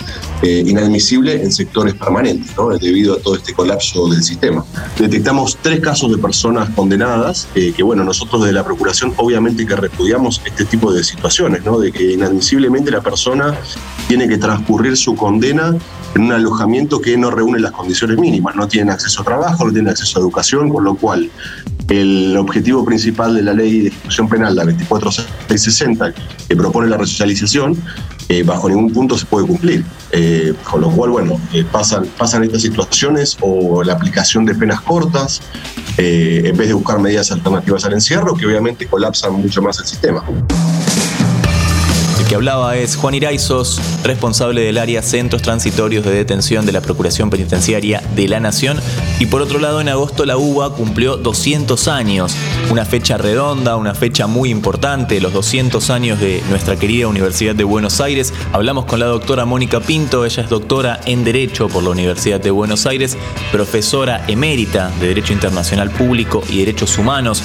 eh, 0.42 0.64
inadmisible 0.66 1.42
en 1.42 1.52
sectores 1.52 1.96
permanentes, 1.96 2.56
¿no? 2.56 2.70
debido 2.78 3.16
a 3.16 3.20
todo 3.20 3.36
este 3.36 3.54
colapso 3.54 4.08
del 4.08 4.24
sistema. 4.24 4.64
Detectamos 4.98 5.58
tres 5.62 5.80
casos 5.80 6.12
de 6.12 6.18
personas 6.18 6.70
condenadas, 6.70 7.48
eh, 7.56 7.74
que 7.76 7.82
bueno, 7.82 8.04
nosotros 8.04 8.46
de 8.46 8.54
la 8.54 8.64
Procuración 8.64 9.14
obviamente 9.18 9.66
que 9.66 9.76
repudiamos 9.76 10.42
este 10.46 10.66
tipo 10.66 10.94
de 10.94 11.04
situaciones, 11.04 11.66
¿no? 11.66 11.80
de 11.80 11.92
que 11.92 12.14
inadmisiblemente 12.14 12.92
la 12.92 13.02
persona 13.02 13.56
tiene 14.08 14.28
que 14.28 14.38
transcurrir 14.38 14.96
su 14.96 15.16
condena 15.16 15.76
en 16.16 16.22
un 16.22 16.32
alojamiento 16.32 17.02
que 17.02 17.18
no 17.18 17.32
reúne 17.32 17.60
las 17.60 17.72
condiciones 17.72 18.18
mínimas, 18.18 18.56
no 18.56 18.68
tienen 18.68 18.92
acceso 18.92 19.22
a 19.22 19.26
trabajo, 19.26 19.66
no 19.66 19.72
tienen 19.72 19.90
acceso 19.90 20.20
a 20.20 20.22
educación, 20.22 20.70
con 20.70 20.84
lo 20.84 20.96
cual 20.96 21.30
el 21.90 22.36
objetivo 22.38 22.84
principal 22.84 23.36
de 23.36 23.44
la 23.44 23.54
ley 23.54 23.82
de 23.82 23.88
ejecución 23.90 24.28
penal, 24.28 24.56
la 24.56 24.66
24660, 24.66 26.14
que 26.48 26.56
propone 26.56 26.90
la 26.90 26.98
resocialización, 26.98 27.78
eh, 28.30 28.44
bajo 28.44 28.70
ningún 28.70 28.92
punto 28.92 29.18
se 29.18 29.26
puede 29.26 29.48
cumplir. 29.48 29.86
Eh, 30.12 30.54
con 30.64 30.82
lo 30.82 30.90
cual, 30.90 31.12
bueno, 31.12 31.40
eh, 31.54 31.66
pasan, 31.70 32.06
pasan 32.18 32.44
estas 32.44 32.62
situaciones 32.62 33.38
o 33.42 33.84
la 33.84 33.94
aplicación 33.94 34.46
de 34.46 34.56
penas 34.56 34.82
cortas, 34.82 35.42
en 35.98 36.56
vez 36.56 36.68
de 36.68 36.74
buscar 36.74 37.00
medidas 37.00 37.32
alternativas 37.32 37.84
al 37.86 37.94
encierro, 37.94 38.36
que 38.36 38.46
obviamente 38.46 38.86
colapsan 38.86 39.34
mucho 39.34 39.62
más 39.62 39.80
el 39.80 39.86
sistema 39.86 40.24
que 42.28 42.36
hablaba 42.36 42.76
es 42.76 42.98
Juan 42.98 43.16
Iraizos, 43.16 43.80
responsable 44.04 44.62
del 44.62 44.78
área 44.78 45.02
Centros 45.02 45.42
Transitorios 45.42 46.04
de 46.04 46.12
Detención 46.12 46.66
de 46.66 46.74
la 46.74 46.82
Procuración 46.82 47.30
Penitenciaria 47.30 48.02
de 48.16 48.28
la 48.28 48.40
Nación. 48.42 48.80
Y 49.20 49.28
por 49.28 49.42
otro 49.42 49.60
lado, 49.60 49.80
en 49.80 49.88
agosto 49.88 50.26
la 50.26 50.38
UBA 50.38 50.74
cumplió 50.74 51.16
200 51.16 51.88
años, 51.88 52.36
una 52.70 52.84
fecha 52.84 53.18
redonda, 53.18 53.78
una 53.78 53.96
fecha 53.96 54.28
muy 54.28 54.50
importante, 54.50 55.22
los 55.22 55.32
200 55.32 55.90
años 55.90 56.20
de 56.20 56.44
nuestra 56.50 56.76
querida 56.76 57.08
Universidad 57.08 57.56
de 57.56 57.64
Buenos 57.64 58.02
Aires. 58.02 58.34
Hablamos 58.52 58.86
con 58.86 59.00
la 59.00 59.06
doctora 59.06 59.46
Mónica 59.46 59.80
Pinto, 59.80 60.26
ella 60.26 60.44
es 60.44 60.50
doctora 60.50 61.00
en 61.06 61.24
Derecho 61.24 61.70
por 61.70 61.84
la 61.84 61.92
Universidad 61.92 62.42
de 62.42 62.52
Buenos 62.52 62.86
Aires, 62.86 63.18
profesora 63.54 64.26
emérita 64.28 64.92
de 65.00 65.08
Derecho 65.08 65.32
Internacional 65.32 65.92
Público 65.92 66.44
y 66.50 66.60
Derechos 66.60 66.98
Humanos, 66.98 67.42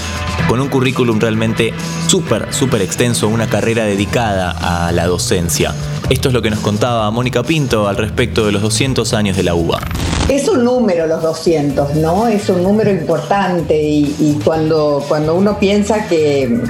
con 0.48 0.60
un 0.60 0.68
currículum 0.68 1.18
realmente 1.20 1.72
súper, 2.06 2.52
súper 2.52 2.82
extenso, 2.82 3.28
una 3.28 3.48
carrera 3.48 3.84
dedicada 3.84 4.50
a 4.50 4.92
la 4.92 5.06
docencia. 5.06 5.74
Esto 6.10 6.28
es 6.28 6.34
lo 6.34 6.42
que 6.42 6.50
nos 6.50 6.60
contaba 6.60 7.10
Mónica 7.10 7.42
Pinto 7.42 7.88
al 7.88 7.96
respecto 7.96 8.44
de 8.44 8.52
los 8.52 8.62
200 8.62 9.14
años 9.14 9.36
de 9.36 9.42
la 9.42 9.54
UBA. 9.54 9.80
Es 10.28 10.48
un 10.48 10.64
número 10.64 11.06
los 11.06 11.22
200, 11.22 11.94
¿no? 11.96 12.28
Es 12.28 12.48
un 12.48 12.62
número 12.62 12.90
importante 12.90 13.80
y, 13.80 14.38
cuando, 14.44 15.04
cuando 15.08 15.34
uno 15.34 15.58
piensa 15.58 16.06
que, 16.06 16.60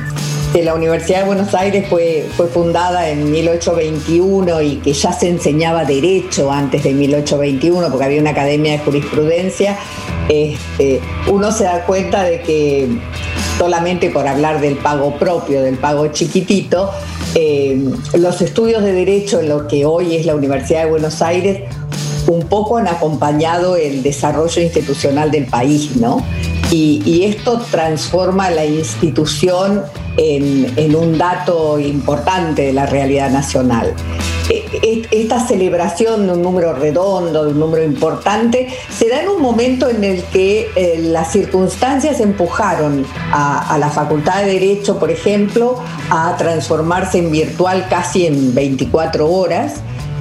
que 0.53 0.63
la 0.63 0.75
Universidad 0.75 1.21
de 1.21 1.27
Buenos 1.27 1.55
Aires 1.55 1.87
fue, 1.89 2.27
fue 2.37 2.47
fundada 2.47 3.09
en 3.09 3.31
1821 3.31 4.63
y 4.63 4.77
que 4.77 4.93
ya 4.93 5.13
se 5.13 5.29
enseñaba 5.29 5.85
derecho 5.85 6.51
antes 6.51 6.85
de 6.85 6.93
1821 6.93 7.89
porque 7.89 8.05
había 8.05 8.21
una 8.21 8.31
academia 8.31 8.73
de 8.73 8.79
jurisprudencia, 8.79 9.79
este, 10.29 11.01
uno 11.29 11.51
se 11.53 11.65
da 11.65 11.85
cuenta 11.85 12.23
de 12.25 12.41
que 12.43 12.89
solamente 13.59 14.11
por 14.11 14.27
hablar 14.27 14.61
del 14.61 14.77
pago 14.77 15.19
propio, 15.19 15.63
del 15.63 15.77
pago 15.77 16.09
chiquitito, 16.09 16.91
eh, 17.35 17.81
los 18.15 18.41
estudios 18.43 18.83
de 18.83 18.93
derecho 18.93 19.41
en 19.41 19.49
lo 19.49 19.67
que 19.67 19.85
hoy 19.85 20.17
es 20.17 20.27
la 20.27 20.35
Universidad 20.35 20.85
de 20.85 20.91
Buenos 20.91 21.23
Aires 21.23 21.63
un 22.27 22.47
poco 22.47 22.77
han 22.79 22.89
acompañado 22.89 23.77
el 23.77 24.03
desarrollo 24.03 24.63
institucional 24.63 25.31
del 25.31 25.47
país, 25.47 25.97
¿no? 25.97 26.25
Y, 26.71 27.25
esto 27.25 27.61
transforma 27.71 28.51
la 28.51 28.65
institución 28.65 29.83
en, 30.17 30.97
un 30.97 31.19
dato 31.19 31.79
importante 31.79 32.63
de 32.63 32.73
la 32.73 32.87
realidad 32.87 33.31
nacional. 33.31 33.95
Esta 35.11 35.47
celebración 35.47 36.27
de 36.27 36.33
un 36.33 36.43
número 36.43 36.73
redondo, 36.73 37.45
de 37.45 37.51
un 37.51 37.61
número 37.61 37.85
importante, 37.85 38.69
se 38.91 39.09
da 39.09 39.23
en 39.23 39.29
un 39.29 39.43
momento 39.43 39.89
en 39.91 40.03
el 40.03 40.23
que 40.25 40.71
eh, 40.75 40.99
las 41.03 41.31
circunstancias 41.33 42.21
empujaron 42.21 43.05
a, 43.33 43.77
la 43.79 43.91
Facultad 43.91 44.43
de 44.43 44.53
Derecho, 44.53 44.99
por 44.99 45.11
ejemplo, 45.11 45.79
a 46.11 46.37
transformarse 46.39 47.19
en 47.19 47.31
virtual 47.31 47.87
casi 47.91 48.27
en 48.27 48.55
24 48.55 49.31
horas 49.31 49.75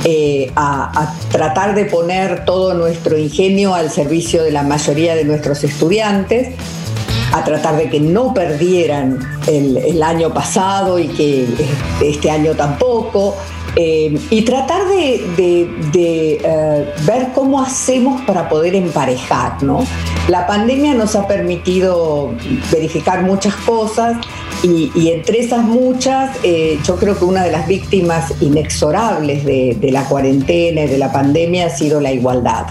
eh, 0.03 0.51
a, 0.55 1.13
tratar 1.31 1.75
de 1.75 1.85
poner 1.85 2.43
todo 2.43 2.73
nuestro 2.73 3.17
ingenio 3.17 3.73
al 3.73 3.89
servicio 3.89 4.43
de 4.43 4.51
la 4.51 4.63
mayoría 4.63 5.15
de 5.15 5.23
nuestros 5.23 5.63
estudiantes, 5.63 6.49
a 7.33 7.43
tratar 7.43 7.77
de 7.77 7.89
que 7.89 7.99
no 7.99 8.33
perdieran 8.33 9.19
el 9.47 10.03
año 10.03 10.33
pasado 10.33 10.99
y 10.99 11.07
que 11.07 11.45
este 12.01 12.29
año 12.29 12.53
tampoco, 12.55 13.37
eh, 13.75 14.17
y 14.29 14.41
tratar 14.41 14.85
de, 14.87 15.69
eh, 15.93 16.93
ver 17.05 17.27
cómo 17.33 17.61
hacemos 17.61 18.21
para 18.23 18.49
poder 18.49 18.75
emparejar. 18.75 19.63
¿no? 19.63 19.85
La 20.27 20.45
pandemia 20.45 20.93
nos 20.93 21.15
ha 21.15 21.27
permitido 21.27 22.31
verificar 22.71 23.23
muchas 23.23 23.55
cosas 23.55 24.17
y, 24.63 25.09
entre 25.09 25.39
esas 25.39 25.63
muchas, 25.63 26.37
eh, 26.43 26.79
yo 26.85 26.97
creo 26.97 27.17
que 27.17 27.25
una 27.25 27.43
de 27.43 27.51
las 27.51 27.67
víctimas 27.67 28.33
inexorables 28.41 29.45
de, 29.45 29.77
de 29.79 29.91
la 29.91 30.03
cuarentena 30.03 30.81
y 30.81 30.87
de 30.87 30.97
la 30.97 31.11
pandemia 31.11 31.67
ha 31.67 31.69
sido 31.69 32.01
la 32.01 32.11
igualdad. 32.11 32.67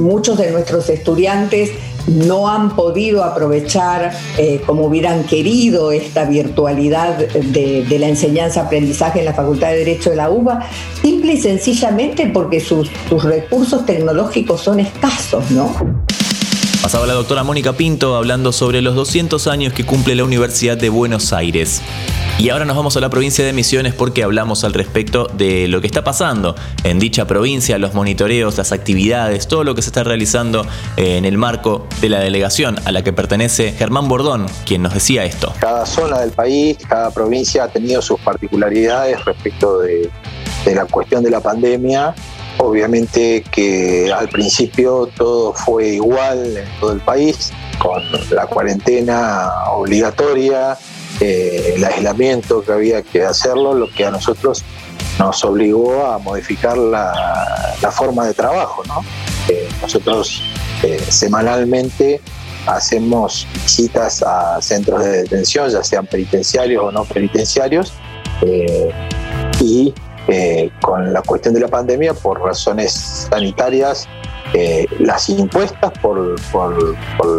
Muchos 0.00 0.36
de 0.38 0.50
nuestros 0.50 0.90
estudiantes 0.90 1.70
no 2.06 2.48
han 2.48 2.74
podido 2.74 3.24
aprovechar 3.24 4.12
eh, 4.38 4.62
como 4.66 4.84
hubieran 4.84 5.24
querido 5.24 5.92
esta 5.92 6.24
virtualidad 6.24 7.16
de, 7.16 7.98
la 7.98 8.08
enseñanza-aprendizaje 8.08 9.20
en 9.20 9.24
la 9.26 9.34
Facultad 9.34 9.68
de 9.68 9.78
Derecho 9.78 10.10
de 10.10 10.16
la 10.16 10.30
UBA, 10.30 10.66
simple 11.00 11.34
y 11.34 11.40
sencillamente 11.40 12.26
porque 12.26 12.60
sus, 12.60 12.90
sus 13.08 13.22
recursos 13.22 13.86
tecnológicos 13.86 14.60
son 14.60 14.80
escasos, 14.80 15.50
¿no? 15.50 15.72
Pasaba 16.82 17.06
la 17.06 17.14
doctora 17.14 17.44
Mónica 17.44 17.72
Pinto 17.72 18.14
hablando 18.14 18.52
sobre 18.52 18.82
los 18.82 18.94
200 18.94 19.46
años 19.46 19.72
que 19.72 19.86
cumple 19.86 20.14
la 20.14 20.24
Universidad 20.24 20.76
de 20.76 20.90
Buenos 20.90 21.32
Aires. 21.32 21.80
Y 22.36 22.50
ahora 22.50 22.64
nos 22.64 22.76
vamos 22.76 22.96
a 22.96 23.00
la 23.00 23.10
provincia 23.10 23.44
de 23.44 23.52
Misiones 23.52 23.94
porque 23.94 24.24
hablamos 24.24 24.64
al 24.64 24.74
respecto 24.74 25.28
de 25.32 25.68
lo 25.68 25.80
que 25.80 25.86
está 25.86 26.02
pasando 26.02 26.56
en 26.82 26.98
dicha 26.98 27.28
provincia, 27.28 27.78
los 27.78 27.94
monitoreos, 27.94 28.58
las 28.58 28.72
actividades, 28.72 29.46
todo 29.46 29.62
lo 29.62 29.76
que 29.76 29.82
se 29.82 29.90
está 29.90 30.02
realizando 30.02 30.66
eh, 30.96 31.16
en 31.16 31.26
el 31.26 31.38
marco 31.38 31.86
de 32.00 32.08
la 32.08 32.18
delegación 32.18 32.76
a 32.84 32.90
la 32.90 33.04
que 33.04 33.12
pertenece 33.12 33.70
Germán 33.72 34.08
Bordón, 34.08 34.46
quien 34.66 34.82
nos 34.82 34.94
decía 34.94 35.24
esto. 35.24 35.52
Cada 35.60 35.86
zona 35.86 36.20
del 36.20 36.32
país, 36.32 36.76
cada 36.88 37.12
provincia 37.12 37.64
ha 37.64 37.68
tenido 37.68 38.02
sus 38.02 38.20
particularidades 38.20 39.24
respecto 39.24 39.78
de, 39.78 40.10
la 40.74 40.86
cuestión 40.86 41.22
de 41.22 41.30
la 41.30 41.40
pandemia 41.40 42.14
Obviamente 42.58 43.44
que 43.50 44.12
al 44.12 44.28
principio 44.28 45.08
todo 45.16 45.52
fue 45.52 45.88
igual 45.88 46.56
en 46.56 46.68
todo 46.78 46.92
el 46.92 47.00
país, 47.00 47.52
con 47.78 48.00
la 48.30 48.46
cuarentena 48.46 49.50
obligatoria, 49.72 50.78
eh, 51.20 51.74
el 51.76 51.84
aislamiento 51.84 52.62
que 52.62 52.72
había 52.72 53.02
que 53.02 53.22
hacerlo, 53.22 53.74
lo 53.74 53.88
que 53.90 54.04
a 54.04 54.10
nosotros 54.10 54.64
nos 55.18 55.44
obligó 55.44 56.06
a 56.06 56.18
modificar 56.18 56.76
la, 56.76 57.90
forma 57.92 58.26
de 58.26 58.34
trabajo. 58.34 58.82
Eh, 59.48 59.68
nosotros 59.80 60.42
eh, 60.82 60.98
semanalmente 61.08 62.20
hacemos 62.66 63.46
visitas 63.54 64.22
a 64.22 64.60
centros 64.60 65.04
de 65.04 65.22
detención, 65.22 65.70
ya 65.70 65.84
sean 65.84 66.06
penitenciarios 66.06 66.82
o 66.82 66.90
no 66.90 67.04
penitenciarios, 67.04 67.92
y 69.60 69.94
con 70.80 71.12
la 71.12 71.22
cuestión 71.22 71.54
de 71.54 71.60
la 71.60 71.68
pandemia, 71.68 72.14
por 72.14 72.40
razones 72.40 72.92
sanitarias, 73.30 74.08
eh, 74.56 74.86
las 75.00 75.28
impuestas 75.28 75.90
por, 75.98 76.36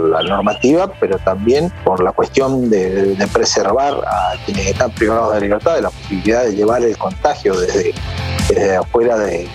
la 0.09 0.21
normativa, 0.23 0.91
pero 0.99 1.17
también 1.19 1.71
por 1.85 2.03
la 2.03 2.11
cuestión 2.11 2.69
de, 2.69 3.15
preservar 3.31 3.93
a 4.05 4.33
quienes 4.45 4.67
están 4.67 4.91
privados 4.91 5.33
de 5.35 5.39
libertad, 5.39 5.75
de 5.75 5.83
la 5.83 5.91
posibilidad 5.91 6.43
de 6.43 6.55
llevar 6.55 6.83
el 6.83 6.97
contagio 6.97 7.57
desde, 7.57 7.93
afuera 8.75 9.17
de, 9.17 9.47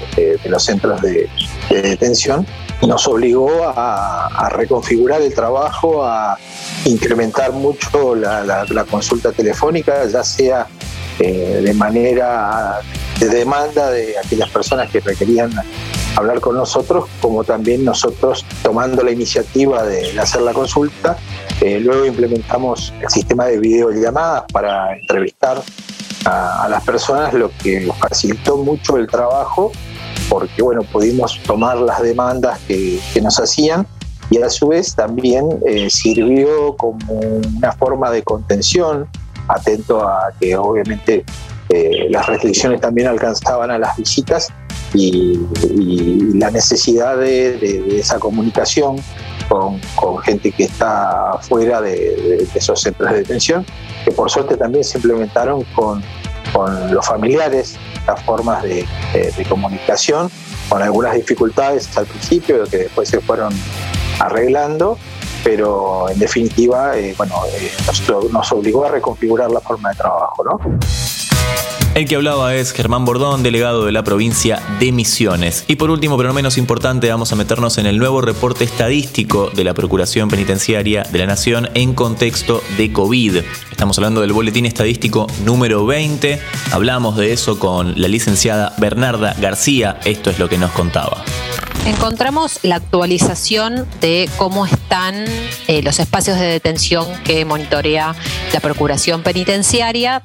los 0.47 0.65
centros 0.65 1.03
de, 1.03 1.29
detención, 1.69 2.47
nos 2.81 3.07
obligó 3.07 3.51
a, 3.69 4.49
reconfigurar 4.53 5.21
el 5.21 5.35
trabajo, 5.35 6.03
a 6.03 6.39
incrementar 6.87 7.53
mucho 7.53 8.15
la, 8.15 8.87
consulta 8.91 9.33
telefónica, 9.33 10.07
ya 10.07 10.25
sea 10.25 10.67
eh, 11.19 11.61
de 11.63 11.75
manera 11.75 12.81
de 13.19 13.29
demanda 13.29 13.91
de 13.91 14.17
aquellas 14.17 14.49
personas 14.49 14.91
que 14.91 15.01
requerían 15.01 15.53
hablar 16.17 16.41
con 16.41 16.57
nosotros, 16.57 17.07
como 17.21 17.45
también 17.45 17.85
nosotros 17.85 18.45
tomando 18.63 19.03
la 19.03 19.11
iniciativa 19.11 19.83
de 19.85 20.19
hacer 20.21 20.43
la 20.43 20.53
consulta. 20.53 21.17
Eh, 21.61 21.81
luego 21.81 22.07
implementamos 22.07 22.93
el 23.01 23.09
sistema 23.09 23.47
de 23.47 23.59
videollamadas 23.59 24.45
para 24.53 24.97
entrevistar 24.97 25.63
a, 26.25 26.69
las 26.69 26.85
personas, 26.85 27.33
lo 27.35 27.51
que 27.63 27.81
nos 27.81 27.97
facilitó 27.97 28.57
mucho 28.59 28.97
el 28.97 29.07
trabajo, 29.07 29.73
porque 30.29 30.63
bueno, 30.63 30.83
pudimos 30.83 31.41
tomar 31.47 31.79
las 31.79 32.03
demandas 32.03 32.59
que, 32.69 33.01
nos 33.23 33.39
hacían 33.41 33.87
y 34.31 34.39
a 34.39 34.49
su 34.49 34.69
vez 34.69 34.95
también 34.95 35.49
eh, 35.67 35.89
sirvió 35.91 36.77
como 36.77 37.13
una 37.13 37.73
forma 37.73 38.11
de 38.11 38.23
contención, 38.23 39.09
atento 39.49 40.07
a 40.07 40.33
que 40.39 40.57
obviamente 40.57 41.25
eh, 41.69 42.07
las 42.11 42.27
restricciones 42.27 42.81
también 42.81 43.09
alcanzaban 43.09 43.71
a 43.71 43.79
las 43.79 43.97
visitas 43.97 44.53
y, 44.95 45.39
la 46.35 46.51
necesidad 46.51 47.19
de, 47.19 47.99
esa 47.99 48.19
comunicación 48.19 48.97
con, 49.49 49.79
gente 50.23 50.53
que 50.53 50.65
está 50.65 51.39
fuera 51.43 51.81
de, 51.81 52.49
esos 52.55 52.81
centros 52.81 53.11
de 53.11 53.19
detención, 53.19 53.67
que 54.05 54.13
por 54.13 54.31
suerte 54.31 54.57
también 54.57 54.85
se 54.85 54.99
implementaron 54.99 55.65
con, 55.75 56.03
los 56.91 57.07
familiares, 57.07 57.77
las 58.07 58.23
formas 58.23 58.63
de, 58.63 58.87
comunicación, 59.49 60.31
con 60.69 60.83
algunas 60.83 61.15
dificultades 61.15 61.97
al 61.97 62.07
principio, 62.07 62.65
que 62.65 62.79
después 62.79 63.09
se 63.09 63.21
fueron 63.21 63.53
arreglando, 64.19 64.99
pero 65.45 66.09
en 66.11 66.19
definitiva, 66.19 66.99
eh, 66.99 67.15
bueno, 67.17 67.35
eh, 67.55 67.71
nos, 67.87 68.31
nos 68.33 68.53
obligó 68.53 68.85
a 68.85 68.91
reconfigurar 68.91 69.51
la 69.51 69.61
forma 69.61 69.91
de 69.91 69.97
trabajo, 69.97 70.45
¿no? 70.45 70.59
El 72.01 72.09
que 72.09 72.17
hablaba 72.17 72.55
es 72.55 72.73
Germán 72.73 73.05
Bordón, 73.05 73.43
delegado 73.43 73.85
de 73.85 73.93
la 73.93 74.03
provincia 74.03 74.63
de 74.79 74.91
Misiones. 74.91 75.67
Y 75.69 75.77
por 75.77 75.91
último, 75.91 76.17
pero 76.17 76.31
no 76.31 76.35
menos 76.35 76.57
importante, 76.57 77.11
vamos 77.11 77.31
a 77.31 77.37
meternos 77.37 77.77
en 77.77 77.85
el 77.85 77.99
nuevo 77.99 78.23
reporte 78.23 78.65
estadístico 78.65 79.51
de 79.51 79.65
la 79.65 79.75
Procuración 79.75 80.31
Penitenciaria 80.31 81.03
de 81.03 81.19
la 81.19 81.27
Nación 81.27 81.69
en 81.75 81.93
contexto 81.93 82.63
de 82.79 82.91
COVID. 82.91 83.43
Estamos 83.71 83.99
hablando 83.99 84.23
del 84.23 84.33
boletín 84.33 84.65
estadístico 84.65 85.27
número 85.45 85.85
20. 85.85 86.41
Hablamos 86.73 87.19
de 87.19 87.35
eso 87.35 87.59
con 87.59 88.01
la 88.01 88.09
licenciada 88.09 88.73
Bernarda 88.79 89.35
García. 89.39 90.01
Esto 90.07 90.31
es 90.31 90.39
lo 90.39 90.49
que 90.49 90.57
nos 90.57 90.71
contaba. 90.71 91.23
Encontramos 91.87 92.61
la 92.63 92.77
actualización 92.77 93.87
de 94.01 94.29
cómo 94.37 94.67
están 94.67 95.25
eh, 95.67 95.83
los 95.83 95.99
espacios 95.99 96.39
de 96.39 96.47
detención 96.47 97.07
que 97.25 97.45
monitorea 97.45 98.15
la 98.53 98.61
Procuración 98.61 99.23
Penitenciaria 99.23 100.23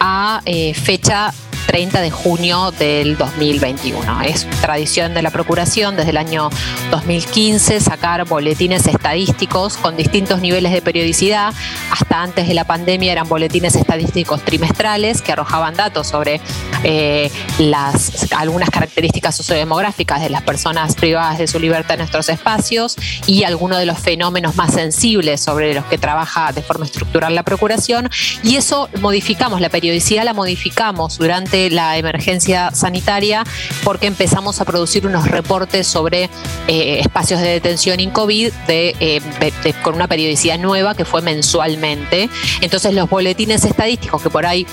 a 0.00 0.42
eh, 0.44 0.74
fecha 0.74 1.32
30 1.68 2.00
de 2.00 2.10
junio 2.10 2.70
del 2.70 3.18
2021. 3.18 4.22
Es 4.22 4.48
tradición 4.62 5.12
de 5.12 5.20
la 5.20 5.30
Procuración 5.30 5.96
desde 5.96 6.10
el 6.10 6.16
año 6.16 6.48
2015 6.90 7.78
sacar 7.80 8.24
boletines 8.24 8.86
estadísticos 8.86 9.76
con 9.76 9.94
distintos 9.94 10.40
niveles 10.40 10.72
de 10.72 10.80
periodicidad. 10.80 11.52
Hasta 11.90 12.22
antes 12.22 12.48
de 12.48 12.54
la 12.54 12.64
pandemia 12.64 13.12
eran 13.12 13.28
boletines 13.28 13.76
estadísticos 13.76 14.42
trimestrales 14.44 15.20
que 15.20 15.32
arrojaban 15.32 15.74
datos 15.74 16.06
sobre 16.08 16.40
eh, 16.84 17.30
las, 17.58 18.32
algunas 18.32 18.70
características 18.70 19.36
sociodemográficas 19.36 20.22
de 20.22 20.30
las 20.30 20.40
personas 20.40 20.94
privadas 20.94 21.36
de 21.36 21.46
su 21.46 21.60
libertad 21.60 21.92
en 21.92 21.98
nuestros 21.98 22.30
espacios 22.30 22.96
y 23.26 23.44
algunos 23.44 23.78
de 23.78 23.84
los 23.84 23.98
fenómenos 23.98 24.56
más 24.56 24.72
sensibles 24.72 25.42
sobre 25.42 25.74
los 25.74 25.84
que 25.84 25.98
trabaja 25.98 26.50
de 26.52 26.62
forma 26.62 26.86
estructural 26.86 27.34
la 27.34 27.42
Procuración. 27.42 28.08
Y 28.42 28.56
eso 28.56 28.88
modificamos, 29.02 29.60
la 29.60 29.68
periodicidad 29.68 30.24
la 30.24 30.32
modificamos 30.32 31.18
durante 31.18 31.57
la 31.70 31.98
emergencia 31.98 32.70
sanitaria 32.72 33.44
porque 33.84 34.06
empezamos 34.06 34.60
a 34.60 34.64
producir 34.64 35.06
unos 35.06 35.28
reportes 35.28 35.86
sobre 35.86 36.30
eh, 36.68 37.00
espacios 37.00 37.40
de 37.40 37.48
detención 37.48 38.00
en 38.00 38.10
COVID 38.10 38.52
eh, 38.68 39.20
con 39.82 39.94
una 39.94 40.06
periodicidad 40.06 40.58
nueva 40.58 40.94
que 40.94 41.04
fue 41.04 41.22
mensualmente. 41.22 42.28
Entonces 42.60 42.94
los 42.94 43.10
boletines 43.10 43.64
estadísticos 43.64 44.22
que 44.22 44.30
por 44.30 44.46
ahí 44.46 44.66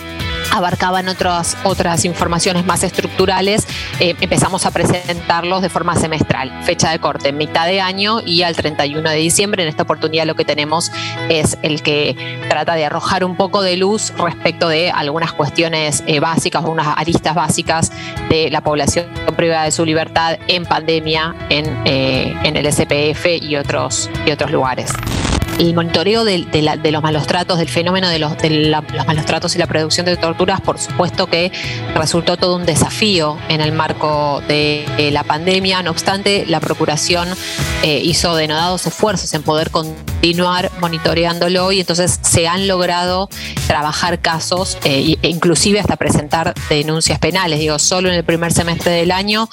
abarcaban 0.56 1.08
otras, 1.08 1.58
otras 1.64 2.06
informaciones 2.06 2.66
más 2.66 2.84
estructurales, 2.84 3.68
eh, 4.00 4.16
empezamos 4.22 4.66
a 4.66 4.72
presentarlos 4.72 5.62
de 5.62 5.70
forma 5.70 5.96
semestral, 5.96 6.64
fecha 6.64 6.92
de 6.92 7.00
corte, 7.00 7.32
mitad 7.32 7.68
de 7.68 7.82
año 7.82 8.22
y 8.26 8.44
al 8.44 8.56
31 8.56 9.10
de 9.10 9.18
diciembre. 9.18 9.64
En 9.64 9.70
esta 9.70 9.84
oportunidad 9.84 10.26
lo 10.26 10.36
que 10.36 10.46
tenemos 10.46 10.92
es 11.30 11.58
el 11.62 11.82
que 11.82 12.46
trata 12.50 12.76
de 12.76 12.86
arrojar 12.86 13.24
un 13.24 13.36
poco 13.36 13.62
de 13.62 13.78
luz 13.78 14.14
respecto 14.18 14.70
de 14.70 14.92
algunas 14.92 15.34
cuestiones 15.34 16.04
eh, 16.08 16.20
básicas 16.20 16.64
o 16.64 16.70
unas 16.70 16.98
aristas 16.98 17.36
básicas 17.36 17.92
de 18.30 18.50
la 18.50 18.62
población 18.62 19.06
privada 19.36 19.66
de 19.66 19.72
su 19.72 19.86
libertad 19.86 20.38
en 20.48 20.66
pandemia 20.66 21.36
en, 21.50 21.66
eh, 21.86 22.36
en 22.44 22.56
el 22.56 22.72
SPF 22.72 23.26
y 23.42 23.56
otros, 23.58 24.10
y 24.26 24.32
otros 24.32 24.52
lugares 24.52 24.92
el 25.60 25.74
monitoreo 25.74 26.26
de, 26.26 26.46
los 26.92 27.04
malos 27.04 27.28
tratos, 27.28 27.58
del 27.58 27.70
fenómeno 27.70 28.10
de 28.10 28.20
los, 28.20 28.34
malos 29.08 29.26
tratos 29.26 29.56
y 29.56 29.60
la 29.60 29.68
producción 29.68 30.06
de 30.06 30.18
torturas, 30.18 30.62
por 30.62 30.80
supuesto 30.80 31.28
que 31.28 31.52
resultó 31.96 32.38
todo 32.38 32.56
un 32.56 32.66
desafío 32.66 33.38
en 33.50 33.62
el 33.62 33.72
marco 33.72 34.42
de 34.48 34.86
la 35.12 35.24
pandemia. 35.24 35.82
No 35.82 35.92
obstante, 35.92 36.46
la 36.48 36.60
Procuración 36.60 37.30
eh, 37.84 38.02
hizo 38.04 38.36
denodados 38.36 38.86
esfuerzos 38.86 39.34
en 39.34 39.44
poder 39.44 39.70
continuar 40.26 40.72
monitoreándolo 40.80 41.72
y 41.72 41.82
entonces 41.82 42.20
se 42.24 42.48
han 42.48 42.68
logrado 42.68 43.30
trabajar 43.68 44.22
casos 44.22 44.76
eh, 44.84 45.18
e 45.22 45.30
inclusive 45.30 45.80
hasta 45.80 45.98
presentar 45.98 46.56
denuncias 46.68 47.20
penales. 47.20 47.60
Digo, 47.60 47.78
solo 47.78 48.10
en 48.10 48.16
el 48.16 48.24
primer 48.24 48.52
semestre 48.52 48.92
del 48.94 49.12
año 49.12 49.48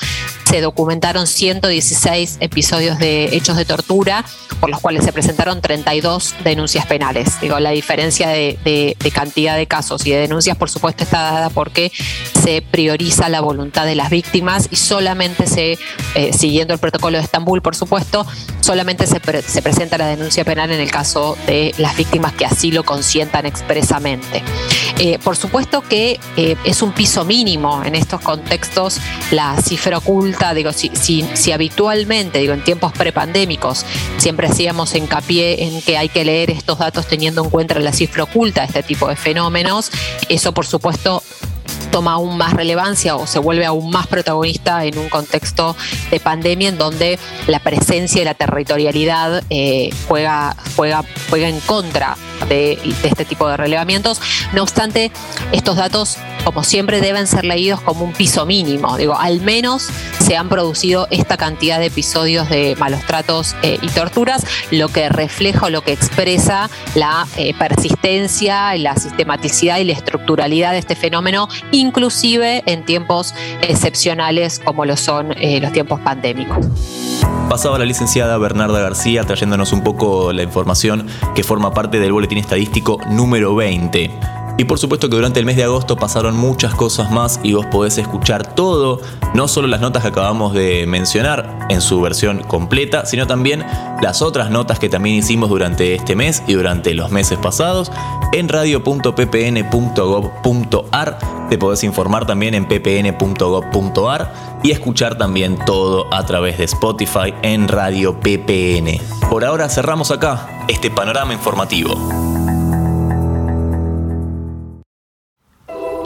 se 0.52 0.62
documentaron 0.62 1.26
116 1.26 2.38
episodios 2.40 2.98
de 2.98 3.36
hechos 3.36 3.56
de 3.56 3.64
tortura, 3.64 4.24
por 4.60 4.70
los 4.70 4.80
cuales 4.80 5.04
se 5.04 5.12
presentaron 5.12 5.60
32 5.60 6.34
denuncias 6.44 6.84
penales. 6.86 7.40
Digo, 7.40 7.58
la 7.58 7.70
diferencia 7.70 8.28
de, 8.28 8.96
cantidad 9.14 9.56
de 9.56 9.66
casos 9.66 10.06
y 10.06 10.10
de 10.10 10.18
denuncias, 10.18 10.56
por 10.56 10.68
supuesto, 10.68 11.04
está 11.04 11.22
dada 11.22 11.50
porque 11.50 11.90
se 12.42 12.62
prioriza 12.62 13.28
la 13.28 13.40
voluntad 13.40 13.86
de 13.86 13.94
las 13.94 14.10
víctimas 14.10 14.68
y 14.70 14.76
solamente 14.76 15.46
se, 15.46 15.78
eh, 16.14 16.32
siguiendo 16.32 16.74
el 16.74 16.80
protocolo 16.80 17.18
de 17.18 17.24
Estambul, 17.24 17.62
por 17.62 17.74
supuesto, 17.74 18.26
solamente 18.60 19.06
se, 19.06 19.20
presenta 19.20 19.98
la 19.98 20.06
denuncia 20.06 20.44
penal 20.44 20.61
en 20.70 20.80
el 20.80 20.90
caso 20.90 21.36
de 21.46 21.74
las 21.78 21.96
víctimas 21.96 22.32
que 22.32 22.44
así 22.44 22.70
lo 22.70 22.84
consientan 22.84 23.46
expresamente. 23.46 24.42
Eh, 24.98 25.18
por 25.18 25.36
supuesto 25.36 25.82
que 25.82 26.20
eh, 26.36 26.56
es 26.64 26.82
un 26.82 26.92
piso 26.92 27.24
mínimo 27.24 27.82
en 27.84 27.94
estos 27.94 28.20
contextos 28.20 28.98
la 29.30 29.56
cifra 29.60 29.98
oculta 29.98 30.54
digo, 30.54 30.72
si, 30.72 30.90
si, 31.34 31.52
habitualmente, 31.52 32.38
digo, 32.38 32.52
en 32.52 32.62
tiempos 32.62 32.92
prepandémicos, 32.92 33.84
siempre 34.18 34.46
hacíamos 34.46 34.94
hincapié 34.94 35.64
en 35.64 35.82
que 35.82 35.96
hay 35.96 36.08
que 36.08 36.24
leer 36.24 36.50
estos 36.50 36.78
datos 36.78 37.06
teniendo 37.06 37.42
en 37.42 37.50
cuenta 37.50 37.78
la 37.78 37.92
cifra 37.92 38.24
oculta 38.24 38.60
de 38.62 38.66
este 38.68 38.82
tipo 38.82 39.08
de 39.08 39.16
fenómenos, 39.16 39.90
eso 40.28 40.52
por 40.52 40.66
supuesto 40.66 41.22
toma 41.90 42.12
aún 42.12 42.36
más 42.36 42.54
relevancia 42.54 43.16
o 43.16 43.26
se 43.26 43.38
vuelve 43.38 43.66
aún 43.66 43.90
más 43.90 44.06
protagonista 44.06 44.84
en 44.84 44.98
un 44.98 45.08
contexto 45.08 45.76
de 46.10 46.20
pandemia 46.20 46.70
en 46.70 46.78
donde 46.78 47.18
la 47.46 47.58
presencia 47.60 48.22
y 48.22 48.24
la 48.24 48.34
territorialidad 48.34 49.42
eh, 49.50 49.90
juega, 50.08 50.56
juega, 50.76 51.04
juega 51.28 51.48
en 51.48 51.60
contra 51.60 52.16
de, 52.48 52.78
este 53.02 53.24
tipo 53.24 53.48
de 53.48 53.56
relevamientos. 53.56 54.20
No 54.52 54.62
obstante, 54.62 55.12
estos 55.52 55.76
datos, 55.76 56.16
como 56.44 56.64
siempre, 56.64 57.00
deben 57.00 57.26
ser 57.26 57.44
leídos 57.44 57.80
como 57.80 58.04
un 58.04 58.12
piso 58.12 58.46
mínimo. 58.46 58.96
Digo, 58.96 59.16
al 59.18 59.40
menos 59.40 59.88
se 60.20 60.36
han 60.36 60.48
producido 60.48 61.06
esta 61.10 61.36
cantidad 61.36 61.78
de 61.78 61.86
episodios 61.86 62.48
de 62.48 62.76
malos 62.78 63.02
tratos 63.06 63.54
eh, 63.62 63.78
y 63.82 63.88
torturas, 63.88 64.44
lo 64.70 64.88
que 64.88 65.08
refleja 65.08 65.66
o 65.66 65.70
lo 65.70 65.82
que 65.82 65.92
expresa 65.92 66.70
la 66.94 67.26
eh, 67.36 67.54
persistencia, 67.54 68.74
la 68.76 68.96
sistematicidad 68.96 69.78
y 69.78 69.84
la 69.84 69.92
estructuralidad 69.92 70.72
de 70.72 70.78
este 70.78 70.96
fenómeno, 70.96 71.48
inclusive 71.70 72.62
en 72.66 72.84
tiempos 72.84 73.34
excepcionales 73.62 74.58
como 74.58 74.84
lo 74.84 74.96
son 74.96 75.32
eh, 75.32 75.60
los 75.60 75.72
tiempos 75.72 76.00
pandémicos. 76.00 76.66
Pasaba 77.48 77.78
la 77.78 77.84
licenciada 77.84 78.38
Bernarda 78.38 78.80
García 78.80 79.24
trayéndonos 79.24 79.72
un 79.72 79.82
poco 79.82 80.32
la 80.32 80.42
información 80.42 81.06
que 81.34 81.44
forma 81.44 81.72
parte 81.72 82.00
del 82.00 82.12
boletín 82.12 82.38
estadístico 82.38 82.98
número 83.10 83.54
20. 83.54 84.10
Y 84.58 84.64
por 84.64 84.78
supuesto 84.78 85.08
que 85.08 85.16
durante 85.16 85.40
el 85.40 85.46
mes 85.46 85.56
de 85.56 85.64
agosto 85.64 85.96
pasaron 85.96 86.36
muchas 86.36 86.74
cosas 86.74 87.10
más 87.10 87.40
y 87.42 87.54
vos 87.54 87.66
podés 87.66 87.98
escuchar 87.98 88.54
todo, 88.54 89.00
no 89.34 89.48
solo 89.48 89.66
las 89.66 89.80
notas 89.80 90.02
que 90.02 90.08
acabamos 90.08 90.52
de 90.52 90.84
mencionar 90.86 91.66
en 91.70 91.80
su 91.80 92.00
versión 92.00 92.42
completa, 92.42 93.06
sino 93.06 93.26
también 93.26 93.64
las 94.02 94.22
otras 94.22 94.50
notas 94.50 94.78
que 94.78 94.88
también 94.88 95.16
hicimos 95.16 95.48
durante 95.48 95.94
este 95.94 96.14
mes 96.14 96.42
y 96.46 96.54
durante 96.54 96.94
los 96.94 97.10
meses 97.10 97.38
pasados 97.38 97.90
en 98.32 98.48
radio.ppn.gov.ar. 98.48 101.18
Te 101.48 101.58
podés 101.58 101.84
informar 101.84 102.26
también 102.26 102.54
en 102.54 102.66
ppn.gov.ar 102.66 104.32
y 104.62 104.70
escuchar 104.70 105.18
también 105.18 105.58
todo 105.64 106.12
a 106.12 106.24
través 106.24 106.58
de 106.58 106.64
Spotify 106.64 107.34
en 107.42 107.68
Radio 107.68 108.18
PPN. 108.20 109.00
Por 109.28 109.44
ahora 109.44 109.68
cerramos 109.68 110.10
acá 110.10 110.64
este 110.68 110.90
panorama 110.90 111.32
informativo. 111.32 112.41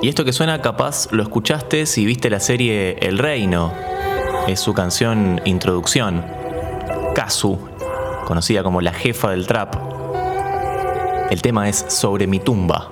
Y 0.03 0.09
esto 0.09 0.24
que 0.24 0.32
suena 0.32 0.61
capaz 0.61 1.09
lo 1.11 1.22
escuchaste 1.22 1.86
si 1.86 2.05
viste 2.05 2.28
la 2.28 2.40
serie 2.40 2.99
El 3.01 3.18
Reino. 3.18 3.72
Es 4.47 4.61
su 4.61 4.74
canción 4.74 5.40
introducción. 5.44 6.24
Kazu, 7.14 7.59
conocida 8.26 8.62
como 8.62 8.82
la 8.82 8.92
jefa 8.92 9.30
del 9.30 9.47
trap. 9.47 9.74
El 11.30 11.40
tema 11.40 11.68
es 11.68 11.86
Sobre 11.88 12.26
mi 12.26 12.40
tumba. 12.40 12.90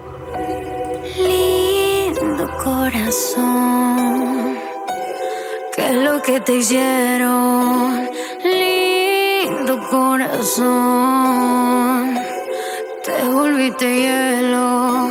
Lindo 1.19 2.51
corazón, 2.57 4.57
¿qué 5.77 5.91
es 5.91 5.97
lo 5.97 6.23
que 6.23 6.41
te 6.41 6.57
hicieron? 6.57 8.09
Lindo 8.43 9.79
corazón, 9.91 10.59
te 13.05 13.29
volviste 13.29 13.95
hielo 13.95 15.11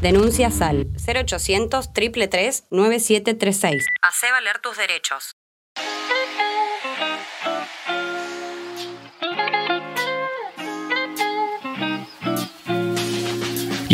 Denuncias 0.00 0.60
al 0.60 0.88
0800 0.98 1.94
333 1.94 2.66
9736. 2.70 3.86
Hacé 4.02 4.30
valer 4.32 4.58
tus 4.58 4.76
derechos. 4.76 5.34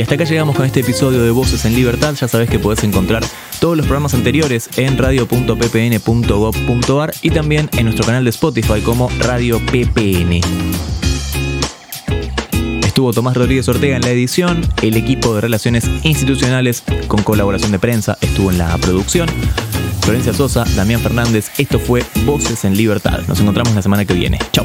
Y 0.01 0.03
hasta 0.03 0.14
acá 0.14 0.24
llegamos 0.24 0.57
con 0.57 0.64
este 0.64 0.80
episodio 0.80 1.22
de 1.22 1.30
Voces 1.30 1.66
en 1.66 1.74
Libertad. 1.74 2.14
Ya 2.14 2.26
sabes 2.26 2.48
que 2.48 2.59
podés 2.59 2.82
encontrar 2.84 3.22
todos 3.61 3.76
los 3.76 3.84
programas 3.84 4.14
anteriores 4.14 4.70
en 4.78 4.96
radio.ppn.gov.ar 4.96 7.12
y 7.20 7.28
también 7.28 7.68
en 7.76 7.84
nuestro 7.84 8.07
canal 8.07 8.24
de 8.24 8.30
Spotify 8.30 8.80
como 8.80 9.11
Radio 9.18 9.61
PPN. 9.66 10.40
Estuvo 12.82 13.12
Tomás 13.12 13.36
Rodríguez 13.36 13.68
Ortega 13.68 13.96
en 13.96 14.01
la 14.01 14.09
edición, 14.09 14.62
el 14.80 14.96
equipo 14.96 15.34
de 15.34 15.42
Relaciones 15.42 15.84
Institucionales 16.03 16.82
con 17.07 17.22
colaboración 17.22 17.70
de 17.70 17.78
prensa 17.78 18.16
estuvo 18.22 18.51
en 18.51 18.57
la 18.57 18.74
producción. 18.78 19.28
Florencia 20.01 20.32
Sosa, 20.32 20.64
Damián 20.76 21.03
Fernández, 21.03 21.51
esto 21.59 21.78
fue 21.78 22.03
Voces 22.24 22.64
en 22.64 22.74
Libertad. 22.74 23.20
Nos 23.28 23.38
encontramos 23.40 23.74
la 23.74 23.82
semana 23.82 24.07
que 24.07 24.14
viene. 24.14 24.38
Chau. 24.51 24.64